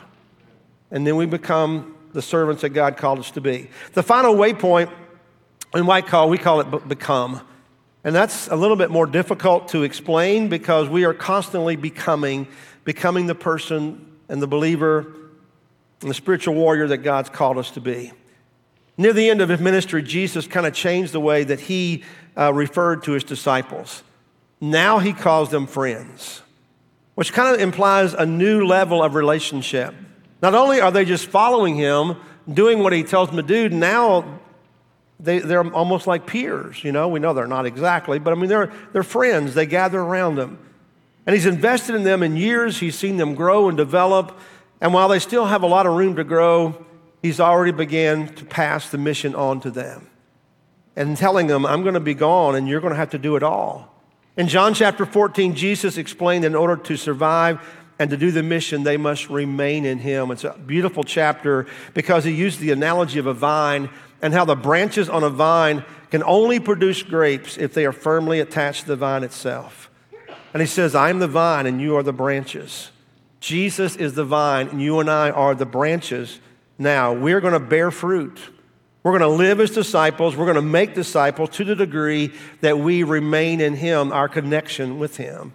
And 0.92 1.06
then 1.06 1.16
we 1.16 1.26
become 1.26 1.96
the 2.14 2.22
servants 2.22 2.62
that 2.62 2.70
God 2.70 2.98
called 2.98 3.20
us 3.20 3.32
to 3.32 3.42
be. 3.42 3.70
The 3.94 4.04
final 4.04 4.36
waypoint 4.36 4.92
in 5.76 5.86
White 5.86 6.08
Call, 6.08 6.30
we 6.30 6.38
call 6.38 6.62
it 6.62 6.88
become. 6.88 7.42
And 8.04 8.16
that's 8.16 8.48
a 8.48 8.56
little 8.56 8.78
bit 8.78 8.90
more 8.90 9.06
difficult 9.06 9.68
to 9.70 9.84
explain 9.84 10.48
because 10.48 10.88
we 10.88 11.04
are 11.04 11.14
constantly 11.14 11.76
becoming, 11.76 12.48
becoming 12.86 13.28
the 13.28 13.36
person 13.36 14.18
and 14.30 14.42
the 14.42 14.48
believer 14.48 15.14
and 16.02 16.10
the 16.10 16.14
spiritual 16.14 16.54
warrior 16.56 16.88
that 16.88 17.00
God's 17.00 17.30
called 17.30 17.58
us 17.58 17.72
to 17.72 17.82
be. 17.82 18.12
Near 18.98 19.14
the 19.14 19.30
end 19.30 19.42
of 19.42 19.50
his 19.50 19.60
ministry, 19.60 20.02
Jesus 20.02 20.48
kind 20.48 20.66
of 20.66 20.74
changed 20.74 21.12
the 21.12 21.20
way 21.20 21.44
that 21.44 21.60
he 21.60 22.04
uh, 22.38 22.54
referred 22.54 23.04
to 23.04 23.12
his 23.12 23.24
disciples. 23.24 24.04
Now 24.60 25.00
he 25.00 25.14
calls 25.14 25.50
them 25.50 25.68
friends, 25.68 26.42
which 27.18 27.34
kind 27.34 27.56
of 27.56 27.60
implies 27.60 28.14
a 28.14 28.28
new 28.28 28.64
level 28.64 29.02
of 29.02 29.16
relationship. 29.16 29.92
Not 30.40 30.54
only 30.54 30.80
are 30.80 30.92
they 30.92 31.04
just 31.04 31.26
following 31.26 31.76
him, 31.76 32.16
doing 32.48 32.84
what 32.84 32.94
he 32.94 33.02
tells 33.02 33.30
them 33.30 33.38
to 33.38 33.42
do, 33.42 33.70
now 33.70 34.40
they, 35.20 35.40
they're 35.40 35.66
almost 35.74 36.06
like 36.06 36.28
peers, 36.28 36.84
you 36.84 36.92
know. 36.92 37.08
We 37.08 37.20
know 37.20 37.34
they're 37.34 37.48
not 37.48 37.66
exactly, 37.66 38.20
but 38.20 38.34
I 38.34 38.36
mean, 38.36 38.50
they're, 38.50 38.72
they're 38.94 39.02
friends. 39.02 39.56
They 39.56 39.66
gather 39.66 40.00
around 40.00 40.38
him. 40.38 40.60
And 41.26 41.34
he's 41.34 41.48
invested 41.48 41.96
in 41.96 42.04
them 42.04 42.22
in 42.22 42.38
years. 42.38 42.80
He's 42.80 42.96
seen 42.96 43.18
them 43.18 43.34
grow 43.34 43.68
and 43.68 43.76
develop. 43.76 44.38
And 44.80 44.94
while 44.94 45.08
they 45.08 45.18
still 45.18 45.48
have 45.48 45.64
a 45.64 45.68
lot 45.68 45.88
of 45.88 45.96
room 45.96 46.18
to 46.18 46.24
grow, 46.24 46.86
he's 47.24 47.40
already 47.40 47.72
began 47.72 48.28
to 48.36 48.46
pass 48.46 48.92
the 48.92 49.00
mission 49.00 49.34
on 49.34 49.60
to 49.62 49.72
them 49.72 50.08
and 50.96 51.18
telling 51.18 51.48
them, 51.48 51.66
I'm 51.66 51.82
going 51.82 51.96
to 51.96 52.00
be 52.00 52.14
gone 52.14 52.54
and 52.54 52.68
you're 52.68 52.80
going 52.80 52.94
to 52.94 53.00
have 53.00 53.10
to 53.10 53.18
do 53.18 53.36
it 53.38 53.42
all. 53.42 53.97
In 54.38 54.48
John 54.48 54.76
chapter 54.76 55.04
14, 55.04 55.56
Jesus 55.56 55.98
explained 55.98 56.46
in 56.46 56.56
order 56.56 56.78
to 56.78 56.96
survive 56.96 57.60
and 57.98 58.12
to 58.12 58.18
do 58.18 58.30
the 58.30 58.44
mission, 58.44 58.84
they 58.84 58.96
must 58.96 59.32
remain 59.32 59.84
in 59.84 59.98
him. 59.98 60.30
It's 60.30 60.44
a 60.44 60.56
beautiful 60.56 61.04
chapter 61.04 61.66
because 61.96 62.24
he 62.24 62.32
used 62.32 62.60
the 62.60 62.72
analogy 62.72 63.18
of 63.18 63.26
a 63.26 63.34
vine 63.34 63.90
and 64.22 64.36
how 64.36 64.46
the 64.46 64.56
branches 64.56 65.10
on 65.10 65.24
a 65.24 65.30
vine 65.32 65.84
can 66.12 66.22
only 66.22 66.60
produce 66.60 67.02
grapes 67.02 67.58
if 67.58 67.74
they 67.74 67.84
are 67.88 67.92
firmly 67.92 68.40
attached 68.40 68.82
to 68.82 68.90
the 68.90 68.96
vine 68.96 69.24
itself. 69.24 69.90
And 70.54 70.62
he 70.62 70.68
says, 70.68 70.94
I'm 70.94 71.18
the 71.18 71.28
vine 71.28 71.66
and 71.66 71.82
you 71.82 71.98
are 71.98 72.04
the 72.04 72.14
branches. 72.14 72.92
Jesus 73.40 73.96
is 73.96 74.14
the 74.14 74.24
vine 74.24 74.68
and 74.68 74.80
you 74.80 75.00
and 75.00 75.10
I 75.10 75.32
are 75.32 75.56
the 75.56 75.66
branches. 75.66 76.40
Now, 76.78 77.12
we're 77.12 77.42
going 77.42 77.54
to 77.54 77.60
bear 77.60 77.90
fruit. 77.90 78.40
We're 79.08 79.18
going 79.18 79.32
to 79.32 79.38
live 79.38 79.62
as 79.62 79.72
disciples. 79.72 80.36
We're 80.36 80.48
going 80.48 80.56
to 80.56 80.62
make 80.62 80.94
disciples 80.94 81.52
to 81.52 81.64
the 81.64 81.78
degree 81.78 82.34
that 82.60 82.78
we 82.78 83.04
remain 83.04 83.62
in 83.62 83.74
Him, 83.74 84.12
our 84.12 84.28
connection 84.28 85.00
with 85.00 85.16
Him. 85.16 85.54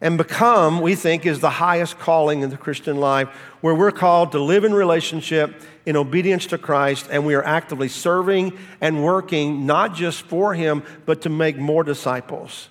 And 0.00 0.18
become, 0.18 0.80
we 0.80 0.96
think, 0.96 1.24
is 1.24 1.38
the 1.38 1.48
highest 1.48 2.00
calling 2.00 2.40
in 2.40 2.50
the 2.50 2.56
Christian 2.56 2.96
life, 2.96 3.28
where 3.60 3.72
we're 3.72 3.92
called 3.92 4.32
to 4.32 4.40
live 4.40 4.64
in 4.64 4.74
relationship 4.74 5.62
in 5.86 5.94
obedience 5.94 6.46
to 6.46 6.58
Christ, 6.58 7.06
and 7.08 7.24
we 7.24 7.34
are 7.34 7.44
actively 7.44 7.86
serving 7.86 8.58
and 8.80 9.04
working 9.04 9.64
not 9.64 9.94
just 9.94 10.22
for 10.22 10.52
Him, 10.52 10.82
but 11.06 11.22
to 11.22 11.28
make 11.28 11.56
more 11.56 11.84
disciples. 11.84 12.68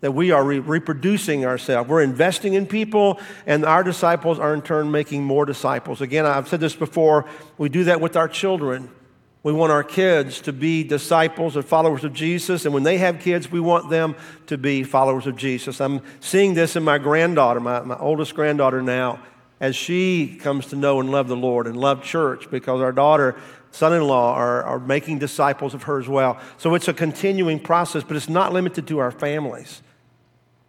That 0.00 0.12
we 0.12 0.30
are 0.30 0.42
re- 0.42 0.60
reproducing 0.60 1.44
ourselves. 1.44 1.86
We're 1.86 2.00
investing 2.00 2.54
in 2.54 2.64
people, 2.64 3.20
and 3.44 3.66
our 3.66 3.84
disciples 3.84 4.38
are 4.38 4.54
in 4.54 4.62
turn 4.62 4.90
making 4.90 5.22
more 5.22 5.44
disciples. 5.44 6.00
Again, 6.00 6.24
I've 6.24 6.48
said 6.48 6.60
this 6.60 6.74
before, 6.74 7.26
we 7.58 7.68
do 7.68 7.84
that 7.84 8.00
with 8.00 8.16
our 8.16 8.26
children. 8.26 8.88
We 9.42 9.52
want 9.54 9.72
our 9.72 9.82
kids 9.82 10.42
to 10.42 10.52
be 10.52 10.84
disciples 10.84 11.56
and 11.56 11.64
followers 11.64 12.04
of 12.04 12.12
Jesus. 12.12 12.66
And 12.66 12.74
when 12.74 12.82
they 12.82 12.98
have 12.98 13.20
kids, 13.20 13.50
we 13.50 13.60
want 13.60 13.88
them 13.88 14.14
to 14.46 14.58
be 14.58 14.82
followers 14.82 15.26
of 15.26 15.36
Jesus. 15.36 15.80
I'm 15.80 16.02
seeing 16.20 16.52
this 16.52 16.76
in 16.76 16.82
my 16.82 16.98
granddaughter, 16.98 17.58
my, 17.58 17.80
my 17.80 17.96
oldest 17.96 18.34
granddaughter 18.34 18.82
now, 18.82 19.18
as 19.58 19.74
she 19.76 20.36
comes 20.40 20.66
to 20.66 20.76
know 20.76 21.00
and 21.00 21.10
love 21.10 21.28
the 21.28 21.36
Lord 21.36 21.66
and 21.66 21.76
love 21.76 22.02
church 22.02 22.50
because 22.50 22.82
our 22.82 22.92
daughter, 22.92 23.34
son 23.70 23.94
in 23.94 24.02
law 24.02 24.34
are, 24.34 24.62
are 24.62 24.78
making 24.78 25.18
disciples 25.18 25.72
of 25.72 25.84
her 25.84 25.98
as 25.98 26.08
well. 26.08 26.38
So 26.58 26.74
it's 26.74 26.88
a 26.88 26.94
continuing 26.94 27.60
process, 27.60 28.02
but 28.02 28.16
it's 28.16 28.28
not 28.28 28.52
limited 28.52 28.86
to 28.88 28.98
our 28.98 29.10
families. 29.10 29.80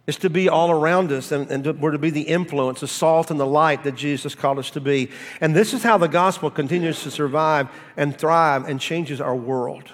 It's 0.06 0.18
to 0.18 0.30
be 0.30 0.48
all 0.48 0.70
around 0.72 1.12
us, 1.12 1.30
and, 1.30 1.48
and 1.50 1.80
we're 1.80 1.92
to 1.92 1.98
be 1.98 2.10
the 2.10 2.22
influence, 2.22 2.80
the 2.80 2.88
salt 2.88 3.30
and 3.30 3.38
the 3.38 3.46
light 3.46 3.84
that 3.84 3.94
Jesus 3.94 4.34
called 4.34 4.58
us 4.58 4.70
to 4.70 4.80
be. 4.80 5.10
And 5.40 5.54
this 5.54 5.72
is 5.72 5.84
how 5.84 5.96
the 5.96 6.08
gospel 6.08 6.50
continues 6.50 7.02
to 7.04 7.10
survive 7.10 7.68
and 7.96 8.16
thrive 8.16 8.68
and 8.68 8.80
changes 8.80 9.20
our 9.20 9.36
world. 9.36 9.92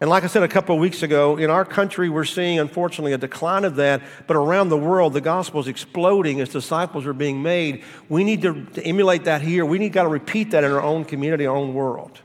And 0.00 0.08
like 0.08 0.24
I 0.24 0.28
said 0.28 0.44
a 0.44 0.48
couple 0.48 0.76
of 0.76 0.80
weeks 0.80 1.02
ago, 1.02 1.36
in 1.36 1.50
our 1.50 1.64
country, 1.64 2.08
we're 2.08 2.24
seeing, 2.24 2.58
unfortunately, 2.58 3.12
a 3.12 3.18
decline 3.18 3.64
of 3.64 3.76
that. 3.76 4.00
But 4.26 4.36
around 4.36 4.70
the 4.70 4.78
world, 4.78 5.12
the 5.12 5.20
gospel 5.20 5.60
is 5.60 5.68
exploding 5.68 6.40
as 6.40 6.48
disciples 6.48 7.04
are 7.04 7.12
being 7.12 7.42
made. 7.42 7.82
We 8.08 8.24
need 8.24 8.40
to, 8.42 8.64
to 8.64 8.82
emulate 8.82 9.24
that 9.24 9.42
here. 9.42 9.66
We 9.66 9.78
need 9.78 9.92
got 9.92 10.04
to 10.04 10.08
repeat 10.08 10.52
that 10.52 10.64
in 10.64 10.70
our 10.70 10.80
own 10.80 11.04
community, 11.04 11.46
our 11.46 11.56
own 11.56 11.74
world. 11.74 12.18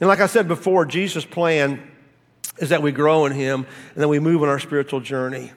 And 0.00 0.08
like 0.08 0.20
I 0.20 0.26
said 0.26 0.48
before, 0.48 0.86
Jesus' 0.86 1.24
plan 1.24 1.89
is 2.60 2.68
that 2.68 2.82
we 2.82 2.92
grow 2.92 3.26
in 3.26 3.32
Him 3.32 3.66
and 3.94 4.02
that 4.02 4.08
we 4.08 4.20
move 4.20 4.42
on 4.42 4.48
our 4.48 4.58
spiritual 4.58 5.00
journey. 5.00 5.52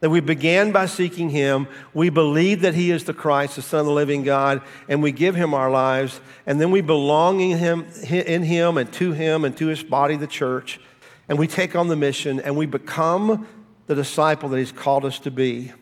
That 0.00 0.10
we 0.10 0.20
began 0.20 0.72
by 0.72 0.86
seeking 0.86 1.30
Him, 1.30 1.68
we 1.94 2.10
believe 2.10 2.62
that 2.62 2.74
He 2.74 2.90
is 2.90 3.04
the 3.04 3.14
Christ, 3.14 3.56
the 3.56 3.62
Son 3.62 3.80
of 3.80 3.86
the 3.86 3.92
living 3.92 4.24
God, 4.24 4.62
and 4.88 5.02
we 5.02 5.12
give 5.12 5.34
Him 5.34 5.54
our 5.54 5.70
lives, 5.70 6.20
and 6.44 6.60
then 6.60 6.70
we 6.70 6.80
belong 6.80 7.40
in 7.40 7.58
Him, 7.58 7.86
in 8.10 8.42
him 8.42 8.76
and 8.76 8.92
to 8.94 9.12
Him 9.12 9.44
and 9.44 9.56
to 9.56 9.66
His 9.68 9.82
body, 9.82 10.16
the 10.16 10.26
church, 10.26 10.80
and 11.28 11.38
we 11.38 11.46
take 11.46 11.74
on 11.74 11.88
the 11.88 11.96
mission 11.96 12.40
and 12.40 12.56
we 12.56 12.66
become 12.66 13.46
the 13.86 13.94
disciple 13.94 14.48
that 14.50 14.58
He's 14.58 14.72
called 14.72 15.04
us 15.04 15.18
to 15.20 15.30
be, 15.30 15.72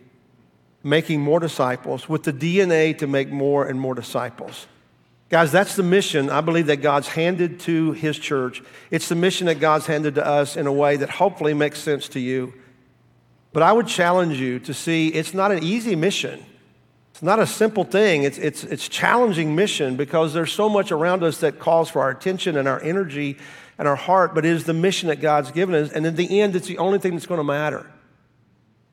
making 0.83 1.21
more 1.21 1.41
disciples 1.41 2.09
with 2.09 2.23
the 2.23 2.33
DNA 2.33 2.97
to 2.99 3.07
make 3.07 3.31
more 3.31 3.67
and 3.67 3.81
more 3.81 3.95
disciples. 3.95 4.67
Guys, 5.31 5.51
that's 5.51 5.75
the 5.75 5.83
mission 5.83 6.31
I 6.31 6.41
believe 6.41 6.67
that 6.67 6.77
God's 6.77 7.09
handed 7.09 7.61
to 7.61 7.93
His 7.93 8.19
church. 8.19 8.63
It's 8.91 9.09
the 9.09 9.15
mission 9.15 9.47
that 9.47 9.59
God's 9.59 9.87
handed 9.87 10.17
to 10.17 10.27
us 10.27 10.57
in 10.57 10.67
a 10.67 10.73
way 10.73 10.97
that 10.97 11.11
hopefully 11.11 11.55
makes 11.55 11.81
sense 11.81 12.09
to 12.09 12.21
you. 12.21 12.53
But 13.53 13.63
I 13.63 13.73
would 13.73 13.87
challenge 13.87 14.39
you 14.39 14.59
to 14.61 14.75
see 14.75 15.09
it's 15.09 15.33
not 15.33 15.51
an 15.53 15.63
easy 15.63 15.97
mission. 15.97 16.45
It's 17.13 17.23
not 17.23 17.39
a 17.39 17.47
simple 17.47 17.85
thing. 17.85 18.25
It's, 18.25 18.39
it's, 18.39 18.65
it's 18.65 18.89
challenging 18.89 19.55
mission 19.55 19.97
because 19.97 20.35
there's 20.35 20.53
so 20.53 20.69
much 20.69 20.91
around 20.91 21.23
us 21.23 21.39
that 21.39 21.61
calls 21.61 21.89
for 21.89 22.03
our 22.03 22.11
attention 22.11 22.57
and 22.57 22.67
our 22.67 22.83
energy 22.83 23.39
and 23.79 23.87
our 23.87 23.97
heart, 23.97 24.35
but 24.35 24.45
it 24.45 24.51
is 24.51 24.65
the 24.65 24.75
mission 24.75 25.09
that 25.09 25.21
God's 25.21 25.53
given 25.53 25.75
us. 25.75 25.93
And 25.93 26.05
in 26.05 26.17
the 26.17 26.41
end, 26.41 26.57
it's 26.57 26.67
the 26.67 26.79
only 26.79 26.99
thing 26.99 27.13
that's 27.13 27.27
going 27.27 27.39
to 27.39 27.45
matter. 27.45 27.87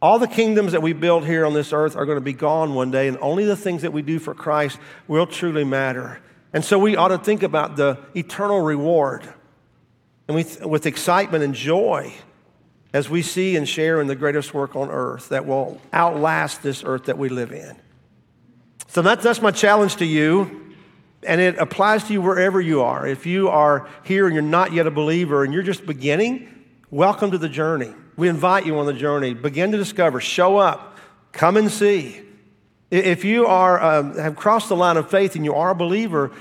All 0.02 0.18
the 0.18 0.28
kingdoms 0.28 0.72
that 0.72 0.82
we 0.82 0.94
build 0.94 1.26
here 1.26 1.46
on 1.46 1.54
this 1.54 1.72
earth 1.72 1.96
are 1.96 2.06
going 2.06 2.18
to 2.18 2.22
be 2.22 2.34
gone 2.34 2.74
one 2.74 2.90
day, 2.90 3.08
and 3.08 3.18
only 3.22 3.46
the 3.46 3.56
things 3.56 3.84
that 3.84 3.94
we 3.94 4.02
do 4.02 4.18
for 4.18 4.34
Christ 4.34 4.80
will 5.08 5.28
truly 5.28 5.64
matter. 5.64 6.20
And 6.54 6.66
so 6.66 6.80
we 6.80 6.96
ought 6.96 7.10
to 7.10 7.20
think 7.20 7.44
about 7.44 7.76
the 7.76 8.00
eternal 8.16 8.62
reward 8.62 9.32
and 10.28 10.36
we, 10.36 10.46
with 10.68 10.86
excitement 10.86 11.44
and 11.44 11.54
joy 11.54 12.14
as 12.94 13.10
we 13.10 13.22
see 13.22 13.56
and 13.56 13.68
share 13.68 14.02
in 14.02 14.08
the 14.08 14.16
greatest 14.16 14.54
work 14.54 14.76
on 14.76 14.90
earth 14.90 15.30
that 15.30 15.46
will 15.46 15.80
outlast 15.94 16.62
this 16.64 16.84
earth 16.84 17.06
that 17.06 17.18
we 17.18 17.30
live 17.30 17.52
in. 17.52 17.76
So 18.88 19.02
that's, 19.02 19.24
that's 19.24 19.42
my 19.42 19.52
challenge 19.52 19.98
to 19.98 20.06
you, 20.06 20.74
and 21.24 21.40
it 21.40 21.58
applies 21.58 22.04
to 22.06 22.14
you 22.14 22.22
wherever 22.22 22.60
you 22.60 22.82
are. 22.82 23.08
If 23.08 23.26
you 23.26 23.50
are 23.50 23.88
here 24.04 24.26
and 24.26 24.34
you're 24.34 24.42
not 24.42 24.74
yet 24.74 24.88
a 24.88 24.92
believer 24.92 25.44
and 25.44 25.54
you're 25.54 25.64
just 25.64 25.86
beginning, 25.86 26.66
welcome 26.90 27.32
to 27.32 27.38
the 27.38 27.50
journey. 27.50 27.94
We 28.22 28.30
invite 28.30 28.68
you 28.68 28.78
on 28.78 28.86
the 28.86 28.94
journey. 28.94 29.34
Begin 29.34 29.72
to 29.72 29.80
discover, 29.80 30.22
show 30.22 30.58
up, 30.58 30.96
come 31.32 31.58
and 31.58 31.72
see. 31.72 32.22
If 32.92 33.26
you 33.26 33.48
are, 33.48 33.82
um, 33.82 34.16
have 34.16 34.36
crossed 34.36 34.70
the 34.70 34.76
line 34.76 34.98
of 34.98 35.10
faith 35.10 35.36
and 35.36 35.44
you 35.44 35.56
are 35.56 35.72
a 35.72 35.76
believer, 35.76 36.32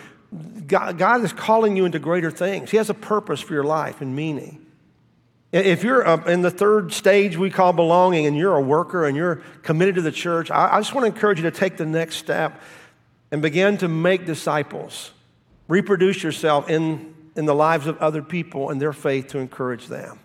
God, 0.66 0.98
God 0.98 1.24
is 1.24 1.32
calling 1.32 1.78
you 1.78 1.86
into 1.86 1.98
greater 1.98 2.30
things. 2.30 2.70
He 2.70 2.76
has 2.76 2.90
a 2.90 2.94
purpose 2.94 3.40
for 3.40 3.54
your 3.54 3.64
life 3.64 4.02
and 4.02 4.14
meaning. 4.14 4.66
If 5.52 5.82
you're 5.82 6.06
uh, 6.06 6.22
in 6.26 6.42
the 6.42 6.50
third 6.50 6.92
stage 6.92 7.38
we 7.38 7.48
call 7.48 7.72
belonging 7.72 8.26
and 8.26 8.36
you're 8.36 8.56
a 8.56 8.60
worker 8.60 9.06
and 9.06 9.16
you're 9.16 9.36
committed 9.62 9.94
to 9.94 10.02
the 10.02 10.12
church, 10.12 10.50
I 10.50 10.78
just 10.80 10.94
want 10.94 11.06
to 11.06 11.14
encourage 11.14 11.38
you 11.38 11.44
to 11.44 11.50
take 11.50 11.78
the 11.78 11.86
next 11.86 12.16
step 12.16 12.60
and 13.30 13.40
begin 13.40 13.78
to 13.78 13.88
make 13.88 14.26
disciples. 14.26 15.12
Reproduce 15.66 16.22
yourself 16.22 16.68
in, 16.68 17.14
in 17.36 17.46
the 17.46 17.54
lives 17.54 17.86
of 17.86 17.96
other 18.02 18.20
people 18.20 18.68
and 18.68 18.78
their 18.78 18.92
faith 18.92 19.28
to 19.28 19.38
encourage 19.38 19.86
them. 19.86 20.18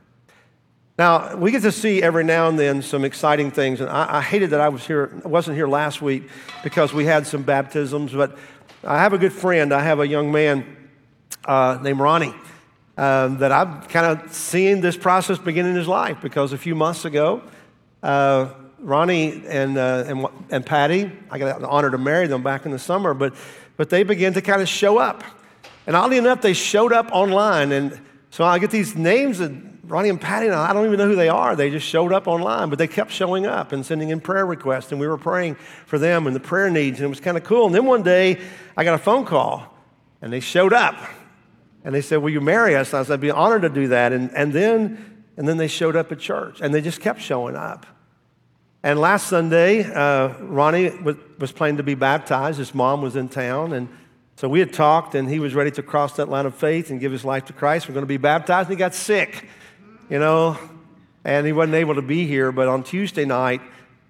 Now, 0.98 1.36
we 1.36 1.52
get 1.52 1.62
to 1.64 1.74
see 1.74 2.02
every 2.02 2.24
now 2.24 2.48
and 2.48 2.58
then 2.58 2.82
some 2.82 3.04
exciting 3.04 3.52
things, 3.52 3.82
and 3.82 3.90
I, 3.90 4.20
I 4.20 4.22
hated 4.22 4.52
that 4.52 4.62
I 4.62 4.70
was 4.70 4.88
here, 4.88 5.12
wasn't 5.26 5.58
here 5.58 5.68
last 5.68 6.02
week 6.02 6.30
because 6.64 6.94
we 6.94 7.04
had 7.04 7.28
some 7.28 7.44
baptisms, 7.44 8.14
but 8.14 8.38
I 8.82 9.00
have 9.00 9.12
a 9.12 9.18
good 9.18 9.34
friend. 9.34 9.74
I 9.74 9.84
have 9.84 10.00
a 10.00 10.08
young 10.08 10.32
man 10.32 10.66
uh, 11.44 11.80
named 11.82 12.00
Ronnie 12.00 12.34
um, 12.98 13.40
that 13.40 13.52
I've 13.52 13.90
kind 13.90 14.06
of 14.06 14.34
seen 14.34 14.80
this 14.80 14.96
process 14.96 15.38
begin 15.38 15.66
in 15.66 15.76
his 15.76 15.88
life 15.88 16.20
because 16.22 16.54
a 16.54 16.58
few 16.58 16.76
months 16.76 17.04
ago, 17.04 17.42
uh, 18.02 18.54
Ronnie 18.80 19.44
and, 19.48 19.78
uh, 19.78 20.06
and, 20.08 20.28
and 20.50 20.66
Patty, 20.66 21.12
I 21.30 21.40
got 21.40 21.60
the 21.60 21.68
honor 21.68 21.92
to 21.92 21.98
marry 21.98 22.28
them 22.28 22.42
back 22.42 22.66
in 22.66 22.72
the 22.72 22.80
summer, 22.80 23.14
but, 23.14 23.34
but 23.76 23.90
they 23.90 24.04
began 24.04 24.34
to 24.34 24.42
kind 24.42 24.62
of 24.62 24.70
show 24.70 24.98
up. 24.98 25.26
And 25.88 25.96
oddly 25.96 26.18
enough, 26.18 26.42
they 26.42 26.54
showed 26.54 26.94
up 26.94 27.10
online. 27.12 27.74
And 27.74 28.00
so 28.30 28.46
I 28.46 28.60
get 28.60 28.72
these 28.72 28.96
names 28.96 29.42
of 29.42 29.75
Ronnie 29.88 30.10
and 30.10 30.20
Patty, 30.20 30.48
and 30.48 30.56
I 30.56 30.74
don't 30.74 30.86
even 30.86 30.98
know 30.98 31.08
who 31.08 31.16
they 31.16 31.30
are. 31.30 31.56
They 31.56 31.70
just 31.70 31.88
showed 31.88 32.12
up 32.12 32.28
online, 32.28 32.70
but 32.70 32.80
they 32.80 32.88
kept 32.88 33.12
showing 33.12 33.46
up 33.46 33.72
and 33.72 33.86
sending 33.86 34.10
in 34.10 34.20
prayer 34.20 34.46
requests. 34.46 34.92
And 34.92 35.00
we 35.00 35.08
were 35.08 35.18
praying 35.18 35.56
for 35.86 36.00
them 36.00 36.28
and 36.28 36.36
the 36.36 36.40
prayer 36.40 36.70
needs. 36.70 37.00
And 37.00 37.06
it 37.06 37.10
was 37.10 37.20
kind 37.20 37.38
of 37.38 37.44
cool. 37.44 37.68
And 37.68 37.76
then 37.76 37.86
one 37.86 38.04
day, 38.04 38.42
I 38.76 38.84
got 38.84 38.96
a 38.96 39.00
phone 39.00 39.26
call, 39.26 39.76
and 40.22 40.34
they 40.34 40.40
showed 40.40 40.74
up. 40.74 40.96
And 41.84 41.94
they 41.94 42.02
said, 42.02 42.18
Will 42.18 42.32
you 42.32 42.42
marry 42.42 42.76
us? 42.76 42.94
And 42.94 43.00
I 43.00 43.04
said, 43.04 43.14
I'd 43.14 43.22
be 43.22 43.32
honored 43.32 43.62
to 43.62 43.70
do 43.70 43.90
that. 43.90 44.12
And, 44.12 44.32
and, 44.32 44.52
then, 44.52 45.24
and 45.38 45.48
then 45.48 45.58
they 45.58 45.68
showed 45.68 45.96
up 45.96 46.12
at 46.12 46.20
church, 46.20 46.60
and 46.62 46.74
they 46.74 46.82
just 46.82 47.00
kept 47.00 47.22
showing 47.22 47.56
up. 47.56 47.86
And 48.82 49.00
last 49.00 49.28
Sunday, 49.28 49.84
uh, 49.84 50.28
Ronnie 50.42 50.90
was, 50.90 51.16
was 51.40 51.52
planning 51.52 51.78
to 51.78 51.84
be 51.84 51.96
baptized. 51.96 52.60
His 52.60 52.76
mom 52.76 53.02
was 53.02 53.16
in 53.16 53.30
town. 53.30 53.74
And 53.74 53.90
so 54.36 54.50
we 54.50 54.60
had 54.60 54.74
talked, 54.74 55.16
and 55.16 55.30
he 55.30 55.40
was 55.40 55.56
ready 55.56 55.72
to 55.72 55.82
cross 55.82 56.18
that 56.18 56.30
line 56.30 56.46
of 56.46 56.54
faith 56.56 56.90
and 56.90 57.00
give 57.00 57.12
his 57.12 57.24
life 57.24 57.46
to 57.46 57.54
Christ. 57.54 57.88
We're 57.88 57.94
going 57.94 58.04
to 58.04 58.08
be 58.08 58.18
baptized, 58.18 58.70
and 58.70 58.78
he 58.78 58.80
got 58.80 58.94
sick, 58.94 59.48
you 60.10 60.20
know, 60.20 60.58
and 61.24 61.46
he 61.46 61.54
wasn't 61.54 61.76
able 61.76 61.96
to 61.96 62.02
be 62.02 62.26
here. 62.28 62.52
But 62.52 62.68
on 62.68 62.84
Tuesday 62.84 63.26
night, 63.26 63.62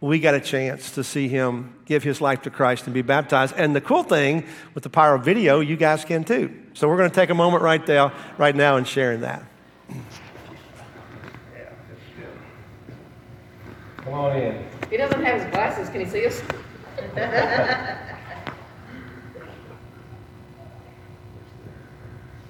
we 0.01 0.19
got 0.19 0.35
a 0.35 0.39
chance 0.39 0.91
to 0.91 1.03
see 1.03 1.27
him 1.27 1.73
give 1.85 2.03
his 2.03 2.21
life 2.21 2.41
to 2.43 2.49
Christ 2.49 2.85
and 2.85 2.93
be 2.93 3.01
baptized. 3.01 3.55
And 3.57 3.75
the 3.75 3.81
cool 3.81 4.03
thing 4.03 4.45
with 4.73 4.83
the 4.83 4.89
power 4.89 5.15
of 5.15 5.25
video, 5.25 5.61
you 5.61 5.77
guys 5.77 6.05
can 6.05 6.23
too. 6.23 6.53
So 6.73 6.87
we're 6.87 6.97
going 6.97 7.09
to 7.09 7.15
take 7.15 7.29
a 7.29 7.35
moment 7.35 7.63
right 7.63 7.85
there, 7.85 8.11
right 8.37 8.55
now, 8.55 8.75
and 8.77 8.87
sharing 8.87 9.21
that. 9.21 9.43
Come 13.97 14.13
on 14.13 14.37
in. 14.37 14.63
He 14.89 14.97
doesn't 14.97 15.23
have 15.23 15.41
his 15.41 15.49
glasses. 15.51 15.89
Can 15.89 16.01
he 16.01 16.05
see 16.05 16.27
us? 16.27 16.41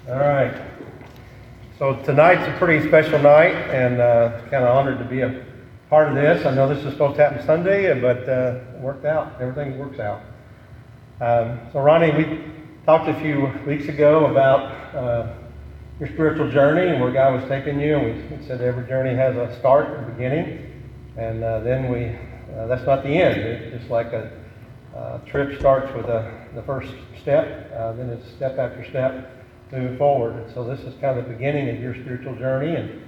All 0.08 0.18
right. 0.18 0.75
So 1.78 1.94
tonight's 2.04 2.48
a 2.48 2.56
pretty 2.56 2.88
special 2.88 3.18
night, 3.18 3.54
and 3.68 4.00
uh, 4.00 4.40
kind 4.50 4.64
of 4.64 4.74
honored 4.74 4.98
to 4.98 5.04
be 5.04 5.20
a 5.20 5.44
part 5.90 6.08
of 6.08 6.14
this. 6.14 6.46
I 6.46 6.54
know 6.54 6.66
this 6.66 6.82
is 6.82 6.94
supposed 6.94 7.16
to 7.16 7.22
happen 7.22 7.44
Sunday, 7.44 8.00
but 8.00 8.26
uh, 8.26 8.60
it 8.74 8.80
worked 8.80 9.04
out. 9.04 9.38
Everything 9.42 9.76
works 9.76 10.00
out. 10.00 10.22
Um, 11.20 11.60
so, 11.74 11.80
Ronnie, 11.80 12.12
we 12.12 12.44
talked 12.86 13.10
a 13.10 13.20
few 13.20 13.52
weeks 13.66 13.88
ago 13.88 14.24
about 14.24 14.72
uh, 14.94 15.34
your 16.00 16.08
spiritual 16.08 16.50
journey 16.50 16.88
and 16.90 16.98
where 16.98 17.12
God 17.12 17.38
was 17.38 17.46
taking 17.46 17.78
you. 17.78 17.96
And 17.96 18.40
we, 18.40 18.46
said 18.46 18.62
every 18.62 18.88
journey 18.88 19.14
has 19.14 19.36
a 19.36 19.54
start 19.58 19.98
and 19.98 20.06
a 20.06 20.10
beginning. 20.12 20.82
And 21.18 21.44
uh, 21.44 21.60
then 21.60 21.92
we, 21.92 22.06
uh, 22.56 22.68
that's 22.68 22.86
not 22.86 23.02
the 23.02 23.10
end. 23.10 23.38
It's 23.38 23.80
just 23.80 23.90
like 23.90 24.14
a 24.14 24.30
trip 25.26 25.58
starts 25.58 25.94
with 25.94 26.06
a, 26.06 26.48
the 26.54 26.62
first 26.62 26.90
step, 27.20 27.70
uh, 27.76 27.92
then 27.92 28.08
it's 28.08 28.26
step 28.30 28.56
after 28.56 28.82
step 28.88 29.30
moving 29.72 29.96
forward. 29.98 30.34
And 30.34 30.54
so 30.54 30.64
this 30.64 30.80
is 30.80 30.94
kind 31.00 31.18
of 31.18 31.26
the 31.26 31.32
beginning 31.32 31.68
of 31.70 31.80
your 31.80 31.94
spiritual 31.94 32.34
journey. 32.36 32.76
And 32.76 33.02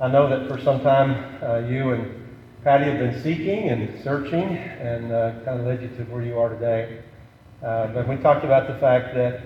I 0.00 0.08
know 0.08 0.28
that 0.28 0.48
for 0.48 0.60
some 0.62 0.80
time 0.80 1.42
uh, 1.42 1.58
you 1.68 1.92
and 1.92 2.18
Patty 2.64 2.84
have 2.84 2.98
been 2.98 3.22
seeking 3.22 3.70
and 3.70 4.02
searching 4.02 4.56
and 4.56 5.12
uh, 5.12 5.32
kind 5.44 5.60
of 5.60 5.66
led 5.66 5.82
you 5.82 5.88
to 5.88 6.04
where 6.04 6.22
you 6.22 6.38
are 6.38 6.48
today. 6.48 7.02
Uh, 7.62 7.88
but 7.88 8.08
we 8.08 8.16
talked 8.16 8.44
about 8.44 8.66
the 8.66 8.78
fact 8.78 9.14
that 9.14 9.42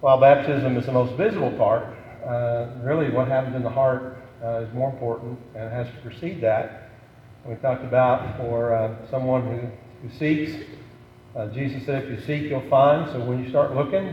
while 0.00 0.20
baptism 0.20 0.76
is 0.76 0.86
the 0.86 0.92
most 0.92 1.14
visible 1.14 1.50
part, 1.52 1.84
uh, 2.24 2.68
really 2.82 3.10
what 3.10 3.26
happens 3.28 3.56
in 3.56 3.62
the 3.62 3.70
heart 3.70 4.18
uh, 4.44 4.60
is 4.60 4.72
more 4.74 4.90
important 4.90 5.38
and 5.56 5.70
has 5.72 5.86
to 5.88 6.00
precede 6.02 6.40
that. 6.40 6.90
We 7.44 7.56
talked 7.56 7.84
about 7.84 8.36
for 8.36 8.74
uh, 8.74 8.94
someone 9.10 9.42
who, 9.42 10.08
who 10.08 10.18
seeks, 10.18 10.64
Jesus 11.54 11.86
said, 11.86 12.02
if 12.02 12.10
you 12.10 12.26
seek, 12.26 12.50
you'll 12.50 12.68
find. 12.68 13.08
So 13.12 13.20
when 13.20 13.42
you 13.42 13.48
start 13.48 13.72
looking, 13.72 14.08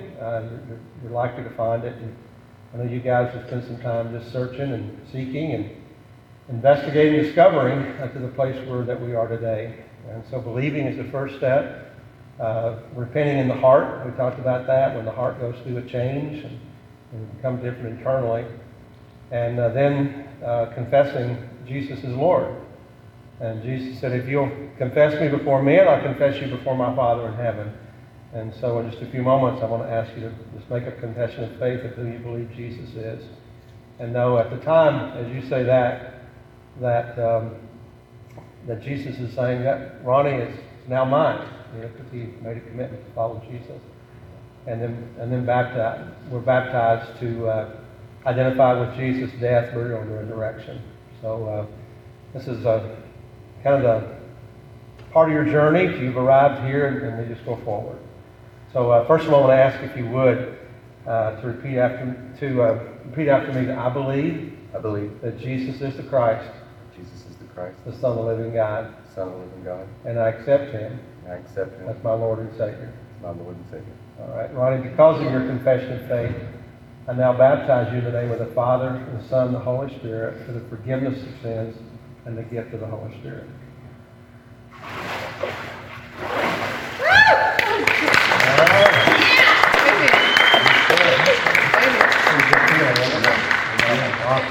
you're, 1.05 1.11
you're 1.11 1.21
likely 1.21 1.43
to 1.43 1.49
find 1.51 1.83
it. 1.83 1.95
And, 1.95 2.15
I 2.73 2.77
know 2.77 2.91
you 2.91 2.99
guys 2.99 3.33
have 3.33 3.47
spent 3.47 3.65
some 3.65 3.79
time 3.79 4.11
just 4.11 4.33
searching 4.33 4.73
and 4.73 5.07
seeking 5.09 5.53
and 5.53 5.69
investigating, 6.49 7.23
discovering 7.23 7.79
uh, 8.01 8.11
to 8.11 8.19
the 8.19 8.27
place 8.27 8.67
where 8.67 8.83
that 8.83 9.01
we 9.01 9.15
are 9.15 9.29
today. 9.29 9.85
And 10.09 10.23
so 10.29 10.41
believing 10.41 10.85
is 10.85 10.97
the 10.97 11.05
first 11.05 11.37
step. 11.37 11.95
Uh, 12.37 12.79
repenting 12.93 13.37
in 13.37 13.47
the 13.47 13.55
heart, 13.55 14.05
we 14.05 14.11
talked 14.17 14.39
about 14.39 14.67
that, 14.67 14.93
when 14.93 15.05
the 15.05 15.11
heart 15.11 15.39
goes 15.39 15.55
through 15.63 15.77
a 15.77 15.81
change 15.83 16.43
and, 16.43 16.59
and 17.13 17.35
becomes 17.37 17.63
different 17.63 17.97
internally. 17.97 18.43
And 19.31 19.57
uh, 19.57 19.69
then 19.69 20.27
uh, 20.43 20.65
confessing 20.75 21.37
Jesus 21.65 21.99
is 21.99 22.13
Lord. 22.13 22.61
And 23.39 23.63
Jesus 23.63 24.01
said, 24.01 24.11
if 24.11 24.27
you'll 24.27 24.51
confess 24.77 25.17
me 25.21 25.29
before 25.29 25.63
men, 25.63 25.87
I'll 25.87 26.03
confess 26.03 26.41
you 26.41 26.49
before 26.49 26.75
my 26.75 26.93
Father 26.93 27.27
in 27.29 27.35
heaven. 27.35 27.73
And 28.35 28.53
so, 28.59 28.79
in 28.79 28.91
just 28.91 29.01
a 29.01 29.09
few 29.11 29.21
moments, 29.21 29.63
I 29.63 29.65
want 29.65 29.83
to 29.83 29.89
ask 29.89 30.13
you 30.13 30.23
to 30.23 30.35
just 30.57 30.69
make 30.69 30.83
a 30.83 30.91
confession 30.99 31.45
of 31.45 31.57
faith 31.57 31.85
of 31.85 31.91
who 31.91 32.05
you 32.05 32.19
believe 32.19 32.51
Jesus 32.53 32.89
is. 32.93 33.23
and 33.97 34.11
know 34.11 34.37
at 34.37 34.49
the 34.49 34.57
time, 34.57 35.17
as 35.17 35.33
you 35.33 35.41
say 35.49 35.63
that, 35.63 36.15
that, 36.81 37.17
um, 37.17 37.55
that 38.67 38.81
Jesus 38.81 39.17
is 39.19 39.33
saying 39.33 39.63
that 39.63 40.03
Ronnie 40.03 40.35
is 40.35 40.59
now 40.89 41.05
mine, 41.05 41.47
because 41.79 42.11
he 42.11 42.27
made 42.43 42.57
a 42.57 42.59
commitment 42.59 43.07
to 43.07 43.13
follow 43.13 43.41
Jesus. 43.49 43.81
And 44.67 44.81
then, 44.81 45.15
and 45.17 45.31
then 45.31 45.45
baptized, 45.45 46.11
we're 46.29 46.41
baptized 46.41 47.17
to 47.21 47.47
uh, 47.47 47.77
identify 48.25 48.77
with 48.77 48.97
Jesus' 48.97 49.31
death, 49.39 49.73
burial, 49.73 50.01
and 50.01 50.13
resurrection. 50.13 50.81
So 51.21 51.45
uh, 51.45 51.65
this 52.37 52.49
is 52.49 52.65
uh, 52.65 52.97
kind 53.63 53.81
of 53.81 53.81
the 53.83 54.15
part 55.13 55.29
of 55.29 55.33
your 55.33 55.45
journey. 55.45 55.83
You've 56.03 56.17
arrived 56.17 56.67
here, 56.67 56.87
and 56.87 57.17
we 57.17 57.33
just 57.33 57.45
go 57.45 57.55
forward. 57.63 57.99
So 58.75 58.91
uh, 58.91 59.07
first 59.07 59.25
of 59.25 59.31
all, 59.31 59.45
I 59.45 59.47
want 59.47 59.57
to 59.57 59.63
ask 59.63 59.89
if 59.89 59.95
you 59.95 60.05
would 60.09 60.57
uh, 61.07 61.39
to 61.39 61.47
repeat 61.47 61.77
after 61.77 62.13
to 62.41 62.61
uh, 62.61 62.83
repeat 63.05 63.29
after 63.29 63.53
me. 63.53 63.67
That 63.67 63.77
I 63.77 63.87
believe 63.87 64.51
I 64.75 64.79
believe 64.79 65.21
that 65.21 65.39
Jesus 65.39 65.79
is 65.79 65.95
the 65.95 66.03
Christ, 66.03 66.51
Jesus 66.93 67.25
is 67.25 67.37
the 67.37 67.45
Christ, 67.53 67.77
the 67.85 67.93
Son 67.93 68.11
of 68.11 68.17
the 68.17 68.23
living 68.23 68.53
God, 68.53 68.93
the 69.07 69.15
Son 69.15 69.29
of 69.29 69.33
the 69.33 69.39
living 69.45 69.63
God, 69.63 69.87
and 70.03 70.19
I 70.19 70.27
accept 70.27 70.73
Him 70.73 70.99
and 71.23 71.31
I 71.31 71.37
accept 71.37 71.79
Him 71.79 71.87
as 71.87 71.95
my 72.03 72.11
Lord 72.11 72.39
and 72.39 72.51
Savior. 72.57 72.91
as 73.15 73.23
my 73.23 73.29
Lord 73.29 73.55
and 73.55 73.65
Savior. 73.71 73.93
All 74.19 74.35
right, 74.35 74.53
Ronnie. 74.53 74.89
Because 74.89 75.25
of 75.25 75.31
your 75.31 75.47
confession 75.47 75.93
of 75.93 76.09
faith, 76.09 76.35
I 77.07 77.13
now 77.13 77.31
baptize 77.31 77.93
you 77.93 77.99
in 77.99 78.03
the 78.03 78.11
name 78.11 78.31
of 78.31 78.39
the 78.39 78.53
Father, 78.53 78.89
and 78.89 79.21
the 79.21 79.29
Son, 79.29 79.47
and 79.47 79.55
the 79.55 79.59
Holy 79.59 79.87
Spirit, 79.99 80.45
for 80.45 80.51
the 80.51 80.67
forgiveness 80.67 81.23
of 81.23 81.29
sins 81.41 81.77
and 82.25 82.37
the 82.37 82.43
gift 82.43 82.73
of 82.73 82.81
the 82.81 82.87
Holy 82.87 83.17
Spirit. 83.19 83.47
Come 94.25 94.41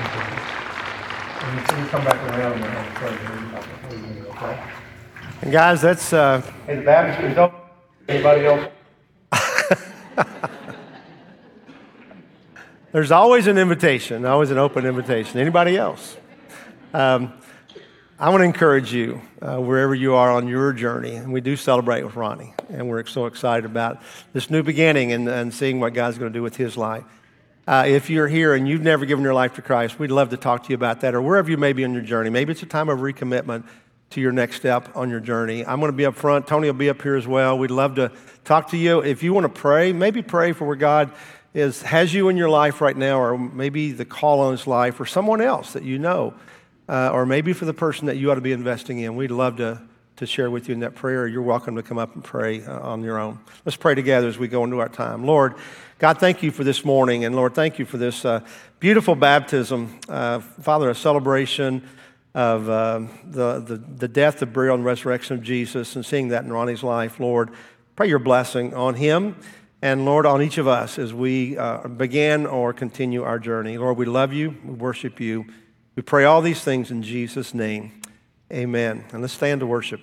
back 2.05 2.23
around 2.31 2.63
and 2.63 2.95
before 2.95 3.97
you 3.97 4.07
leave, 4.07 4.27
okay? 4.29 4.63
And 5.43 5.51
guys, 5.51 5.83
that's 5.83 6.13
uh, 6.13 6.43
Hey, 6.65 6.77
the 6.77 6.83
baptistry 6.83 7.33
is 7.33 7.39
open. 7.39 7.59
Anybody 8.09 8.47
else? 8.47 8.71
there's 12.93 13.11
always 13.11 13.49
an 13.49 13.59
invitation, 13.59 14.25
always 14.25 14.53
an 14.53 14.59
open 14.59 14.87
invitation. 14.87 15.41
Anybody 15.41 15.77
else? 15.77 16.19
Um, 16.93 17.33
I 18.17 18.31
want 18.31 18.43
to 18.43 18.45
encourage 18.45 18.93
you 18.93 19.23
uh, 19.43 19.57
wherever 19.57 19.93
you 19.93 20.15
are 20.15 20.31
on 20.31 20.47
your 20.47 20.73
journey, 20.73 21.17
and 21.17 21.33
we 21.33 21.41
do 21.41 21.57
celebrate 21.57 22.05
with 22.05 22.15
Ronnie, 22.15 22.55
and 22.69 22.89
we're 22.89 23.05
so 23.07 23.27
excited 23.27 23.65
about 23.65 24.01
this 24.33 24.51
new 24.51 24.63
beginning 24.63 25.11
and, 25.11 25.29
and 25.29 25.53
seeing 25.53 25.81
what 25.81 25.95
God's 25.95 26.17
going 26.17 26.33
to 26.33 26.39
do 26.39 26.45
with 26.45 26.55
his 26.55 26.77
life. 26.77 27.03
Uh, 27.67 27.85
if 27.87 28.11
you're 28.11 28.29
here 28.29 28.53
and 28.53 28.69
you've 28.69 28.83
never 28.83 29.07
given 29.07 29.25
your 29.25 29.33
life 29.33 29.55
to 29.55 29.63
Christ, 29.63 29.99
we'd 29.99 30.11
love 30.11 30.29
to 30.31 30.37
talk 30.37 30.65
to 30.65 30.69
you 30.69 30.75
about 30.75 31.01
that, 31.01 31.15
or 31.15 31.23
wherever 31.23 31.51
you 31.51 31.57
may 31.57 31.73
be 31.73 31.83
on 31.85 31.95
your 31.95 32.03
journey. 32.03 32.29
Maybe 32.29 32.53
it's 32.53 32.63
a 32.63 32.67
time 32.67 32.91
of 32.91 32.99
recommitment 32.99 33.65
to 34.11 34.21
your 34.21 34.33
next 34.33 34.57
step 34.57 34.95
on 34.95 35.09
your 35.09 35.21
journey. 35.21 35.65
I'm 35.65 35.81
going 35.81 35.91
to 35.91 35.97
be 35.97 36.05
up 36.05 36.15
front. 36.15 36.47
Tony 36.47 36.67
will 36.67 36.75
be 36.75 36.91
up 36.91 37.01
here 37.01 37.17
as 37.17 37.27
well. 37.27 37.59
We'd 37.59 37.71
love 37.71 37.95
to 37.95 38.13
talk 38.45 38.69
to 38.71 38.77
you. 38.77 39.01
If 39.01 39.23
you 39.23 39.33
want 39.33 39.45
to 39.45 39.61
pray, 39.61 39.95
maybe 39.95 40.21
pray 40.21 40.53
for 40.53 40.67
where 40.67 40.77
God 40.77 41.11
is 41.55 41.81
has 41.83 42.13
you 42.13 42.29
in 42.29 42.37
your 42.37 42.51
life 42.51 42.83
right 42.83 42.97
now, 42.97 43.19
or 43.19 43.39
maybe 43.39 43.93
the 43.93 44.05
call 44.05 44.41
on 44.41 44.53
his 44.53 44.67
life, 44.67 45.01
or 45.01 45.07
someone 45.07 45.41
else 45.41 45.73
that 45.73 45.85
you 45.85 45.99
know, 45.99 46.35
uh, 46.89 47.11
or 47.13 47.25
maybe 47.25 47.55
for 47.55 47.65
the 47.65 47.73
person 47.73 48.07
that 48.07 48.19
you 48.19 48.31
ought 48.31 48.35
to 48.35 48.41
be 48.43 48.53
investing 48.53 48.99
in. 48.99 49.17
We'd 49.17 49.31
love 49.31 49.57
to 49.57 49.81
to 50.17 50.27
share 50.27 50.51
with 50.51 50.69
you 50.69 50.75
in 50.75 50.81
that 50.81 50.95
prayer. 50.95 51.27
You're 51.27 51.43
welcome 51.43 51.77
to 51.77 51.83
come 51.83 51.99
up 51.99 52.15
and 52.15 52.23
pray 52.23 52.65
uh, 52.65 52.81
on 52.81 53.03
your 53.03 53.19
own. 53.19 53.41
Let's 53.65 53.77
pray 53.77 53.95
together 53.95 54.29
as 54.29 54.39
we 54.39 54.49
go 54.49 54.65
into 54.65 54.79
our 54.79 54.89
time. 54.89 55.25
Lord, 55.25 55.55
God, 55.99 56.19
thank 56.19 56.43
you 56.43 56.51
for 56.51 56.65
this 56.65 56.85
morning, 56.85 57.25
and 57.25 57.35
Lord, 57.35 57.55
thank 57.55 57.79
you 57.79 57.85
for 57.85 57.99
this 57.99 58.25
uh, 58.25 58.41
beautiful 58.79 59.15
baptism, 59.15 59.99
uh, 60.09 60.41
Father, 60.41 60.91
a 60.91 60.95
celebration 60.95 61.87
of 62.35 62.69
uh, 62.69 63.01
the, 63.25 63.61
the, 63.61 63.77
the 63.77 64.09
death, 64.09 64.39
the 64.39 64.47
burial, 64.47 64.75
and 64.75 64.85
resurrection 64.85 65.37
of 65.37 65.43
Jesus, 65.43 65.97
and 65.97 66.05
seeing 66.05 66.29
that 66.29 66.45
in 66.45 66.53
Ronnie's 66.53 66.83
life. 66.83 67.21
Lord, 67.21 67.51
pray 67.97 68.09
your 68.09 68.19
blessing 68.19 68.75
on 68.75 68.95
him. 68.95 69.37
And 69.83 70.07
Lord, 70.07 70.25
on 70.25 70.41
each 70.41 70.57
of 70.57 70.67
us 70.67 70.99
as 70.99 71.13
we 71.13 71.59
uh, 71.59 71.87
begin 71.89 72.47
or 72.47 72.73
continue 72.73 73.23
our 73.23 73.39
journey. 73.39 73.77
Lord, 73.77 73.99
we 73.99 74.07
love 74.07 74.33
you. 74.33 74.57
We 74.65 74.73
worship 74.73 75.21
you. 75.21 75.45
We 75.95 76.03
pray 76.03 76.25
all 76.25 76.41
these 76.41 76.65
things 76.65 76.91
in 76.91 77.03
Jesus' 77.03 77.53
name. 77.53 78.01
Amen. 78.53 79.05
And 79.13 79.23
let's 79.23 79.35
stand 79.35 79.61
to 79.61 79.67
worship. 79.67 80.01